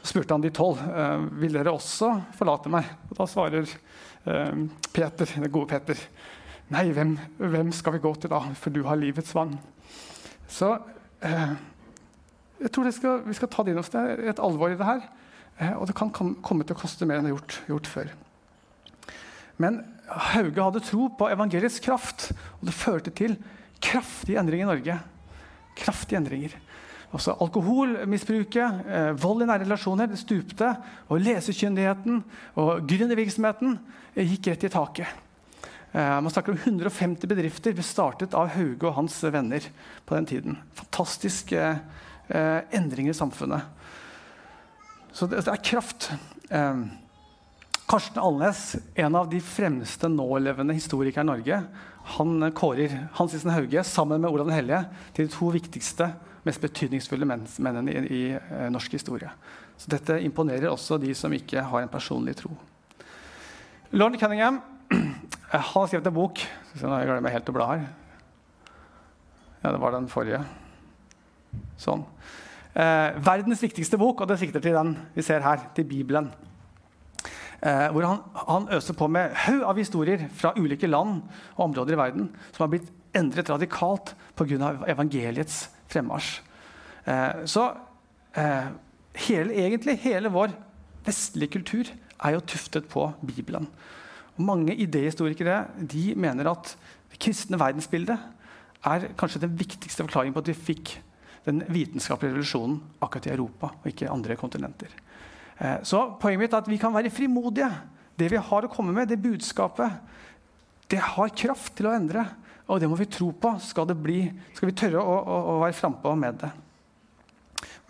Så 0.00 0.12
spurte 0.12 0.32
han 0.32 0.44
de 0.44 0.52
tolv 0.54 0.80
vil 1.36 1.52
dere 1.52 1.74
også 1.74 2.08
forlate 2.38 2.72
meg. 2.72 2.88
Og 3.10 3.18
da 3.18 3.26
svarer 3.28 3.68
Peter, 4.24 5.28
den 5.34 5.52
gode 5.52 5.68
Peter 5.68 6.00
nei, 6.72 6.86
hvem, 6.96 7.12
hvem, 7.42 7.74
skal 7.76 7.98
vi 7.98 8.00
gå 8.06 8.14
til 8.22 8.32
da, 8.32 8.40
for 8.56 8.72
du 8.72 8.86
har 8.86 8.96
livets 8.96 9.34
vann. 9.36 9.52
Så 10.48 10.72
jeg 11.20 12.72
tror 12.72 12.88
skal, 12.96 13.20
vi 13.26 13.36
skal 13.36 13.52
ta 13.52 13.66
det 13.66 13.74
inn 13.74 13.82
det 13.82 14.04
er 14.06 14.24
et 14.32 14.44
alvor 14.48 14.72
i 14.72 14.78
det 14.80 14.88
her. 14.88 15.04
Og 15.76 15.90
det 15.90 15.98
kan 15.98 16.14
komme 16.14 16.64
til 16.64 16.72
å 16.72 16.80
koste 16.86 17.04
mer 17.04 17.20
enn 17.20 17.28
det 17.28 17.34
har 17.34 17.40
gjort, 17.42 17.60
gjort 17.74 17.92
før. 17.98 18.16
Men 19.62 19.80
Hauge 20.06 20.62
hadde 20.62 20.84
tro 20.84 21.08
på 21.18 21.28
evangeliets 21.32 21.80
kraft, 21.82 22.30
og 22.60 22.68
det 22.68 22.76
førte 22.76 23.12
til 23.16 23.36
kraftige 23.82 24.38
endringer 24.40 24.66
i 24.66 24.70
Norge. 24.70 24.98
Kraftige 25.76 26.20
endringer. 26.20 26.54
Også 27.14 27.36
alkoholmisbruket, 27.40 28.86
eh, 28.86 29.12
vold 29.22 29.42
i 29.42 29.46
nære 29.46 29.64
relasjoner 29.64 30.10
det 30.10 30.18
stupte. 30.20 30.72
Og 31.08 31.22
lesekyndigheten 31.22 32.22
og 32.56 32.88
gründervirksomheten 32.88 33.78
eh, 34.14 34.26
gikk 34.26 34.50
rett 34.52 34.66
i 34.66 34.72
taket. 34.72 35.22
Eh, 35.92 36.20
man 36.20 36.30
snakker 36.30 36.52
om 36.52 36.58
150 36.58 37.28
bedrifter 37.30 37.72
ble 37.72 37.84
startet 37.86 38.34
av 38.36 38.50
Hauge 38.56 38.88
og 38.88 38.98
hans 38.98 39.16
venner 39.22 39.64
på 40.04 40.18
den 40.18 40.26
tiden. 40.28 40.58
Fantastiske 40.76 41.62
eh, 41.62 42.60
endringer 42.74 43.14
i 43.14 43.16
samfunnet. 43.16 43.64
Så 45.16 45.30
det, 45.30 45.44
det 45.46 45.54
er 45.54 45.64
kraft. 45.64 46.10
Eh, 46.50 46.82
Karsten 47.86 48.18
Alnes, 48.18 48.76
en 48.94 49.14
av 49.14 49.28
de 49.30 49.40
fremste 49.40 50.08
nålevende 50.10 50.74
historikere 50.74 51.22
i 51.22 51.28
Norge, 51.28 51.58
han 52.16 52.52
kårer 52.54 52.96
Hans 53.14 53.34
Isen 53.34 53.50
Hauge 53.54 53.84
sammen 53.86 54.20
med 54.20 54.30
Olav 54.30 54.48
den 54.48 54.56
hellige 54.56 54.80
til 55.14 55.28
de 55.28 55.34
to 55.34 55.50
viktigste, 55.54 56.08
mest 56.46 56.62
betydningsfulle 56.62 57.26
mennene 57.26 57.92
i, 57.92 58.00
i, 58.10 58.22
eh, 58.34 58.66
norsk 58.74 58.96
historie. 58.98 59.30
Så 59.78 59.90
dette 59.90 60.18
imponerer 60.22 60.70
også 60.70 60.98
de 61.02 61.12
som 61.14 61.34
ikke 61.34 61.62
har 61.62 61.82
en 61.82 61.90
personlig 61.90 62.36
tro. 62.38 62.50
Lord 63.94 64.18
Cunningham 64.18 64.60
har 65.50 65.86
skrevet 65.86 66.06
en 66.06 66.14
bok 66.14 66.42
Jeg 66.42 66.82
glemmer 66.82 67.22
meg 67.22 67.34
helt 67.34 67.50
å 67.50 67.54
bla 67.54 67.68
her. 67.70 67.86
Ja, 69.62 69.70
det 69.70 69.80
var 69.82 69.94
den 69.94 70.10
forrige. 70.10 70.42
Sånn. 71.78 72.02
Eh, 72.74 73.14
verdens 73.22 73.62
viktigste 73.62 73.98
bok, 73.98 74.20
og 74.20 74.30
det 74.30 74.40
sikter 74.42 74.62
til 74.62 74.74
den 74.74 74.94
vi 75.14 75.24
ser 75.26 75.46
her, 75.46 75.70
til 75.74 75.86
Bibelen. 75.88 76.30
Eh, 77.62 77.86
hvor 77.92 78.04
han, 78.04 78.18
han, 78.46 78.68
øser 78.76 78.96
på 78.96 79.08
med 79.08 79.32
haug 79.46 79.62
av 79.64 79.78
historier 79.80 80.26
fra 80.36 80.52
ulike 80.58 80.88
land 80.90 81.22
og 81.56 81.62
områder 81.70 81.96
i 81.96 82.00
verden 82.00 82.26
som 82.50 82.66
har 82.66 82.72
blitt 82.74 82.90
endret 83.16 83.48
radikalt 83.48 84.12
pga. 84.36 84.74
evangeliets 84.92 85.70
fremmarsj. 85.88 86.42
Eh, 87.08 87.46
så 87.48 87.70
eh, 88.36 88.68
hele, 89.28 89.56
egentlig 89.56 89.96
hele 90.04 90.32
vår 90.32 90.52
vestlige 91.06 91.56
kultur 91.56 91.88
er 91.88 92.36
jo 92.36 92.44
tuftet 92.44 92.88
på 92.92 93.08
Bibelen. 93.24 93.68
Og 94.36 94.44
mange 94.44 94.76
idéhistorikere 94.76 95.64
de 95.80 96.12
mener 96.14 96.50
at 96.50 96.76
det 97.10 97.20
kristne 97.24 97.60
verdensbildet 97.60 98.18
er 98.86 99.08
kanskje 99.16 99.46
den 99.46 99.56
viktigste 99.56 100.04
forklaringen 100.04 100.36
på 100.36 100.44
at 100.44 100.52
vi 100.52 100.60
fikk 100.68 100.96
den 101.46 101.62
vitenskapelige 101.70 102.34
revolusjonen 102.34 102.80
akkurat 103.00 103.30
i 103.30 103.32
Europa 103.32 103.70
og 103.78 103.88
ikke 103.88 104.10
andre 104.12 104.36
kontinenter. 104.36 104.90
Eh, 105.58 105.78
så 105.86 106.02
poenget 106.20 106.44
mitt 106.44 106.56
er 106.56 106.64
at 106.64 106.70
vi 106.70 106.80
kan 106.80 106.94
være 106.94 107.12
frimodige. 107.12 107.70
Det 108.16 108.30
vi 108.32 108.40
har 108.40 108.66
å 108.66 108.72
komme 108.72 108.94
med, 108.96 109.08
det 109.10 109.20
budskapet, 109.20 110.00
det 110.88 111.00
har 111.02 111.34
kraft 111.36 111.74
til 111.76 111.90
å 111.90 111.96
endre. 111.96 112.24
Og 112.66 112.80
det 112.82 112.88
må 112.90 112.98
vi 112.98 113.08
tro 113.10 113.30
på. 113.32 113.54
Skal, 113.62 113.90
bli, 113.94 114.24
skal 114.56 114.70
vi 114.70 114.78
tørre 114.78 115.02
å, 115.02 115.18
å, 115.20 115.42
å 115.54 115.58
være 115.62 115.76
frampå 115.76 116.14
med 116.18 116.40
det. 116.42 116.52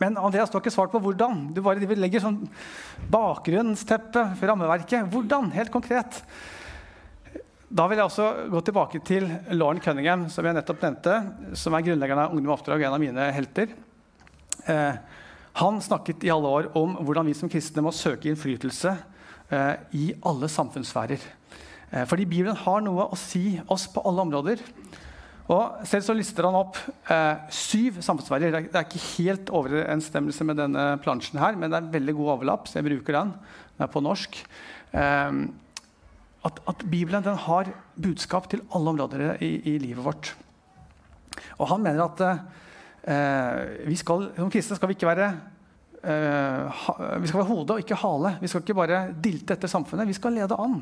Men 0.00 0.18
Andreas, 0.20 0.50
du 0.52 0.59
har 0.59 0.64
ikke 0.64 0.74
svart 0.74 0.92
på 0.92 1.00
hvordan. 1.00 1.46
Du 1.57 1.62
bare 1.64 1.96
legger 1.96 2.20
sånn 2.20 2.42
bakgrunnsteppe 3.12 4.26
for 4.37 4.50
rammeverket. 4.50 5.09
Hvordan? 5.12 5.48
Helt 5.57 5.72
konkret. 5.72 6.20
Da 7.66 7.87
vil 7.88 7.98
jeg 7.98 8.07
også 8.07 8.26
gå 8.52 8.61
tilbake 8.62 9.00
til 9.05 9.26
Lauren 9.57 9.81
Cunningham, 9.83 10.26
som 10.31 10.46
jeg 10.46 10.55
nettopp 10.55 10.85
nevnte, 10.85 11.16
som 11.59 11.74
er 11.74 11.87
grunnleggeren 11.88 12.22
av 12.22 12.37
Ungdom 12.37 12.52
Oppdrag, 12.55 12.85
en 12.85 12.94
av 12.94 13.02
mine 13.02 13.31
helter. 13.35 13.72
Eh, 14.70 15.00
han 15.57 15.81
snakket 15.81 16.25
i 16.27 16.33
alle 16.33 16.51
år 16.53 16.71
om 16.77 16.99
hvordan 17.01 17.29
vi 17.31 17.35
som 17.37 17.51
kristne 17.51 17.85
må 17.85 17.92
søke 17.95 18.29
innflytelse 18.29 18.92
eh, 19.49 19.75
i 19.97 20.11
alle 20.29 20.51
samfunnssfærer. 20.53 21.23
Eh, 21.90 22.05
fordi 22.09 22.27
Bibelen 22.29 22.59
har 22.61 22.83
noe 22.85 23.09
å 23.09 23.19
si 23.19 23.57
oss 23.73 23.87
på 23.92 24.05
alle 24.05 24.27
områder. 24.27 24.61
Og 25.47 25.87
selv 25.87 26.03
så 26.03 26.16
lister 26.19 26.49
han 26.49 26.59
opp 26.59 26.77
eh, 27.12 27.47
syv 27.55 28.03
samfunnssfærer. 28.05 28.59
Det 28.66 28.75
er 28.75 28.88
ikke 28.88 29.05
helt 29.14 29.53
overensstemmelse 29.55 30.47
med 30.49 30.61
denne 30.61 30.88
plansjen, 31.05 31.40
her, 31.40 31.57
men 31.57 31.71
det 31.71 31.79
er 31.79 31.87
en 31.87 31.95
veldig 31.95 32.16
god 32.19 32.33
overlapp, 32.35 32.69
så 32.69 32.81
jeg 32.81 32.88
bruker 32.90 33.16
den. 33.16 33.33
Den 33.77 33.87
er 33.87 33.92
på 33.92 34.03
norsk. 34.05 34.40
Eh, 34.92 35.38
at, 36.47 36.61
at, 36.69 36.85
Bibelen 36.90 37.25
har 37.47 37.73
budskap 37.97 38.51
til 38.53 38.61
alle 38.75 38.92
områder 38.92 39.40
i, 39.40 39.55
i 39.73 39.79
livet 39.83 40.05
vårt. 40.05 40.35
Og 41.57 41.71
han 41.73 41.83
mener 41.85 42.05
at 42.05 42.23
eh, 42.27 42.45
vi 43.07 43.97
skal, 43.99 44.31
som 44.35 44.51
kristne 44.51 44.77
skal 44.79 44.90
vi 44.90 44.97
ikke 44.97 45.07
være 45.07 45.29
eh, 46.07 46.81
vi 47.21 47.29
skal 47.29 47.40
være 47.40 47.51
hode 47.51 47.77
og 47.77 47.83
ikke 47.83 47.99
hale. 48.01 48.37
Vi 48.40 48.51
skal 48.51 48.64
ikke 48.64 48.79
bare 48.79 49.05
dilte 49.12 49.57
etter 49.57 49.71
samfunnet. 49.71 50.09
Vi 50.09 50.16
skal 50.16 50.37
lede 50.37 50.59
an. 50.59 50.81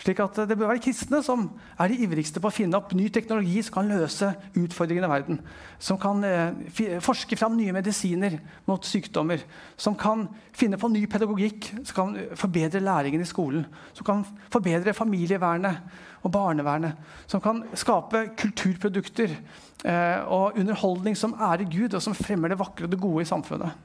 Slik 0.00 0.20
at 0.24 0.38
Det 0.48 0.56
bør 0.56 0.70
være 0.70 0.80
kristne 0.80 1.20
som 1.24 1.42
er 1.76 1.90
de 1.90 1.98
ivrigste 2.06 2.40
på 2.40 2.48
å 2.48 2.54
finne 2.54 2.78
opp 2.78 2.94
ny 2.96 3.10
teknologi 3.12 3.60
som 3.66 3.74
kan 3.74 3.90
løse 3.90 4.30
utfordringene 4.56 5.08
i 5.08 5.12
verden. 5.12 5.40
Som 5.78 5.98
kan 6.00 6.24
eh, 6.24 7.00
forske 7.04 7.36
fram 7.36 7.58
nye 7.58 7.74
medisiner 7.76 8.38
mot 8.68 8.86
sykdommer. 8.86 9.44
Som 9.76 9.98
kan 10.00 10.24
finne 10.56 10.80
på 10.80 10.88
ny 10.88 11.04
pedagogikk 11.10 11.68
som 11.82 11.96
kan 11.98 12.16
forbedre 12.38 12.80
læringen 12.80 13.20
i 13.20 13.28
skolen. 13.28 13.66
Som 13.92 14.08
kan 14.08 14.24
forbedre 14.52 14.96
familievernet 14.96 15.84
og 16.24 16.32
barnevernet. 16.32 16.96
Som 17.28 17.44
kan 17.44 17.60
skape 17.76 18.30
kulturprodukter 18.40 19.36
eh, 19.84 20.18
og 20.24 20.56
underholdning 20.56 21.16
som 21.16 21.36
ærer 21.36 21.68
Gud, 21.68 21.92
og 21.92 22.00
som 22.04 22.16
fremmer 22.16 22.52
det 22.52 22.60
vakre 22.60 22.88
og 22.88 22.94
det 22.94 23.02
gode 23.04 23.26
i 23.26 23.28
samfunnet. 23.28 23.76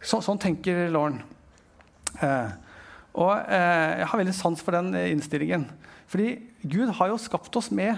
Så, 0.00 0.22
sånn 0.24 0.40
tenker 0.40 0.86
Lauren. 0.88 1.20
Eh, 2.24 2.69
og 3.14 3.32
eh, 3.48 3.98
Jeg 4.00 4.06
har 4.06 4.20
veldig 4.20 4.34
sans 4.34 4.62
for 4.62 4.76
den 4.76 4.94
eh, 4.94 5.10
innstillingen. 5.10 5.66
Fordi 6.10 6.38
Gud 6.62 6.92
har 6.98 7.10
jo 7.10 7.18
skapt 7.18 7.56
oss 7.56 7.70
med 7.70 7.96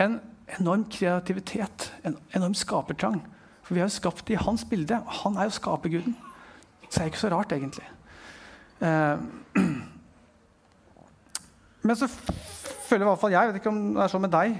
en 0.00 0.20
enorm 0.58 0.84
kreativitet, 0.90 1.92
en 2.04 2.16
enorm 2.34 2.54
skapertrang. 2.54 3.20
For 3.62 3.74
vi 3.74 3.82
er 3.82 3.88
jo 3.88 3.98
skapt 3.98 4.30
i 4.30 4.38
hans 4.40 4.64
bilde, 4.64 4.96
og 4.96 5.12
han 5.22 5.36
er 5.36 5.48
jo 5.48 5.58
skaperguden. 5.58 6.16
Så 6.88 6.94
det 6.94 7.00
er 7.02 7.10
ikke 7.12 7.20
så 7.20 7.30
rart, 7.34 7.52
egentlig. 7.52 7.84
Eh, 8.80 9.18
men 11.86 11.96
så 11.96 12.08
føler 12.08 13.04
i 13.04 13.08
hvert 13.08 13.20
fall 13.20 13.34
jeg, 13.34 13.40
jeg 13.40 13.52
vet 13.52 13.60
ikke 13.60 13.72
om 13.74 13.82
det 13.94 14.02
er 14.04 14.12
sånn 14.12 14.24
med 14.24 14.32
deg, 14.34 14.58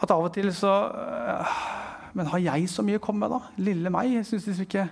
at 0.00 0.12
av 0.14 0.24
og 0.24 0.32
til 0.32 0.48
så 0.56 0.74
eh, 0.96 1.56
Men 2.16 2.26
har 2.26 2.40
jeg 2.42 2.66
så 2.70 2.82
mye 2.82 2.98
å 2.98 3.02
komme 3.02 3.22
med, 3.22 3.30
da? 3.30 3.52
Lille 3.62 3.90
meg? 3.94 4.08
Jeg 4.16 4.26
synes 4.26 4.46
liksom 4.48 4.64
ikke 4.66 4.86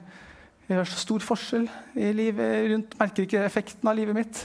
det 0.68 0.76
gjør 0.76 0.88
så 0.90 0.98
stor 1.00 1.24
forskjell 1.24 1.62
i 1.96 2.10
livet 2.12 2.66
rundt. 2.68 2.96
Merker 3.00 3.24
ikke 3.24 3.40
effekten 3.40 3.88
av 3.88 3.96
livet 3.96 4.12
mitt. 4.18 4.40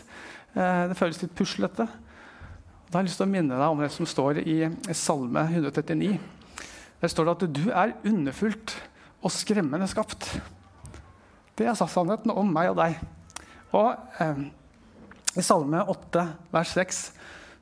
Eh, 0.56 0.86
det 0.88 0.96
føles 0.96 1.18
litt 1.20 1.34
puslete. 1.36 1.84
Da 1.84 2.96
har 2.96 3.02
jeg 3.02 3.10
lyst 3.10 3.20
til 3.20 3.28
å 3.28 3.34
minne 3.34 3.58
deg 3.60 3.74
om 3.74 3.82
det 3.84 3.90
som 3.92 4.08
står 4.08 4.40
i 4.40 4.56
Salme 4.96 5.44
139. 5.50 6.14
Der 7.02 7.12
står 7.12 7.28
det 7.28 7.34
at 7.34 7.56
du 7.58 7.66
er 7.76 7.92
underfullt 8.08 8.72
og 9.20 9.34
skremmende 9.36 9.90
skapt. 9.92 10.30
Det 11.60 11.68
er 11.68 11.76
sannheten 11.76 12.32
om 12.32 12.56
meg 12.56 12.72
og 12.72 12.80
deg. 12.80 12.96
Og 13.76 14.22
eh, 14.24 14.40
I 15.36 15.44
Salme 15.44 15.82
8, 15.92 16.24
vers 16.56 16.72
6, 16.78 17.02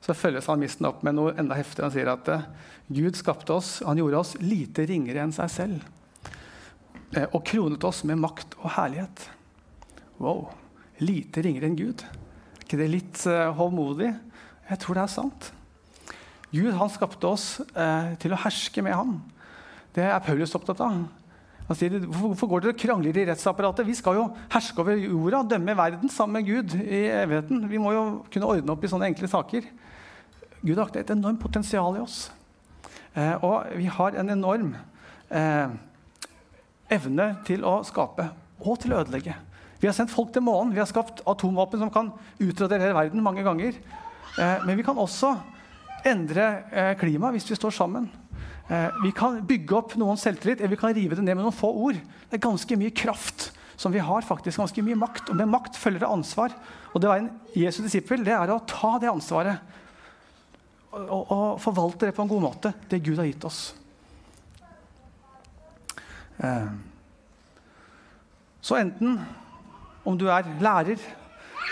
så 0.06 0.14
følger 0.14 0.44
salmisten 0.44 0.86
opp 0.86 1.02
med 1.02 1.18
noe 1.18 1.34
enda 1.34 1.58
heftigere. 1.58 1.90
Han 1.90 1.96
sier 1.96 2.12
at 2.14 2.30
eh, 2.30 2.46
Gud 2.94 3.18
skapte 3.18 3.58
oss, 3.58 3.80
han 3.82 3.98
gjorde 3.98 4.22
oss 4.22 4.36
lite 4.38 4.86
ringere 4.86 5.26
enn 5.26 5.34
seg 5.34 5.50
selv. 5.50 5.90
Eh, 7.12 7.28
og 7.28 7.42
kronet 7.44 7.84
oss 7.84 8.02
med 8.08 8.20
makt 8.20 8.56
og 8.62 8.72
herlighet. 8.76 9.26
Wow. 10.22 10.46
Lite 11.02 11.44
ringere 11.44 11.68
enn 11.68 11.76
Gud. 11.76 12.04
Er 12.04 12.64
ikke 12.64 12.78
det 12.80 12.92
litt 12.92 13.24
uh, 13.28 13.50
hovmodig? 13.58 14.12
Jeg 14.70 14.80
tror 14.80 14.96
det 14.96 15.02
er 15.02 15.12
sant. 15.12 15.48
Gud 16.52 16.72
han 16.76 16.92
skapte 16.92 17.28
oss 17.28 17.46
uh, 17.74 18.12
til 18.22 18.32
å 18.32 18.40
herske 18.40 18.84
med 18.84 18.96
ham. 18.96 19.18
Det 19.92 20.04
er 20.06 20.24
Paulus 20.24 20.54
opptatt 20.56 20.80
av. 20.84 21.02
Han 21.68 21.78
sier, 21.78 21.98
Hvorfor 22.06 22.48
går 22.48 22.64
dere 22.64 22.74
og 22.74 22.80
krangler 22.80 23.18
i 23.18 23.26
rettsapparatet? 23.28 23.86
Vi 23.88 23.96
skal 23.98 24.18
jo 24.18 24.26
herske 24.52 24.80
over 24.80 24.96
jorda, 24.96 25.42
dømme 25.52 25.76
verden 25.78 26.12
sammen 26.12 26.40
med 26.40 26.48
Gud 26.48 26.76
i 26.80 27.04
evigheten. 27.12 27.66
Vi 27.70 27.80
må 27.80 27.92
jo 27.96 28.04
kunne 28.32 28.48
ordne 28.56 28.74
opp 28.74 28.84
i 28.84 28.90
sånne 28.92 29.10
enkle 29.12 29.30
saker. 29.30 29.68
Gud 30.62 30.78
har 30.78 30.96
et 30.96 31.12
enormt 31.12 31.42
potensial 31.42 31.98
i 31.98 32.02
oss. 32.02 32.24
Eh, 33.12 33.34
og 33.44 33.72
vi 33.76 33.88
har 33.90 34.16
en 34.16 34.32
enorm 34.32 34.74
eh, 35.28 35.74
evne 36.92 37.32
til 37.46 37.64
å 37.66 37.80
skape 37.86 38.28
og 38.62 38.78
til 38.82 38.94
å 38.94 39.00
ødelegge. 39.02 39.34
Vi 39.82 39.88
har 39.88 39.96
sendt 39.96 40.12
folk 40.14 40.30
til 40.34 40.44
månen, 40.46 40.70
vi 40.74 40.78
har 40.78 40.86
skapt 40.86 41.24
atomvåpen 41.26 41.80
som 41.82 41.90
kan 41.90 42.12
utradere 42.38 42.84
hele 42.84 42.98
verden 42.98 43.24
mange 43.24 43.42
ganger. 43.42 43.74
Eh, 44.38 44.62
men 44.66 44.78
vi 44.78 44.84
kan 44.86 45.00
også 45.00 45.32
endre 46.06 46.44
eh, 46.70 46.92
klimaet 47.00 47.34
hvis 47.34 47.48
vi 47.50 47.58
står 47.58 47.74
sammen. 47.74 48.06
Eh, 48.70 49.02
vi 49.02 49.10
kan 49.16 49.40
bygge 49.46 49.74
opp 49.74 49.96
noen 49.98 50.20
selvtillit, 50.20 50.62
eller 50.62 50.76
vi 50.76 50.80
kan 50.80 50.94
rive 50.94 51.18
det 51.18 51.26
ned 51.26 51.34
med 51.34 51.48
noen 51.48 51.56
få 51.56 51.72
ord. 51.88 51.98
Det 51.98 52.38
er 52.38 52.46
ganske 52.46 52.78
mye 52.78 52.94
kraft 52.94 53.50
som 53.74 53.90
vi 53.90 54.02
har, 54.04 54.22
faktisk 54.22 54.62
ganske 54.62 54.86
mye 54.86 55.00
makt. 55.02 55.32
Og 55.32 55.40
med 55.42 55.50
makt 55.50 55.78
følger 55.80 56.04
det 56.04 56.14
ansvar. 56.14 56.54
Og 56.92 57.02
det 57.02 57.10
å 57.10 57.14
være 57.16 57.26
en 57.26 57.58
Jesu 57.58 57.82
disippel 57.82 58.22
det 58.22 58.36
er 58.38 58.54
å 58.54 58.62
ta 58.68 58.94
det 59.02 59.10
ansvaret 59.10 59.78
og, 60.92 61.02
og, 61.02 61.22
og 61.26 61.60
forvalte 61.64 62.06
det 62.06 62.14
på 62.16 62.22
en 62.22 62.30
god 62.30 62.42
måte, 62.44 62.76
det 62.86 63.02
Gud 63.02 63.18
har 63.18 63.26
gitt 63.26 63.46
oss. 63.48 63.72
Eh, 66.42 66.70
så 68.60 68.78
enten 68.78 69.20
om 70.04 70.18
du 70.18 70.26
er 70.30 70.48
lærer 70.60 70.98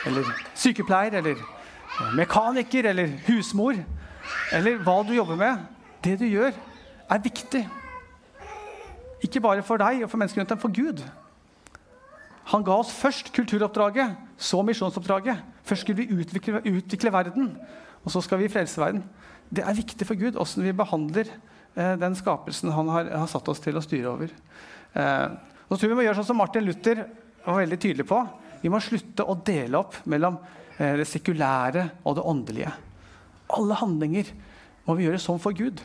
eller 0.07 0.29
sykepleier 0.55 1.19
eller 1.19 1.41
mekaniker 2.17 2.87
eller 2.91 3.11
husmor 3.27 3.79
eller 4.55 4.79
hva 4.85 5.01
du 5.07 5.13
jobber 5.15 5.39
med, 5.39 5.65
det 6.05 6.19
du 6.21 6.27
gjør, 6.27 6.55
er 7.11 7.23
viktig. 7.23 7.65
Ikke 9.23 9.43
bare 9.43 9.63
for 9.67 9.81
deg 9.81 10.05
og 10.05 10.11
for 10.11 10.21
menneskene 10.21 10.45
rundt 10.45 10.55
deg, 10.55 10.63
for 10.63 10.75
Gud. 10.75 11.03
Han 12.51 12.65
ga 12.67 12.79
oss 12.81 12.93
først 12.95 13.33
kulturoppdraget, 13.35 14.17
så 14.41 14.63
misjonsoppdraget. 14.67 15.43
Først 15.67 15.85
skulle 15.85 16.03
vi 16.03 16.21
utvikle, 16.21 16.63
utvikle, 16.67 17.13
verden, 17.13 17.53
og 18.05 18.11
så 18.11 18.23
skal 18.25 18.41
vi 18.41 18.49
frelse 18.49 18.81
verden. 18.81 19.05
Det 19.51 19.65
er 19.67 19.77
viktig 19.77 20.07
for 20.07 20.19
Gud 20.19 20.39
åssen 20.39 20.65
vi 20.65 20.73
behandler 20.73 21.29
eh, 21.29 21.39
den 21.75 22.17
skapelsen 22.19 22.73
han 22.75 22.89
har, 22.91 23.11
har, 23.15 23.29
satt 23.31 23.49
oss 23.49 23.63
til 23.63 23.79
å 23.79 23.83
styre 23.85 24.11
over. 24.11 24.33
Eh, 24.93 25.27
så 25.69 25.79
tror 25.79 25.93
Vi 25.93 25.99
må 26.01 26.05
gjøre 26.05 26.19
sånn 26.19 26.33
som 26.33 26.41
Martin 26.41 26.67
Luther 26.67 27.05
var 27.45 27.61
veldig 27.61 27.79
tydelig 27.81 28.07
på. 28.11 28.19
Vi 28.61 28.73
må 28.73 28.81
slutte 28.83 29.25
å 29.25 29.39
dele 29.47 29.79
opp 29.79 30.01
mellom 30.11 30.39
eh, 30.77 30.99
det 30.99 31.07
sekulære 31.09 31.87
og 32.03 32.19
det 32.19 32.27
åndelige. 32.33 32.73
Alle 33.55 33.79
handlinger 33.79 34.33
må 34.87 34.97
vi 34.99 35.07
gjøre 35.07 35.23
sånn 35.23 35.41
for 35.43 35.57
Gud. 35.57 35.81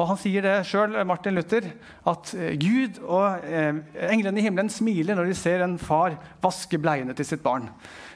Og 0.00 0.08
Han 0.08 0.18
sier 0.18 0.44
det 0.44 0.54
sjøl, 0.66 0.96
Martin 1.06 1.36
Luther, 1.36 1.68
at 2.08 2.32
eh, 2.34 2.54
Gud 2.60 2.98
og 3.04 3.44
eh, 3.46 3.78
englene 4.08 4.40
i 4.40 4.46
himmelen 4.46 4.72
smiler 4.72 5.18
når 5.18 5.30
de 5.30 5.38
ser 5.38 5.64
en 5.64 5.78
far 5.80 6.16
vaske 6.42 6.80
bleiene 6.80 7.14
til 7.16 7.28
sitt 7.28 7.44
barn. 7.44 7.68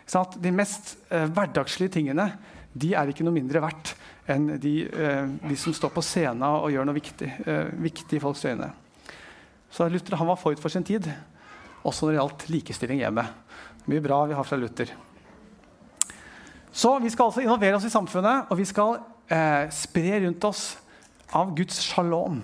Sånn 0.08 0.38
de 0.42 0.52
mest 0.54 0.96
eh, 1.10 1.28
hverdagslige 1.28 1.98
tingene 1.98 2.30
de 2.76 2.92
er 2.94 3.10
ikke 3.10 3.24
noe 3.24 3.34
mindre 3.36 3.62
verdt 3.64 3.94
enn 4.30 4.56
de, 4.60 4.74
eh, 4.90 5.28
de 5.48 5.56
som 5.58 5.74
står 5.74 5.92
på 5.94 6.04
scenen 6.04 6.44
og 6.46 6.68
gjør 6.72 6.88
noe 6.88 6.96
viktig, 6.96 7.28
eh, 7.46 7.72
viktig 7.86 8.18
i 8.18 8.22
folks 8.22 8.44
øyne. 8.44 8.72
Så 9.70 9.88
Luther 9.90 10.16
han 10.16 10.28
var 10.28 10.38
forut 10.40 10.60
for 10.60 10.72
sin 10.72 10.84
tid, 10.84 11.08
også 11.84 12.06
når 12.06 12.12
det 12.12 12.20
gjaldt 12.20 12.48
likestilling 12.50 13.02
hjemme. 13.02 13.26
Mye 13.86 14.02
bra 14.02 14.24
vi 14.26 14.34
har 14.34 14.44
fra 14.44 14.58
Luther. 14.58 14.90
Så 16.72 16.98
Vi 17.00 17.10
skal 17.10 17.24
altså 17.24 17.40
involvere 17.40 17.76
oss 17.76 17.84
i 17.84 17.90
samfunnet, 17.90 18.50
og 18.50 18.58
vi 18.58 18.64
skal 18.64 18.98
eh, 19.30 19.70
spre 19.72 20.26
rundt 20.26 20.44
oss 20.44 20.76
av 21.32 21.54
Guds 21.56 21.80
shalom. 21.80 22.42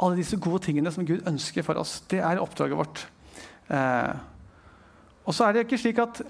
Alle 0.00 0.16
disse 0.16 0.36
gode 0.36 0.62
tingene 0.62 0.92
som 0.92 1.06
Gud 1.06 1.26
ønsker 1.26 1.62
for 1.66 1.74
oss. 1.80 2.00
Det 2.10 2.20
er 2.20 2.38
oppdraget 2.38 2.78
vårt. 2.78 3.06
Eh, 3.68 4.14
og 5.26 5.34
så 5.34 5.46
er 5.46 5.52
Det 5.52 5.66
ikke 5.66 5.78
slik 5.78 5.98
at 5.98 6.22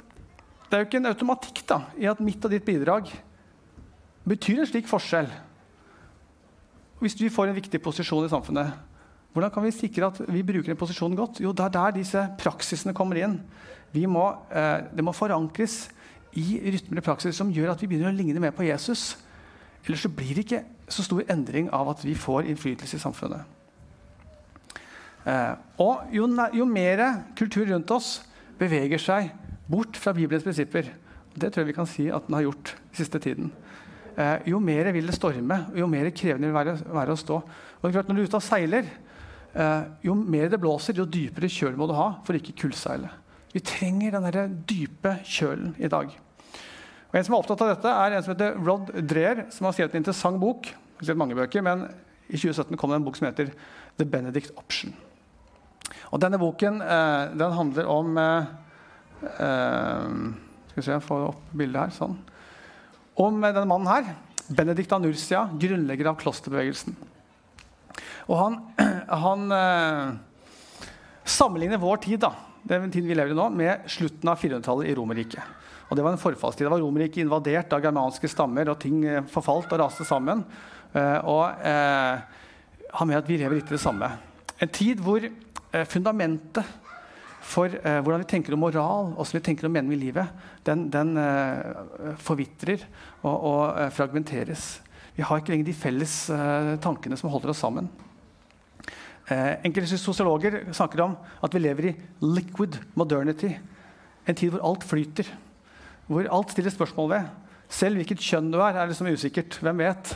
det 0.72 0.78
er 0.78 0.86
jo 0.86 0.88
ikke 0.88 1.00
en 1.02 1.10
automatikk 1.10 1.58
da, 1.68 1.82
i 2.00 2.06
at 2.08 2.20
mitt 2.24 2.40
og 2.48 2.52
ditt 2.54 2.64
bidrag 2.64 3.10
betyr 4.24 4.62
en 4.62 4.68
slik 4.70 4.86
forskjell. 4.88 5.28
Hvis 7.02 7.18
vi 7.20 7.28
får 7.34 7.50
en 7.50 7.58
viktig 7.58 7.80
posisjon 7.84 8.24
i 8.24 8.30
samfunnet, 8.32 8.70
hvordan 9.34 9.52
kan 9.52 9.66
vi 9.66 9.72
sikre 9.76 10.08
at 10.08 10.20
vi 10.32 10.40
bruker 10.40 10.72
den 10.72 10.78
posisjonen 10.80 11.18
godt? 11.18 11.42
Jo, 11.44 11.52
det 11.52 11.66
er 11.66 11.74
der 11.76 11.98
disse 11.98 12.22
praksisene 12.40 12.94
kommer 12.96 13.20
inn. 13.20 13.36
Må, 14.08 14.24
eh, 14.48 14.88
det 14.96 15.04
må 15.04 15.12
forankres 15.12 15.90
i 16.40 16.56
rytmer 16.72 17.02
og 17.02 17.04
praksis 17.10 17.36
som 17.36 17.52
gjør 17.52 17.74
at 17.74 17.84
vi 17.84 17.90
begynner 17.90 18.08
å 18.08 18.16
ligne 18.16 18.40
mer 18.40 18.56
på 18.56 18.64
Jesus. 18.64 19.18
Ellers 19.84 20.06
så 20.06 20.08
blir 20.08 20.32
det 20.32 20.46
ikke 20.46 20.64
så 20.88 21.04
stor 21.04 21.20
endring 21.28 21.68
av 21.68 21.92
at 21.92 22.00
vi 22.04 22.16
får 22.16 22.48
innflytelse 22.48 22.96
i 22.96 23.04
samfunnet. 23.04 23.44
Eh, 25.28 25.54
og 25.84 26.08
jo, 26.16 26.32
jo 26.56 26.64
mer 26.64 27.04
kultur 27.36 27.68
rundt 27.68 27.92
oss 27.92 28.22
beveger 28.56 29.00
seg 29.00 29.34
bort 29.72 29.98
fra 30.00 30.14
Bibelens 30.16 30.44
prinsipper, 30.44 30.90
det 31.32 31.48
tror 31.48 31.62
jeg 31.62 31.70
vi 31.70 31.76
kan 31.76 31.88
si 31.88 32.08
at 32.12 32.26
den 32.28 32.36
har 32.36 32.44
gjort 32.44 32.74
den 32.74 32.98
siste 32.98 33.20
tiden, 33.22 33.52
eh, 34.16 34.44
jo 34.52 34.60
mer 34.60 34.92
vil 34.92 35.08
det 35.08 35.16
storme, 35.16 35.58
jo 35.76 35.88
mer 35.88 36.10
krevende 36.12 36.50
vil 36.50 36.52
det 36.52 36.58
være, 36.60 36.94
være, 36.98 37.16
å 37.16 37.22
stå. 37.22 37.38
Og 37.40 37.82
det 37.82 37.90
er 37.90 37.96
klart 37.96 38.10
Når 38.10 38.18
du 38.18 38.22
er 38.22 38.28
ute 38.28 38.40
og 38.40 38.46
seiler, 38.46 38.90
eh, 39.54 39.82
jo 40.04 40.14
mer 40.14 40.52
det 40.52 40.60
blåser, 40.60 40.96
jo 40.96 41.08
dypere 41.08 41.48
kjøl 41.48 41.78
må 41.80 41.88
du 41.88 41.96
ha 41.96 42.10
for 42.26 42.36
ikke 42.36 42.56
kullseile. 42.64 43.10
Vi 43.52 43.60
trenger 43.60 44.16
den 44.16 44.60
dype 44.68 45.18
kjølen 45.28 45.74
i 45.78 45.88
dag. 45.88 46.12
Og 47.12 47.18
En 47.18 47.24
som 47.24 47.34
er 47.34 47.42
opptatt 47.42 47.60
av 47.60 47.74
dette, 47.74 47.88
er 47.88 48.16
en 48.16 48.22
som 48.24 48.32
heter 48.32 48.54
Rod 48.56 48.92
Dreher, 49.04 49.44
som 49.52 49.66
har 49.68 49.74
skrevet 49.76 49.92
en 49.94 50.00
interessant 50.00 50.40
bok. 50.40 50.70
Jeg 51.02 51.12
har 51.12 51.20
mange 51.20 51.36
bøker, 51.36 51.60
men 51.60 51.84
I 52.32 52.38
2017 52.40 52.78
kom 52.80 52.90
det 52.90 52.96
en 52.96 53.04
bok 53.04 53.18
som 53.18 53.26
heter 53.28 53.50
The 53.98 54.06
Benedict 54.08 54.54
Option. 54.56 54.94
Og 56.12 56.20
Denne 56.22 56.40
boken 56.40 56.80
eh, 56.80 57.34
den 57.36 57.52
handler 57.52 57.90
om 57.92 58.16
eh, 58.16 58.48
Skal 59.22 60.76
vi 60.76 60.84
se, 60.84 60.92
jeg 60.92 61.04
får 61.06 61.24
opp 61.30 61.48
bildet 61.56 61.84
her. 61.84 61.96
sånn. 61.96 62.18
Om 63.22 63.42
denne 63.44 63.68
mannen 63.68 63.90
her. 63.90 64.12
Benedikt 64.52 64.92
Anursia, 64.92 65.46
grunnlegger 65.60 66.10
av 66.10 66.18
klosterbevegelsen. 66.20 66.96
Og 68.28 68.36
han, 68.38 68.58
han 69.24 69.54
eh, 69.56 70.88
sammenligner 71.24 71.80
vår 71.82 72.02
tid 72.04 72.22
da, 72.24 72.32
den 72.68 72.90
tiden 72.92 73.10
vi 73.10 73.16
lever 73.18 73.34
i 73.34 73.38
nå, 73.38 73.48
med 73.54 73.86
slutten 73.90 74.32
av 74.32 74.40
400-tallet 74.42 74.90
i 74.90 74.96
Romerriket. 74.98 75.60
Og 75.88 75.98
det 75.98 76.04
var 76.04 76.14
en 76.14 76.20
forfallstid. 76.20 76.66
Det 76.66 76.72
var 76.72 76.82
Romerriket 76.82 77.24
invadert 77.24 77.72
av 77.74 77.82
germanske 77.84 78.30
stammer, 78.30 78.70
og 78.72 78.80
ting 78.82 79.02
eh, 79.06 79.24
forfalt 79.30 79.72
og 79.72 79.82
raste 79.84 80.06
sammen. 80.08 80.44
Uh, 80.92 81.24
og 81.24 81.62
uh, 81.64 82.20
han 82.98 83.08
mener 83.08 83.22
at 83.22 83.28
vi 83.30 83.38
lever 83.40 83.56
litt 83.56 83.70
i 83.70 83.78
det 83.78 83.80
samme. 83.80 84.10
En 84.60 84.68
tid 84.68 84.98
hvor 85.00 85.24
uh, 85.24 85.84
fundamentet 85.88 86.68
for 87.42 87.72
hvordan 87.74 88.22
vi 88.22 88.28
tenker 88.30 88.54
om 88.54 88.62
moral 88.62 89.12
og 89.16 89.28
vi 89.34 89.40
tenker 89.42 89.66
om 89.66 89.74
mening 89.74 89.96
i 89.96 90.00
livet, 90.04 90.30
den, 90.66 90.86
den 90.94 91.16
forvitrer 92.22 92.84
og, 93.22 93.34
og 93.34 93.92
fragmenteres. 93.92 94.80
Vi 95.16 95.26
har 95.26 95.42
ikke 95.42 95.52
lenger 95.52 95.66
de 95.68 95.74
felles 95.76 96.14
tankene 96.84 97.18
som 97.18 97.32
holder 97.32 97.50
oss 97.52 97.60
sammen. 97.64 97.90
enkelte 99.66 99.98
sosiologer 99.98 100.60
snakker 100.72 101.02
om 101.04 101.16
at 101.42 101.54
vi 101.54 101.64
lever 101.64 101.90
i 101.90 101.96
liquid 102.22 102.78
modernity. 102.94 103.50
En 104.26 104.38
tid 104.38 104.54
hvor 104.54 104.62
alt 104.70 104.86
flyter 104.86 105.28
hvor 106.06 106.26
alt 106.28 106.50
stiller 106.50 106.70
spørsmål 106.70 107.10
ved. 107.10 107.28
Selv 107.72 107.96
hvilket 108.00 108.20
kjønn 108.20 108.50
du 108.52 108.60
er, 108.60 108.76
er 108.76 108.90
liksom 108.90 109.08
usikkert. 109.08 109.58
Hvem 109.62 109.78
vet? 109.80 110.12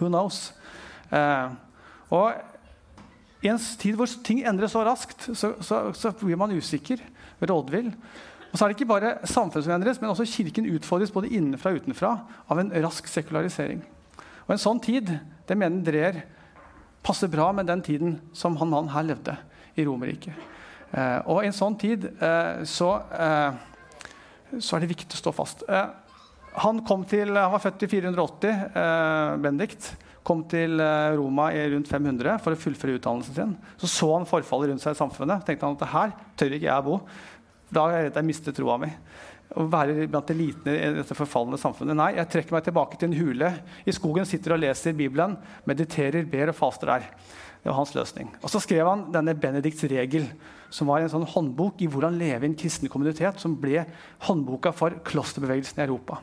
Who 0.00 0.08
knows? 0.08 0.54
Eh, 1.12 1.50
og 2.10 2.32
i 3.42 3.50
en 3.52 3.60
tid 3.78 3.98
hvor 3.98 4.10
ting 4.26 4.42
endres 4.46 4.74
så 4.74 4.82
raskt, 4.86 5.28
så, 5.36 5.52
så, 5.62 5.82
så 5.94 6.12
blir 6.18 6.38
man 6.40 6.54
usikker, 6.56 7.02
rådvill. 7.38 7.92
Og 8.48 8.56
så 8.56 8.64
er 8.64 8.72
det 8.72 8.78
ikke 8.78 8.90
bare 8.90 9.12
samfunnet 9.28 9.66
som 9.66 9.74
endres, 9.76 10.00
men 10.00 10.10
også 10.10 10.26
Kirken 10.26 10.66
utfordres 10.72 11.12
både 11.14 11.30
innenfra 11.36 11.70
og 11.70 11.82
utenfra 11.82 12.12
av 12.48 12.60
en 12.62 12.72
rask 12.82 13.06
sekularisering. 13.10 13.84
Og 14.46 14.54
En 14.56 14.62
sånn 14.62 14.80
tid 14.82 15.12
det 15.48 15.56
mener 15.58 15.84
Dreer 15.84 16.22
passer 17.04 17.30
bra 17.30 17.50
med 17.54 17.68
den 17.68 17.84
tiden 17.84 18.18
som 18.36 18.56
han 18.58 18.72
mannen 18.72 18.92
her 18.92 19.06
levde 19.06 19.36
i 19.78 19.84
Romerriket. 19.86 20.34
Eh, 20.90 21.18
og 21.28 21.44
i 21.44 21.50
en 21.50 21.56
sånn 21.56 21.76
tid 21.78 22.08
eh, 22.08 22.64
så 22.66 22.94
eh, 23.12 23.64
så 24.56 24.76
er 24.76 24.84
det 24.84 24.92
viktig 24.94 25.12
å 25.12 25.20
stå 25.20 25.32
fast. 25.36 25.64
Eh, 25.68 25.88
han, 26.58 26.80
til, 27.08 27.34
han, 27.36 27.52
var 27.52 27.62
født 27.62 27.84
i 27.84 27.90
480, 27.90 28.62
eh, 28.80 29.32
Benedikt. 29.44 29.90
Kom 30.28 30.42
til 30.50 30.76
eh, 30.84 31.16
Roma 31.16 31.48
i 31.56 31.62
rundt 31.72 31.88
500 31.88 32.36
for 32.44 32.52
å 32.52 32.60
fullføre 32.60 32.98
utdannelsen 32.98 33.36
sin. 33.36 33.56
Så 33.80 33.88
så 33.88 34.10
han 34.12 34.28
forfallet 34.28 34.74
rundt 34.74 34.84
seg 34.84 34.92
i 34.92 35.00
samfunnet. 35.00 35.46
tenkte 35.46 35.64
han 35.64 35.78
at 35.78 35.92
her 35.94 36.14
tør 36.36 36.56
ikke 36.58 36.68
jeg 36.68 36.84
bo. 36.84 37.00
Da 37.72 37.86
er 37.86 37.96
jeg 37.96 38.08
redd 38.08 38.20
jeg 38.20 38.28
mister 38.28 38.56
troa 38.56 38.76
mi. 38.82 38.90
Å 39.56 39.64
være 39.72 40.04
blant 40.12 40.30
elitene 40.34 40.74
i 40.76 40.92
dette 40.98 41.16
forfalne 41.16 41.56
samfunnet. 41.60 41.96
Nei, 41.96 42.10
jeg 42.18 42.28
trekker 42.34 42.58
meg 42.58 42.66
tilbake 42.66 43.00
til 43.00 43.08
en 43.08 43.16
hule 43.16 43.52
i 43.88 43.94
skogen, 43.96 44.28
sitter 44.28 44.58
og 44.58 44.60
leser 44.60 44.96
Bibelen, 44.96 45.38
mediterer, 45.68 46.28
ber 46.28 46.52
og 46.52 46.58
faster 46.58 46.92
der. 46.92 47.08
Det 47.62 47.72
var 47.72 47.78
hans 47.80 47.94
løsning. 47.96 48.28
Og 48.44 48.52
så 48.52 48.60
skrev 48.62 48.86
han 48.86 49.08
denne 49.14 49.34
Benedikts 49.36 49.86
regel, 49.90 50.28
som 50.70 50.92
var 50.92 51.00
en 51.00 51.10
sånn 51.10 51.26
håndbok 51.26 51.80
i 51.82 51.88
hvordan 51.88 52.20
leve 52.20 52.44
i 52.44 52.50
en 52.50 52.58
kristen 52.58 52.92
kommunitet, 52.92 53.40
som 53.40 53.56
ble 53.58 53.86
håndboka 54.28 54.74
for 54.76 55.00
klosterbevegelsen 55.08 55.80
i 55.80 55.86
Europa. 55.88 56.20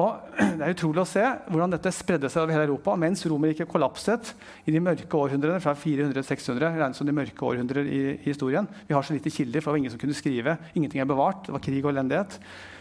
Og 0.00 0.18
Det 0.58 0.62
er 0.62 0.74
utrolig 0.74 1.02
å 1.02 1.08
se 1.08 1.22
hvordan 1.48 1.74
dette 1.74 1.92
spredde 1.94 2.30
seg 2.30 2.42
over 2.42 2.54
hele 2.54 2.66
Europa 2.66 2.96
mens 2.98 3.22
Romerriket 3.30 3.70
kollapset 3.70 4.32
i 4.66 4.74
de 4.74 4.82
mørke 4.82 5.18
århundrene 5.18 5.62
fra 5.62 5.74
400-600. 5.78 6.62
regnes 6.64 6.98
som 6.98 7.06
de 7.08 7.14
mørke 7.14 7.46
århundrer 7.46 7.86
i, 7.86 8.00
i, 8.14 8.16
historien. 8.26 8.66
Vi 8.88 8.96
har 8.96 9.06
så 9.06 9.14
lite 9.14 9.32
kilder, 9.34 9.62
for 9.62 9.70
det 9.70 9.74
var 9.74 9.82
ingen 9.84 9.94
som 9.94 10.02
kunne 10.02 10.18
skrive. 10.18 10.56
Ingenting 10.74 11.02
er 11.02 11.10
bevart. 11.10 11.46
Det 11.46 11.54
var 11.54 11.62
krig 11.62 11.84
og 11.84 11.92
elendighet. 11.92 12.38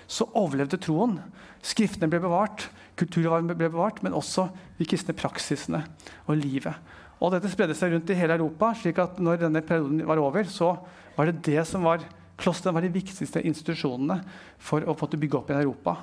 Så 0.10 0.28
overlevde 0.38 0.82
troen. 0.82 1.20
Skriftene 1.64 2.10
ble 2.12 2.20
bevart, 2.24 2.68
kulturen 3.00 3.48
ble 3.50 3.70
bevart, 3.70 4.02
men 4.04 4.18
også 4.18 4.50
de 4.80 4.88
kristne 4.90 5.16
praksisene 5.18 5.84
og 6.26 6.36
livet. 6.42 6.76
Og 7.24 7.32
dette 7.32 7.52
spredde 7.52 7.78
seg 7.78 7.94
rundt 7.94 8.10
i 8.12 8.18
hele 8.20 8.36
Europa. 8.36 8.74
slik 8.76 9.00
at 9.00 9.22
når 9.22 9.46
denne 9.46 9.62
perioden 9.64 10.02
var 10.10 10.20
over, 10.20 10.44
så 10.44 10.76
var 11.16 11.30
det 11.30 11.42
det 11.46 11.64
som 11.70 11.86
var 11.86 12.04
Klostrene 12.34 12.74
var 12.74 12.82
de 12.82 12.90
viktigste 12.90 13.44
institusjonene 13.46 14.18
for 14.58 14.84
å 14.90 14.96
bygge 14.98 15.38
opp 15.38 15.52
i 15.54 15.56
Europa. 15.56 15.94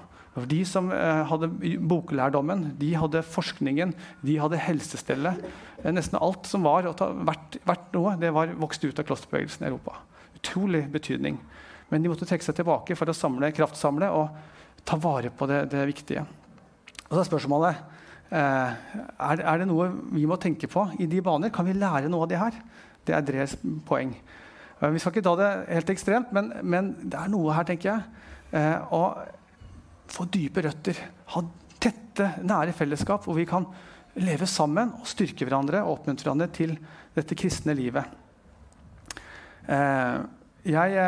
De 0.50 0.60
som 0.68 0.92
eh, 0.94 1.22
hadde 1.26 1.50
boklærdommen, 1.90 2.68
de 2.78 2.92
hadde 2.94 3.24
forskningen, 3.26 3.94
de 4.22 4.36
hadde 4.38 4.60
helsestellet. 4.62 5.40
Eh, 5.82 5.90
nesten 5.90 6.20
alt 6.22 6.46
som 6.46 6.66
var 6.66 6.86
verdt, 6.86 7.58
vært 7.66 7.88
noe, 7.96 8.14
det 8.20 8.30
var 8.36 8.54
vokst 8.60 8.84
ut 8.86 9.02
av 9.02 9.08
klosterbevegelsen 9.08 9.66
i 9.66 9.70
Europa. 9.72 9.98
Utrolig 10.38 10.84
betydning. 10.92 11.40
Men 11.90 12.02
de 12.04 12.12
måtte 12.12 12.28
trekke 12.28 12.46
seg 12.46 12.60
tilbake 12.60 12.94
for 12.98 13.10
å 13.10 13.16
samle, 13.16 13.50
kraftsamle 13.54 14.12
og 14.14 14.84
ta 14.86 14.96
vare 15.02 15.32
på 15.34 15.50
det, 15.50 15.64
det 15.74 15.88
viktige. 15.90 16.22
Og 17.08 17.16
så 17.16 17.24
er 17.24 17.32
spørsmålet 17.32 17.88
Eh, 18.30 18.74
er, 19.18 19.40
er, 19.42 19.56
det 19.58 19.66
noe 19.66 19.88
vi 20.14 20.22
må 20.30 20.36
tenke 20.38 20.68
på 20.70 20.84
i 21.02 21.08
de 21.10 21.18
baner? 21.24 21.50
Kan 21.50 21.66
vi 21.66 21.74
lære 21.74 22.10
noe 22.10 22.28
av 22.28 22.30
det 22.30 22.38
her? 22.38 22.58
Det 23.06 23.16
er 23.16 23.24
Drees 23.26 23.56
poeng. 23.88 24.12
Vi 24.80 25.02
skal 25.02 25.12
ikke 25.12 25.24
ta 25.26 25.32
det 25.36 25.48
helt 25.66 25.90
ekstremt, 25.92 26.30
men, 26.32 26.52
men 26.62 26.92
det 27.02 27.18
er 27.18 27.32
noe 27.32 27.52
her, 27.52 27.66
tenker 27.68 27.90
jeg. 27.90 28.70
Å 28.94 29.00
få 30.10 30.26
dype 30.32 30.64
røtter. 30.66 30.98
Ha 31.34 31.42
tette, 31.80 32.32
nære 32.44 32.74
fellesskap 32.76 33.24
hvor 33.26 33.38
vi 33.38 33.48
kan 33.48 33.66
leve 34.20 34.48
sammen 34.50 34.92
og 34.98 35.08
styrke 35.08 35.46
hverandre 35.46 35.84
og 35.84 36.00
oppmuntre 36.00 36.26
hverandre 36.26 36.50
til 36.54 36.74
dette 37.16 37.36
kristne 37.38 37.76
livet. 37.78 38.18
Jeg 40.66 41.04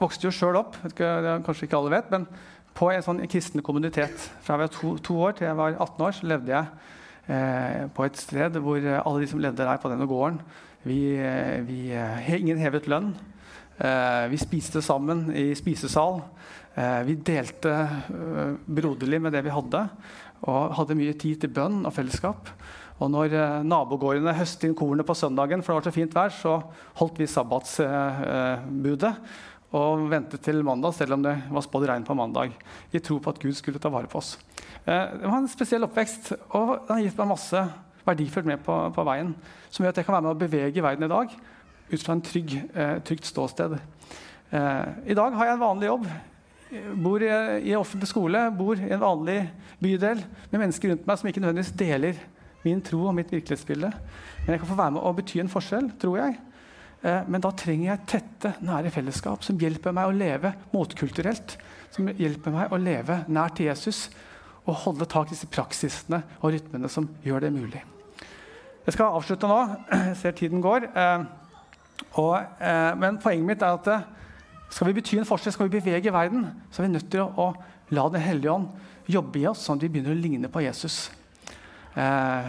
vokste 0.00 0.26
jo 0.26 0.32
sjøl 0.34 0.58
opp, 0.58 0.74
det 0.98 1.36
kanskje 1.46 1.68
ikke 1.68 1.78
alle 1.78 1.92
vet, 1.94 2.10
men 2.10 2.26
på 2.74 2.90
en 2.90 3.04
sånn 3.06 3.22
kristen 3.30 3.62
kommunitet. 3.64 4.26
Fra 4.42 4.56
jeg 4.56 4.64
var 4.64 4.72
to, 4.74 4.94
to, 5.04 5.18
år 5.22 5.36
til 5.38 5.48
jeg 5.48 5.58
var 5.58 5.76
18 5.78 6.04
år, 6.06 6.16
så 6.16 6.30
levde 6.32 6.54
jeg 6.54 6.66
eh, 7.30 7.84
på 7.94 8.06
et 8.06 8.18
sted 8.18 8.58
hvor 8.64 8.88
alle 8.96 9.22
de 9.22 9.30
som 9.30 9.42
levde 9.42 9.66
der 9.66 9.80
på 9.82 9.92
denne 9.92 10.08
gården 10.10 10.40
vi, 10.84 10.98
vi, 11.68 11.78
eh, 11.96 12.34
Ingen 12.34 12.60
hevet 12.60 12.88
lønn. 12.90 13.14
Eh, 13.78 14.26
vi 14.30 14.40
spiste 14.42 14.82
sammen 14.82 15.30
i 15.34 15.52
spisesal. 15.56 16.20
Eh, 16.74 17.02
vi 17.06 17.14
delte 17.22 17.70
eh, 17.70 18.54
broderlig 18.66 19.20
med 19.22 19.34
det 19.34 19.44
vi 19.46 19.52
hadde, 19.54 19.84
og 20.44 20.72
hadde 20.74 20.96
mye 20.98 21.14
tid 21.14 21.44
til 21.44 21.52
bønn 21.54 21.84
og 21.86 21.94
fellesskap. 21.94 22.50
Og 22.98 23.10
når 23.14 23.34
eh, 23.38 23.62
nabogårdene 23.66 24.34
høstet 24.34 24.66
inn 24.68 24.74
kornet 24.78 25.06
på 25.06 25.14
søndagen, 25.18 25.62
for 25.62 25.70
det 25.70 25.78
var 25.78 25.86
så 25.86 25.94
fint 25.94 26.16
vær, 26.16 26.34
så 26.34 26.56
holdt 26.98 27.20
vi 27.22 27.30
sabbatsbudet 27.30 29.12
og 29.74 30.04
ventet 30.10 30.42
til 30.42 30.62
mandag, 30.66 30.94
selv 30.98 31.16
om 31.16 31.22
det 31.22 31.36
var 31.50 31.66
spådd 31.66 31.88
regn 31.90 32.06
på 32.06 32.18
mandag. 32.18 32.58
I 32.94 33.02
tro 33.02 33.20
på 33.22 33.30
at 33.30 33.40
Gud 33.42 33.54
skulle 33.58 33.82
ta 33.82 33.90
vare 33.90 34.10
på 34.10 34.20
oss. 34.20 34.36
Det 34.84 35.24
var 35.24 35.38
en 35.38 35.50
spesiell 35.50 35.86
oppvekst, 35.86 36.30
og 36.54 36.76
det 36.84 36.92
har 36.92 37.02
gitt 37.02 37.18
meg 37.18 37.32
masse 37.32 37.62
verdifullt 38.06 38.46
med 38.46 38.62
på, 38.62 38.76
på, 38.94 39.06
veien. 39.08 39.32
Som 39.74 39.82
gjør 39.82 39.94
at 39.94 39.98
jeg 39.98 40.06
kan 40.06 40.14
være 40.14 40.26
med 40.28 40.34
å 40.36 40.42
bevege 40.44 40.84
verden 40.84 41.08
i 41.08 41.10
dag 41.10 41.34
ut 41.90 42.04
fra 42.04 42.14
en 42.14 42.22
trygg, 42.22 42.54
trygt 43.08 43.26
ståsted. 43.26 43.74
I 44.54 45.18
dag 45.18 45.34
har 45.34 45.50
jeg 45.50 45.56
en 45.56 45.66
vanlig 45.66 45.90
jobb 45.90 46.06
bor 47.00 47.22
i, 47.22 47.30
i 47.70 47.74
offentlig 47.78 48.08
skole, 48.10 48.40
bor 48.56 48.78
i 48.78 48.90
en 48.92 49.02
vanlig 49.02 49.38
bydel 49.82 50.22
med 50.50 50.60
mennesker 50.60 50.92
rundt 50.92 51.06
meg 51.08 51.20
som 51.20 51.30
ikke 51.30 51.42
nødvendigvis 51.42 51.76
deler 51.78 52.18
min 52.64 52.82
tro 52.84 53.02
og 53.08 53.14
mitt 53.16 53.32
virkelighetsbilde. 53.32 53.90
Men 54.44 54.52
jeg 54.54 54.62
kan 54.62 54.70
få 54.70 54.78
være 54.78 54.96
med 54.96 55.04
å 55.04 55.14
bety 55.16 55.40
en 55.42 55.52
forskjell, 55.52 55.90
tror 56.00 56.20
jeg. 56.20 56.36
Eh, 57.04 57.22
men 57.28 57.42
da 57.44 57.52
trenger 57.52 57.90
jeg 57.90 58.06
tette, 58.14 58.54
nære 58.64 58.92
fellesskap 58.94 59.44
som 59.44 59.60
hjelper 59.60 59.94
meg 59.96 60.08
å 60.08 60.16
leve 60.16 60.54
motkulturelt. 60.72 61.58
Som 61.94 62.08
hjelper 62.08 62.54
meg 62.54 62.72
å 62.72 62.80
leve 62.80 63.20
nær 63.32 63.52
til 63.54 63.68
Jesus 63.70 64.08
og 64.64 64.80
holde 64.86 65.06
tak 65.10 65.28
i 65.28 65.34
disse 65.34 65.50
praksisene 65.52 66.22
og 66.40 66.54
rytmene 66.54 66.88
som 66.90 67.06
gjør 67.24 67.44
det 67.44 67.52
mulig. 67.54 67.82
Jeg 68.84 68.96
skal 68.96 69.16
avslutte 69.16 69.48
nå. 69.48 69.60
Jeg 70.10 70.16
ser 70.22 70.36
tiden 70.38 70.64
går. 70.64 70.88
Eh, 70.88 71.26
og, 72.20 72.36
eh, 72.60 72.92
men 73.00 73.20
poenget 73.20 73.48
mitt 73.52 73.64
er 73.64 73.76
at 73.76 74.23
skal 74.70 74.88
vi 74.88 74.96
bety 74.96 75.18
en 75.20 75.28
forskjell, 75.28 75.54
skal 75.54 75.68
vi 75.68 75.78
bevege 75.78 76.12
verden, 76.12 76.46
så 76.70 76.82
er 76.82 76.88
vi 76.88 76.94
nødt 76.96 77.10
til 77.12 77.24
å, 77.24 77.48
å 77.48 77.94
la 77.94 78.08
Den 78.10 78.24
hellige 78.24 78.52
ånd 78.52 78.68
jobbe 79.10 79.38
i 79.42 79.46
oss, 79.46 79.64
sånn 79.66 79.78
at 79.78 79.84
vi 79.84 79.90
begynner 79.92 80.14
å 80.14 80.18
ligne 80.18 80.48
på 80.50 80.62
Jesus. 80.64 81.10
Eh, 82.00 82.48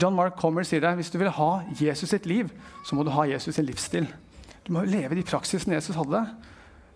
John 0.00 0.16
Mark 0.16 0.38
Comer 0.40 0.64
sier 0.64 0.80
det. 0.82 0.94
Hvis 0.96 1.12
du 1.12 1.18
vil 1.20 1.32
ha 1.36 1.50
Jesus 1.76 2.10
sitt 2.10 2.26
liv, 2.26 2.48
så 2.86 2.96
må 2.96 3.04
du 3.04 3.12
ha 3.12 3.26
Jesus 3.28 3.58
sin 3.58 3.68
livsstil. 3.68 4.08
Du 4.66 4.72
må 4.72 4.86
leve 4.88 5.18
de 5.18 5.26
praksisene 5.26 5.76
Jesus 5.76 5.98
hadde, 5.98 6.24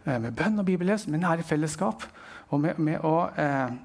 eh, 0.06 0.18
med 0.18 0.32
bønn 0.36 0.58
og 0.58 0.66
bibelles, 0.68 1.06
med 1.06 1.20
nære 1.20 1.44
fellesskap 1.44 2.06
og 2.48 2.60
med, 2.60 2.78
med 2.78 3.04
å 3.04 3.28
eh, 3.36 3.76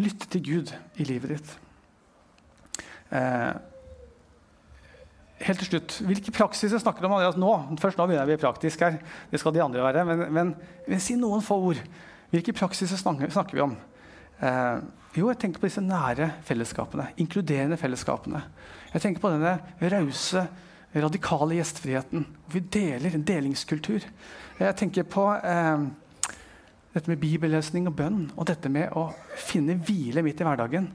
lytte 0.00 0.28
til 0.28 0.44
Gud 0.44 0.74
i 0.96 1.08
livet 1.08 1.36
ditt. 1.36 1.56
Eh, 3.10 3.52
helt 5.46 5.62
til 5.62 5.70
slutt, 5.70 5.96
Hvilke 6.04 6.32
praksiser 6.34 6.80
snakker 6.80 7.02
du 7.02 7.08
om 7.08 7.16
Andreas, 7.16 7.38
nå? 7.40 7.50
Først 7.80 7.98
nå 7.98 8.06
begynner 8.08 8.28
vi 8.28 8.38
praktisk 8.40 8.82
her. 8.84 8.98
Det 9.30 9.40
skal 9.40 9.54
de 9.54 9.62
andre 9.64 9.84
være. 9.84 10.04
Men, 10.08 10.24
men, 10.32 10.54
men 10.88 11.02
si 11.02 11.16
noen 11.18 11.44
få 11.44 11.58
ord. 11.70 11.80
Hvilke 12.30 12.54
praksiser 12.56 13.00
snakker, 13.00 13.56
vi 13.56 13.64
om? 13.64 13.76
Eh, 14.40 14.76
jo, 15.16 15.30
jeg 15.30 15.40
tenker 15.42 15.62
på 15.62 15.66
disse 15.66 15.82
nære 15.82 16.30
fellesskapene. 16.46 17.08
Inkluderende 17.22 17.78
fellesskapene. 17.80 18.42
Jeg 18.92 19.02
tenker 19.02 19.22
på 19.22 19.32
denne 19.32 19.56
rause, 19.92 20.44
radikale 20.94 21.56
gjestfriheten. 21.58 22.26
Vi 22.52 22.60
deler 22.60 23.16
en 23.16 23.26
delingskultur. 23.26 24.06
Jeg 24.60 24.78
tenker 24.78 25.08
på 25.08 25.26
eh, 25.34 25.88
dette 26.94 27.10
med 27.10 27.20
bibellesning 27.22 27.88
og 27.90 27.96
bønn. 27.98 28.22
Og 28.36 28.46
dette 28.50 28.70
med 28.72 28.92
å 28.92 29.08
finne 29.40 29.78
hvile 29.80 30.24
midt 30.26 30.44
i 30.44 30.46
hverdagen. 30.46 30.90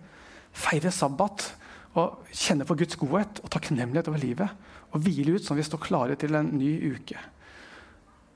Feire 0.56 0.94
sabbat 0.94 1.50
og 1.96 2.28
kjenne 2.36 2.68
på 2.68 2.76
Guds 2.80 2.98
godhet 3.00 3.40
og 3.44 3.52
takknemlighet 3.54 4.10
over 4.12 4.22
livet. 4.22 4.52
Og 4.92 5.04
hvile 5.04 5.36
ut 5.36 5.46
sånn 5.46 5.56
at 5.56 5.64
vi 5.64 5.70
står 5.70 5.84
klare 5.86 6.18
til 6.20 6.36
en 6.36 6.52
ny 6.58 6.74
uke. 6.96 7.18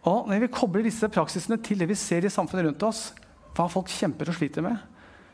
Og 0.08 0.30
Når 0.30 0.46
vi 0.46 0.54
kobler 0.56 0.86
disse 0.88 1.10
praksisene 1.12 1.60
til 1.64 1.82
det 1.82 1.90
vi 1.90 1.98
ser 2.00 2.24
i 2.24 2.32
samfunnet 2.32 2.70
rundt 2.70 2.86
oss, 2.88 3.10
hva 3.56 3.68
folk 3.68 3.92
kjemper 3.92 4.32
og 4.32 4.38
sliter 4.38 4.64
med, 4.64 4.78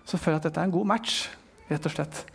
så 0.06 0.18
føler 0.18 0.40
jeg 0.40 0.42
at 0.42 0.48
dette 0.50 0.62
er 0.62 0.70
en 0.70 0.74
god 0.74 0.90
match. 0.90 1.28
rett 1.70 1.86
og 1.86 1.94
slett. 1.94 2.26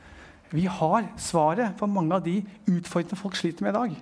Vi 0.50 0.64
har 0.66 1.06
svaret 1.14 1.76
på 1.78 1.86
mange 1.86 2.16
av 2.16 2.24
de 2.24 2.40
utfordringene 2.66 3.18
folk 3.18 3.36
sliter 3.38 3.62
med 3.62 3.70
i 3.70 3.78
dag. 3.78 3.92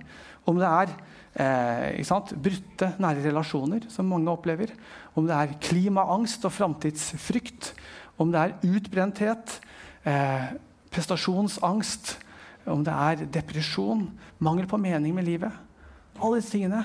Om 0.49 0.57
det 0.57 0.69
er 0.69 0.93
eh, 1.37 2.33
brutte 2.33 2.93
nære 2.97 3.25
relasjoner, 3.27 3.85
som 3.89 4.09
mange 4.09 4.31
opplever. 4.31 4.73
Om 5.13 5.27
det 5.29 5.35
er 5.35 5.57
klimaangst 5.61 6.45
og 6.45 6.53
framtidsfrykt. 6.53 7.73
Om 8.17 8.33
det 8.33 8.41
er 8.41 8.57
utbrenthet. 8.65 9.59
Eh, 10.05 10.49
prestasjonsangst, 10.93 12.17
om 12.69 12.83
det 12.85 12.93
er 12.93 13.25
depresjon, 13.33 14.07
mangel 14.43 14.67
på 14.69 14.77
mening 14.77 15.15
med 15.15 15.25
livet 15.25 15.53
Alle 16.19 16.37
disse 16.41 16.51
tingene 16.51 16.83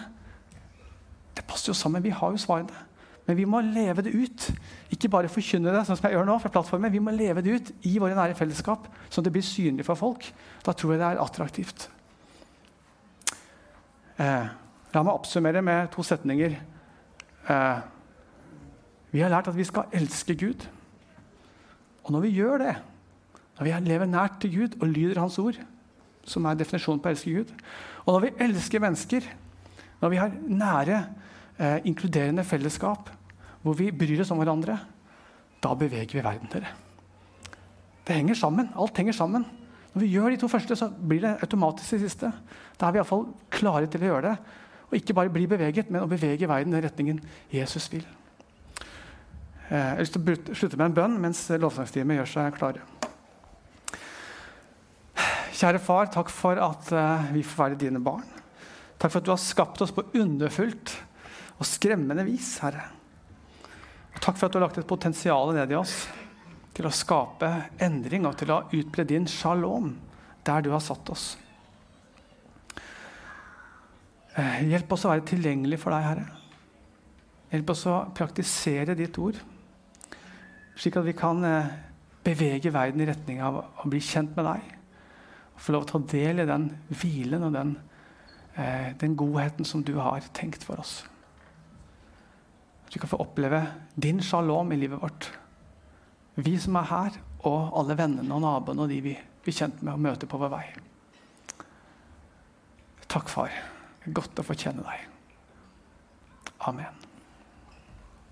det 1.34 1.42
passer 1.48 1.72
jo 1.72 1.74
sammen. 1.74 2.02
Vi 2.02 2.12
har 2.14 2.30
jo 2.30 2.38
svarene. 2.38 2.84
Men 3.26 3.36
vi 3.38 3.46
må 3.48 3.60
leve 3.64 4.04
det 4.04 4.12
ut. 4.14 4.46
Ikke 4.92 5.08
bare 5.10 5.30
forkynne 5.32 5.72
det, 5.72 5.84
sånn 5.86 5.98
som 5.98 6.08
jeg 6.08 6.18
gjør 6.18 6.28
nå 6.28 6.36
fra 6.42 6.52
plattformen. 6.52 6.92
Vi 6.92 7.02
må 7.02 7.14
leve 7.14 7.42
det 7.42 7.56
ut 7.56 7.72
i 7.88 7.96
våre 7.98 8.16
nære 8.16 8.36
fellesskap, 8.38 8.86
sånn 9.08 9.24
at 9.24 9.28
det 9.28 9.34
blir 9.34 9.46
synlig 9.46 9.86
for 9.88 9.98
folk. 9.98 10.28
Da 10.66 10.74
tror 10.76 10.94
jeg 10.94 11.02
det 11.02 11.08
er 11.08 11.22
attraktivt. 11.24 11.88
Eh, 14.20 14.52
la 14.94 15.02
meg 15.02 15.14
oppsummere 15.14 15.64
med 15.64 15.90
to 15.94 16.04
setninger. 16.06 16.58
Eh, 17.50 17.78
vi 19.14 19.22
har 19.24 19.32
lært 19.32 19.48
at 19.50 19.56
vi 19.56 19.66
skal 19.66 19.90
elske 19.94 20.36
Gud. 20.38 20.68
Og 22.04 22.12
når 22.12 22.26
vi 22.26 22.34
gjør 22.36 22.60
det, 22.60 22.76
når 23.58 23.66
vi 23.66 23.74
lever 23.88 24.10
nært 24.10 24.40
til 24.42 24.54
Gud 24.54 24.78
og 24.80 24.88
lyder 24.90 25.20
Hans 25.22 25.38
ord, 25.38 25.58
som 26.24 26.46
er 26.48 26.58
definisjonen 26.58 27.00
på 27.02 27.10
å 27.10 27.14
elske 27.14 27.34
Gud, 27.34 27.52
og 28.04 28.16
når 28.16 28.24
vi 28.24 28.32
elsker 28.46 28.82
mennesker, 28.82 29.28
når 30.00 30.12
vi 30.12 30.20
har 30.20 30.32
nære, 30.48 31.04
eh, 31.58 31.78
inkluderende 31.84 32.44
fellesskap 32.44 33.10
hvor 33.62 33.76
vi 33.78 33.90
bryr 33.90 34.20
oss 34.20 34.30
om 34.30 34.38
hverandre, 34.38 34.78
da 35.62 35.74
beveger 35.74 36.12
vi 36.12 36.24
verden. 36.24 36.48
dere. 36.52 36.68
Det 38.06 38.16
henger 38.16 38.34
sammen. 38.34 38.68
Alt 38.76 38.96
henger 38.96 39.12
sammen. 39.12 39.46
Når 39.94 40.00
vi 40.00 40.10
gjør 40.12 40.30
de 40.30 40.36
to 40.36 40.48
første, 40.48 40.76
så 40.76 40.90
blir 40.90 41.20
det 41.20 41.38
automatisk 41.40 41.90
det 41.90 42.00
siste. 42.00 42.32
Da 42.80 42.86
er 42.86 42.92
vi 42.92 42.98
iallfall 42.98 43.26
klare 43.50 43.86
til 43.86 44.02
å 44.02 44.10
gjøre 44.10 44.28
det. 44.28 44.36
Og 44.90 44.98
ikke 44.98 45.14
bare 45.14 45.32
bli 45.32 45.46
beveget, 45.46 45.90
men 45.90 46.02
å 46.02 46.10
bevege 46.10 46.48
verden 46.48 46.74
i 46.74 46.76
den 46.76 46.84
retningen 46.84 47.20
Jesus 47.52 47.88
vil. 47.92 48.04
Eh, 49.70 49.78
jeg 49.78 49.94
har 49.94 50.02
lyst 50.02 50.12
til 50.12 50.34
å 50.34 50.54
slutte 50.54 50.76
med 50.76 50.90
en 50.90 50.98
bønn 50.98 51.20
mens 51.22 51.46
lovsangsteamet 51.48 52.20
gjør 52.20 52.32
seg 52.34 52.58
klare. 52.58 52.84
Kjære 55.54 55.78
far, 55.78 56.08
takk 56.10 56.32
for 56.34 56.58
at 56.58 56.88
uh, 56.90 57.28
vi 57.30 57.44
får 57.46 57.68
være 57.68 57.78
dine 57.78 58.00
barn. 58.02 58.26
Takk 58.98 59.12
for 59.12 59.20
at 59.20 59.28
du 59.28 59.30
har 59.30 59.38
skapt 59.38 59.84
oss 59.84 59.92
på 59.94 60.02
underfullt 60.18 60.96
og 61.60 61.68
skremmende 61.68 62.24
vis, 62.26 62.56
Herre. 62.64 62.88
Og 64.16 64.18
takk 64.18 64.34
for 64.34 64.48
at 64.48 64.54
du 64.54 64.58
har 64.58 64.66
lagt 64.66 64.80
et 64.82 64.90
potensial 64.90 65.54
ned 65.54 65.70
i 65.70 65.78
oss 65.78 65.94
til 66.74 66.88
å 66.88 66.94
skape 66.94 67.52
endring 67.82 68.26
og 68.26 68.34
til 68.40 68.50
å 68.50 68.64
utbre 68.74 69.06
din 69.06 69.30
shalom 69.30 69.92
der 70.44 70.66
du 70.66 70.72
har 70.74 70.82
satt 70.82 71.14
oss. 71.14 71.30
Uh, 74.34 74.58
hjelp 74.66 74.90
oss 74.90 75.06
å 75.06 75.14
være 75.14 75.28
tilgjengelig 75.36 75.78
for 75.84 75.94
deg, 75.94 76.08
Herre. 76.10 76.28
Hjelp 77.54 77.76
oss 77.76 77.86
å 77.86 78.00
praktisere 78.10 78.98
ditt 78.98 79.22
ord, 79.22 79.38
slik 80.74 80.98
at 80.98 81.06
vi 81.06 81.14
kan 81.14 81.46
uh, 81.46 81.74
bevege 82.26 82.74
verden 82.74 83.04
i 83.04 83.12
retning 83.14 83.38
av 83.38 83.62
å 83.62 83.86
bli 83.86 84.02
kjent 84.02 84.34
med 84.34 84.50
deg 84.50 84.80
og 85.54 85.60
få 85.62 85.74
lov 85.74 85.86
til 85.86 85.98
å 85.98 86.02
ta 86.04 86.12
del 86.16 86.42
i 86.42 86.48
den 86.48 86.68
hvilen 86.90 87.46
og 87.46 87.54
den, 87.54 87.76
eh, 88.56 88.92
den 89.00 89.16
godheten 89.16 89.64
som 89.64 89.82
du 89.82 89.94
har 89.98 90.26
tenkt 90.34 90.64
for 90.64 90.80
oss. 90.80 91.04
At 92.86 92.94
vi 92.94 93.00
kan 93.00 93.08
få 93.08 93.22
oppleve 93.22 93.66
din 93.94 94.20
shalom 94.22 94.72
i 94.72 94.76
livet 94.76 95.00
vårt. 95.02 95.30
Vi 96.36 96.58
som 96.58 96.76
er 96.76 96.90
her, 96.90 97.20
og 97.44 97.78
alle 97.78 97.96
vennene 97.98 98.34
og 98.34 98.42
naboene 98.42 98.86
og 98.86 98.88
de 98.88 99.00
vi 99.04 99.14
blir 99.44 99.54
kjent 99.54 99.82
med 99.82 99.94
og 99.94 100.00
møter 100.00 100.30
på 100.30 100.40
vår 100.40 100.52
vei. 100.56 100.66
Takk, 103.06 103.28
far. 103.28 103.52
Godt 104.06 104.40
å 104.40 104.46
få 104.46 104.56
kjenne 104.58 104.82
deg. 104.82 105.04
Amen. 106.66 107.03